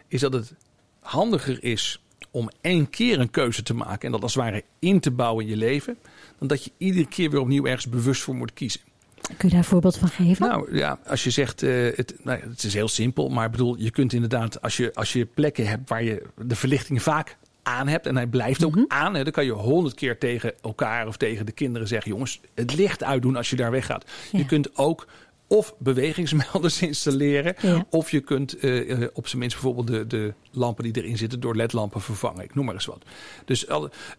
is 0.07 0.21
dat 0.21 0.33
het 0.33 0.53
handiger 0.99 1.63
is 1.63 2.01
om 2.31 2.49
één 2.61 2.89
keer 2.89 3.19
een 3.19 3.29
keuze 3.29 3.63
te 3.63 3.73
maken 3.73 4.05
en 4.05 4.11
dat 4.11 4.21
als 4.21 4.33
het 4.33 4.43
ware 4.43 4.63
in 4.79 4.99
te 4.99 5.11
bouwen 5.11 5.43
in 5.43 5.49
je 5.49 5.57
leven, 5.57 5.97
dan 6.39 6.47
dat 6.47 6.63
je 6.63 6.71
iedere 6.77 7.07
keer 7.07 7.29
weer 7.29 7.39
opnieuw 7.39 7.65
ergens 7.65 7.89
bewust 7.89 8.21
voor 8.21 8.35
moet 8.35 8.53
kiezen. 8.53 8.81
Kun 9.21 9.35
je 9.37 9.47
daar 9.47 9.57
een 9.57 9.63
voorbeeld 9.63 9.97
van 9.97 10.09
geven? 10.09 10.47
Nou 10.47 10.77
ja, 10.77 10.99
als 11.07 11.23
je 11.23 11.29
zegt, 11.29 11.61
uh, 11.61 11.95
het, 11.95 12.15
nou, 12.23 12.39
het 12.39 12.63
is 12.63 12.73
heel 12.73 12.87
simpel, 12.87 13.29
maar 13.29 13.45
ik 13.45 13.51
bedoel, 13.51 13.77
je 13.77 13.91
kunt 13.91 14.13
inderdaad, 14.13 14.61
als 14.61 14.77
je, 14.77 14.93
als 14.93 15.13
je 15.13 15.25
plekken 15.25 15.67
hebt 15.67 15.89
waar 15.89 16.03
je 16.03 16.23
de 16.45 16.55
verlichting 16.55 17.01
vaak 17.01 17.37
aan 17.63 17.87
hebt 17.87 18.07
en 18.07 18.15
hij 18.15 18.27
blijft 18.27 18.63
ook 18.63 18.75
mhm. 18.75 18.85
aan, 18.87 19.15
hè, 19.15 19.23
dan 19.23 19.33
kan 19.33 19.45
je 19.45 19.51
honderd 19.51 19.95
keer 19.95 20.17
tegen 20.17 20.53
elkaar 20.61 21.07
of 21.07 21.17
tegen 21.17 21.45
de 21.45 21.51
kinderen 21.51 21.87
zeggen, 21.87 22.11
jongens, 22.11 22.39
het 22.53 22.75
licht 22.75 23.03
uitdoen 23.03 23.35
als 23.35 23.49
je 23.49 23.55
daar 23.55 23.71
weggaat. 23.71 24.05
Je 24.31 24.45
kunt 24.45 24.77
ook 24.77 25.07
of 25.51 25.75
bewegingsmelders 25.77 26.81
installeren. 26.91 27.55
Of 27.89 28.11
je 28.11 28.19
kunt 28.19 28.63
uh, 28.63 29.07
op 29.13 29.27
zijn 29.27 29.41
minst 29.41 29.61
bijvoorbeeld 29.61 29.87
de, 29.87 30.07
de 30.07 30.33
lampen 30.51 30.83
die 30.83 31.03
erin 31.03 31.17
zitten 31.17 31.39
door 31.39 31.55
ledlampen 31.55 32.01
vervangen. 32.01 32.43
Ik 32.43 32.55
noem 32.55 32.65
maar 32.65 32.73
eens 32.73 32.85
wat. 32.85 33.05
Dus 33.45 33.65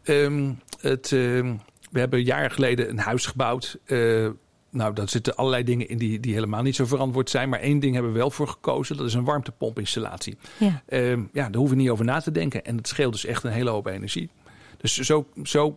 um, 0.05 0.59
het, 0.81 1.11
um, 1.11 1.61
we 1.91 1.99
hebben 1.99 2.23
jaren 2.23 2.51
geleden 2.51 2.89
een 2.89 2.99
huis 2.99 3.27
gebouwd. 3.27 3.79
Uh, 3.87 4.29
nou, 4.71 4.95
daar 4.95 5.09
zitten 5.09 5.37
allerlei 5.37 5.65
dingen 5.65 5.89
in 5.89 5.99
die, 5.99 6.21
die 6.21 6.35
helemaal 6.35 6.63
niet 6.63 6.77
zo 6.77 6.87
verantwoord 6.87 7.31
zijn. 7.31 7.49
Maar 7.49 7.61
één 7.61 7.79
ding 7.79 7.95
hebben 7.95 8.13
we 8.13 8.19
wel 8.19 8.31
voor 8.31 8.49
gekozen. 8.49 8.97
Dat 8.97 9.07
is 9.07 9.15
een 9.15 9.25
warmtepompinstallatie. 9.25 10.37
Ja. 10.59 10.83
Uh, 10.89 11.13
ja, 11.13 11.23
daar 11.33 11.55
hoeven 11.55 11.77
we 11.77 11.83
niet 11.83 11.91
over 11.91 12.05
na 12.05 12.21
te 12.21 12.33
denken. 12.33 12.65
En 12.65 12.77
het 12.77 12.89
scheelt 12.89 13.13
dus 13.13 13.25
echt 13.25 13.45
een 13.45 13.53
hele 13.53 13.71
hoop 13.71 13.87
energie. 13.87 14.31
Dus 14.77 14.97
zo, 14.97 15.27
zo 15.43 15.77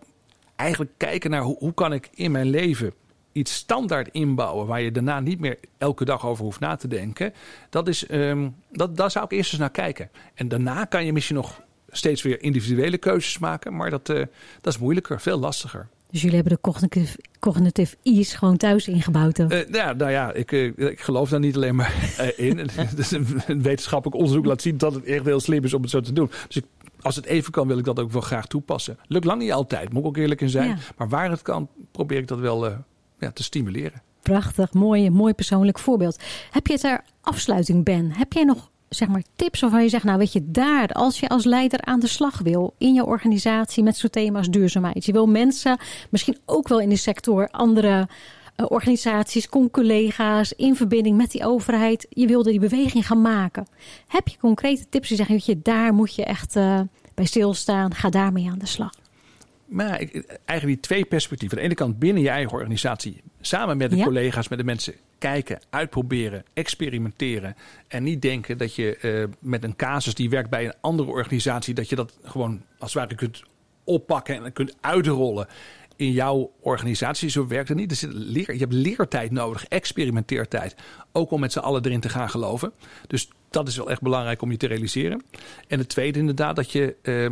eigenlijk 0.56 0.92
kijken 0.98 1.30
naar 1.30 1.42
hoe, 1.42 1.58
hoe 1.58 1.74
kan 1.74 1.94
ik 1.94 2.10
in 2.14 2.32
mijn 2.32 2.50
leven 2.50 2.94
iets 3.36 3.54
standaard 3.54 4.10
inbouwen 4.12 4.68
waar 4.68 4.82
je 4.82 4.92
daarna 4.92 5.20
niet 5.20 5.40
meer 5.40 5.58
elke 5.78 6.06
dag 6.06 6.26
over 6.26 6.44
hoeft 6.44 6.60
na 6.60 6.76
te 6.76 6.88
denken. 6.88 7.34
Dat 7.70 7.88
is, 7.88 8.12
um, 8.12 8.56
dat, 8.72 8.98
daar 8.98 9.12
zou 9.12 9.26
ik 9.26 9.32
eerst 9.32 9.52
eens 9.52 9.60
naar 9.60 9.72
kijken. 9.72 10.10
En 10.34 10.48
daarna 10.48 10.86
kan 10.86 11.06
je 11.06 11.14
misschien 11.14 11.36
nog 11.36 11.62
steeds 11.90 12.22
weer 12.22 12.42
individuele 12.42 12.98
keuzes 12.98 13.38
maken. 13.38 13.76
Maar 13.76 13.90
dat, 13.90 14.10
uh, 14.10 14.24
dat 14.62 14.74
is 14.74 14.80
moeilijker, 14.80 15.22
veel 15.22 15.40
lastiger. 15.40 15.88
Dus 16.12 16.22
jullie 16.22 16.36
hebben 16.36 16.54
de 16.54 16.62
cognitive, 16.62 17.18
cognitive 17.40 17.96
ease 18.04 18.38
gewoon 18.38 18.58
thuis 18.58 18.88
ingebouwd? 18.88 19.40
Uh, 19.40 19.70
ja, 19.72 19.94
nou 19.94 20.12
ja, 20.12 20.34
ik, 20.34 20.52
uh, 20.52 20.72
ik 20.78 21.00
geloof 21.00 21.30
daar 21.30 21.40
niet 21.40 21.56
alleen 21.56 21.76
maar 21.76 21.94
in. 22.36 22.68
dus 22.96 23.12
een 23.12 23.62
wetenschappelijk 23.62 24.18
onderzoek 24.18 24.46
laat 24.46 24.62
zien 24.62 24.78
dat 24.78 24.94
het 24.94 25.04
echt 25.04 25.26
heel 25.26 25.40
slim 25.40 25.64
is 25.64 25.74
om 25.74 25.82
het 25.82 25.92
zo 25.92 26.02
te 26.02 26.14
doen. 26.14 26.32
Dus 26.48 26.56
ik, 26.56 26.66
als 27.02 27.16
het 27.16 27.26
even 27.26 27.52
kan, 27.52 27.68
wil 27.68 27.78
ik 27.78 27.86
dat 27.86 28.00
ook 28.00 28.12
wel 28.12 28.22
graag 28.22 28.46
toepassen. 28.46 28.98
Lukt 29.08 29.26
lang 29.26 29.42
niet 29.42 29.52
altijd, 29.52 29.94
moet 29.94 30.02
ik 30.02 30.08
ook 30.08 30.18
eerlijk 30.18 30.42
in 30.42 30.50
zijn. 30.50 30.80
Maar 30.98 31.10
waar 31.10 31.30
het 31.30 31.42
kan, 31.42 31.70
probeer 31.92 32.18
ik 32.18 32.28
dat 32.28 32.40
wel 32.40 32.86
ja, 33.20 33.32
te 33.32 33.44
stimuleren. 33.44 34.02
Prachtig, 34.22 34.74
mooi, 34.74 35.10
mooi 35.10 35.34
persoonlijk 35.34 35.80
voorbeeld. 35.80 36.24
Heb 36.52 36.68
je 36.68 36.80
ter 36.80 37.04
afsluiting, 37.22 37.84
Ben, 37.84 38.12
heb 38.12 38.34
jij 38.34 38.44
nog 38.44 38.70
zeg 38.90 39.08
maar, 39.08 39.24
tips 39.36 39.60
waarvan 39.60 39.84
je 39.84 39.90
zegt, 39.90 40.04
nou 40.04 40.18
weet 40.18 40.34
je, 40.34 40.52
daar, 40.52 40.88
als 40.88 41.20
je 41.20 41.30
als 41.30 41.44
leider 41.44 41.82
aan 41.82 42.00
de 42.00 42.08
slag 42.08 42.40
wil 42.40 42.74
in 42.78 42.94
je 42.94 43.06
organisatie 43.06 43.84
met 43.84 43.98
zo'n 43.98 44.10
thema 44.10 44.38
als 44.38 44.50
duurzaamheid. 44.50 45.06
Je 45.06 45.12
wil 45.12 45.28
mensen, 45.28 45.78
misschien 46.10 46.38
ook 46.46 46.68
wel 46.68 46.80
in 46.80 46.90
de 46.90 46.96
sector, 46.96 47.50
andere 47.52 48.08
uh, 48.58 48.66
organisaties, 48.70 49.50
collega's, 49.72 50.52
in 50.52 50.76
verbinding 50.76 51.18
met 51.18 51.32
die 51.32 51.46
overheid. 51.46 52.08
Je 52.10 52.28
wilde 52.28 52.50
die 52.50 52.60
beweging 52.60 53.08
gaan 53.08 53.22
maken. 53.22 53.68
Heb 54.08 54.28
je 54.28 54.38
concrete 54.38 54.90
tips 54.90 55.08
die 55.08 55.18
zeggen, 55.18 55.36
weet 55.36 55.46
je, 55.46 55.60
daar 55.62 55.94
moet 55.94 56.16
je 56.16 56.26
echt 56.26 56.56
uh, 56.56 56.80
bij 57.14 57.26
stilstaan, 57.26 57.94
ga 57.94 58.10
daarmee 58.10 58.50
aan 58.50 58.60
de 58.60 58.66
slag? 58.66 58.92
Maar 59.66 59.90
eigenlijk 60.46 60.66
die 60.66 60.80
twee 60.80 61.06
perspectieven. 61.06 61.58
Aan 61.58 61.64
de 61.64 61.70
ene 61.70 61.80
kant 61.80 62.00
binnen 62.00 62.24
je 62.24 62.30
eigen 62.30 62.54
organisatie, 62.54 63.22
samen 63.42 63.78
met 63.78 63.90
de 63.90 64.04
collega's, 64.04 64.48
met 64.48 64.58
de 64.58 64.66
mensen 64.66 64.94
kijken, 65.18 65.60
uitproberen, 65.70 66.44
experimenteren. 66.54 67.56
En 67.88 68.04
niet 68.04 68.22
denken 68.22 68.58
dat 68.58 68.76
je 68.76 68.98
uh, 69.02 69.24
met 69.40 69.64
een 69.64 69.76
casus 69.76 70.16
die 70.16 70.30
werkt 70.30 70.50
bij 70.50 70.66
een 70.66 70.74
andere 70.82 71.10
organisatie, 71.10 71.74
dat 71.74 71.90
je 71.90 71.96
dat 71.96 72.18
gewoon 72.24 72.62
als 72.80 72.94
het 72.94 73.02
ware 73.04 73.16
kunt 73.16 73.44
oppakken 73.84 74.44
en 74.44 74.54
kunt 74.54 74.76
uitrollen 74.82 75.48
in 75.96 76.12
jouw 76.12 76.52
organisatie. 76.60 77.30
Zo 77.30 77.48
werkt 77.48 77.70
het 77.70 77.78
niet. 77.78 78.02
Er 78.02 78.10
leer, 78.10 78.54
je 78.54 78.60
hebt 78.60 78.74
leertijd 78.74 79.32
nodig, 79.32 79.66
experimenteertijd. 79.66 80.76
Ook 81.12 81.32
om 81.32 81.40
met 81.40 81.52
z'n 81.52 81.60
allen 81.60 81.86
erin 81.86 82.00
te 82.00 82.10
gaan 82.10 82.30
geloven. 82.30 82.72
Dus 83.08 83.30
dat 83.50 83.68
is 83.68 83.78
wel 83.78 83.90
echt 83.90 84.02
belangrijk 84.02 84.42
om 84.42 84.52
je 84.52 84.58
te 84.58 84.68
realiseren. 84.68 85.24
En 85.68 85.80
het 85.80 85.90
tweede 85.90 86.20
inderdaad, 86.20 86.56
dat 86.56 86.72
je 86.72 86.96
uh, 87.04 87.30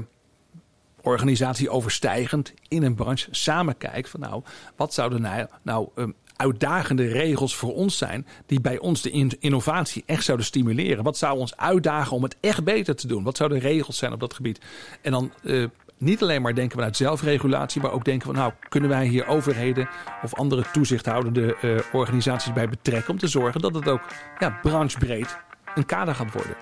organisatie 1.03 1.69
overstijgend 1.69 2.53
in 2.67 2.83
een 2.83 2.95
branche 2.95 3.27
samen 3.31 3.77
kijkt 3.77 4.09
van 4.09 4.19
nou, 4.19 4.43
wat 4.75 4.93
zouden 4.93 5.21
nou, 5.21 5.47
nou 5.61 5.87
um, 5.95 6.15
uitdagende 6.35 7.07
regels 7.07 7.55
voor 7.55 7.73
ons 7.73 7.97
zijn 7.97 8.27
die 8.45 8.61
bij 8.61 8.79
ons 8.79 9.01
de 9.01 9.37
innovatie 9.39 10.03
echt 10.05 10.23
zouden 10.23 10.45
stimuleren? 10.45 11.03
Wat 11.03 11.17
zou 11.17 11.37
ons 11.37 11.57
uitdagen 11.57 12.15
om 12.15 12.23
het 12.23 12.35
echt 12.39 12.63
beter 12.63 12.95
te 12.95 13.07
doen? 13.07 13.23
Wat 13.23 13.37
zouden 13.37 13.59
de 13.59 13.67
regels 13.67 13.97
zijn 13.97 14.13
op 14.13 14.19
dat 14.19 14.33
gebied? 14.33 14.59
En 15.01 15.11
dan 15.11 15.31
uh, 15.43 15.67
niet 15.97 16.21
alleen 16.21 16.41
maar 16.41 16.55
denken 16.55 16.75
vanuit 16.75 16.97
zelfregulatie, 16.97 17.81
maar 17.81 17.91
ook 17.91 18.05
denken 18.05 18.25
van 18.25 18.35
nou, 18.35 18.53
kunnen 18.69 18.89
wij 18.89 19.07
hier 19.07 19.27
overheden 19.27 19.89
of 20.23 20.35
andere 20.35 20.65
toezichthoudende 20.71 21.57
uh, 21.61 21.79
organisaties 21.91 22.53
bij 22.53 22.69
betrekken 22.69 23.11
om 23.11 23.17
te 23.17 23.27
zorgen 23.27 23.61
dat 23.61 23.75
het 23.75 23.87
ook 23.87 24.01
ja, 24.39 24.59
branchebreed 24.61 25.37
een 25.75 25.85
kader 25.85 26.15
gaat 26.15 26.33
worden. 26.33 26.55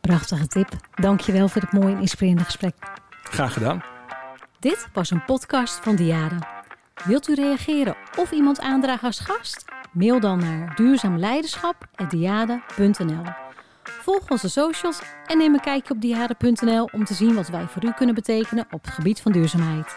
Prachtige 0.00 0.46
tip. 0.46 0.68
Dankjewel 0.94 1.48
voor 1.48 1.62
het 1.62 1.72
mooie 1.72 1.94
en 1.94 2.00
inspirerende 2.00 2.44
gesprek. 2.44 2.74
Graag 3.32 3.52
gedaan. 3.52 3.82
Dit 4.60 4.88
was 4.92 5.10
een 5.10 5.24
podcast 5.24 5.74
van 5.74 5.96
Diade. 5.96 6.38
Wilt 7.04 7.28
u 7.28 7.34
reageren 7.34 7.96
of 8.16 8.30
iemand 8.30 8.60
aandragen 8.60 9.06
als 9.06 9.18
gast? 9.18 9.64
Mail 9.92 10.20
dan 10.20 10.38
naar 10.38 10.74
duurzaamleiderschap.diade.nl 10.74 13.22
Volg 13.82 14.30
onze 14.30 14.48
socials 14.48 15.00
en 15.26 15.38
neem 15.38 15.54
een 15.54 15.60
kijkje 15.60 15.94
op 15.94 16.00
diade.nl 16.00 16.88
om 16.92 17.04
te 17.04 17.14
zien 17.14 17.34
wat 17.34 17.48
wij 17.48 17.66
voor 17.66 17.84
u 17.84 17.92
kunnen 17.92 18.14
betekenen 18.14 18.66
op 18.70 18.84
het 18.84 18.94
gebied 18.94 19.20
van 19.20 19.32
duurzaamheid. 19.32 19.96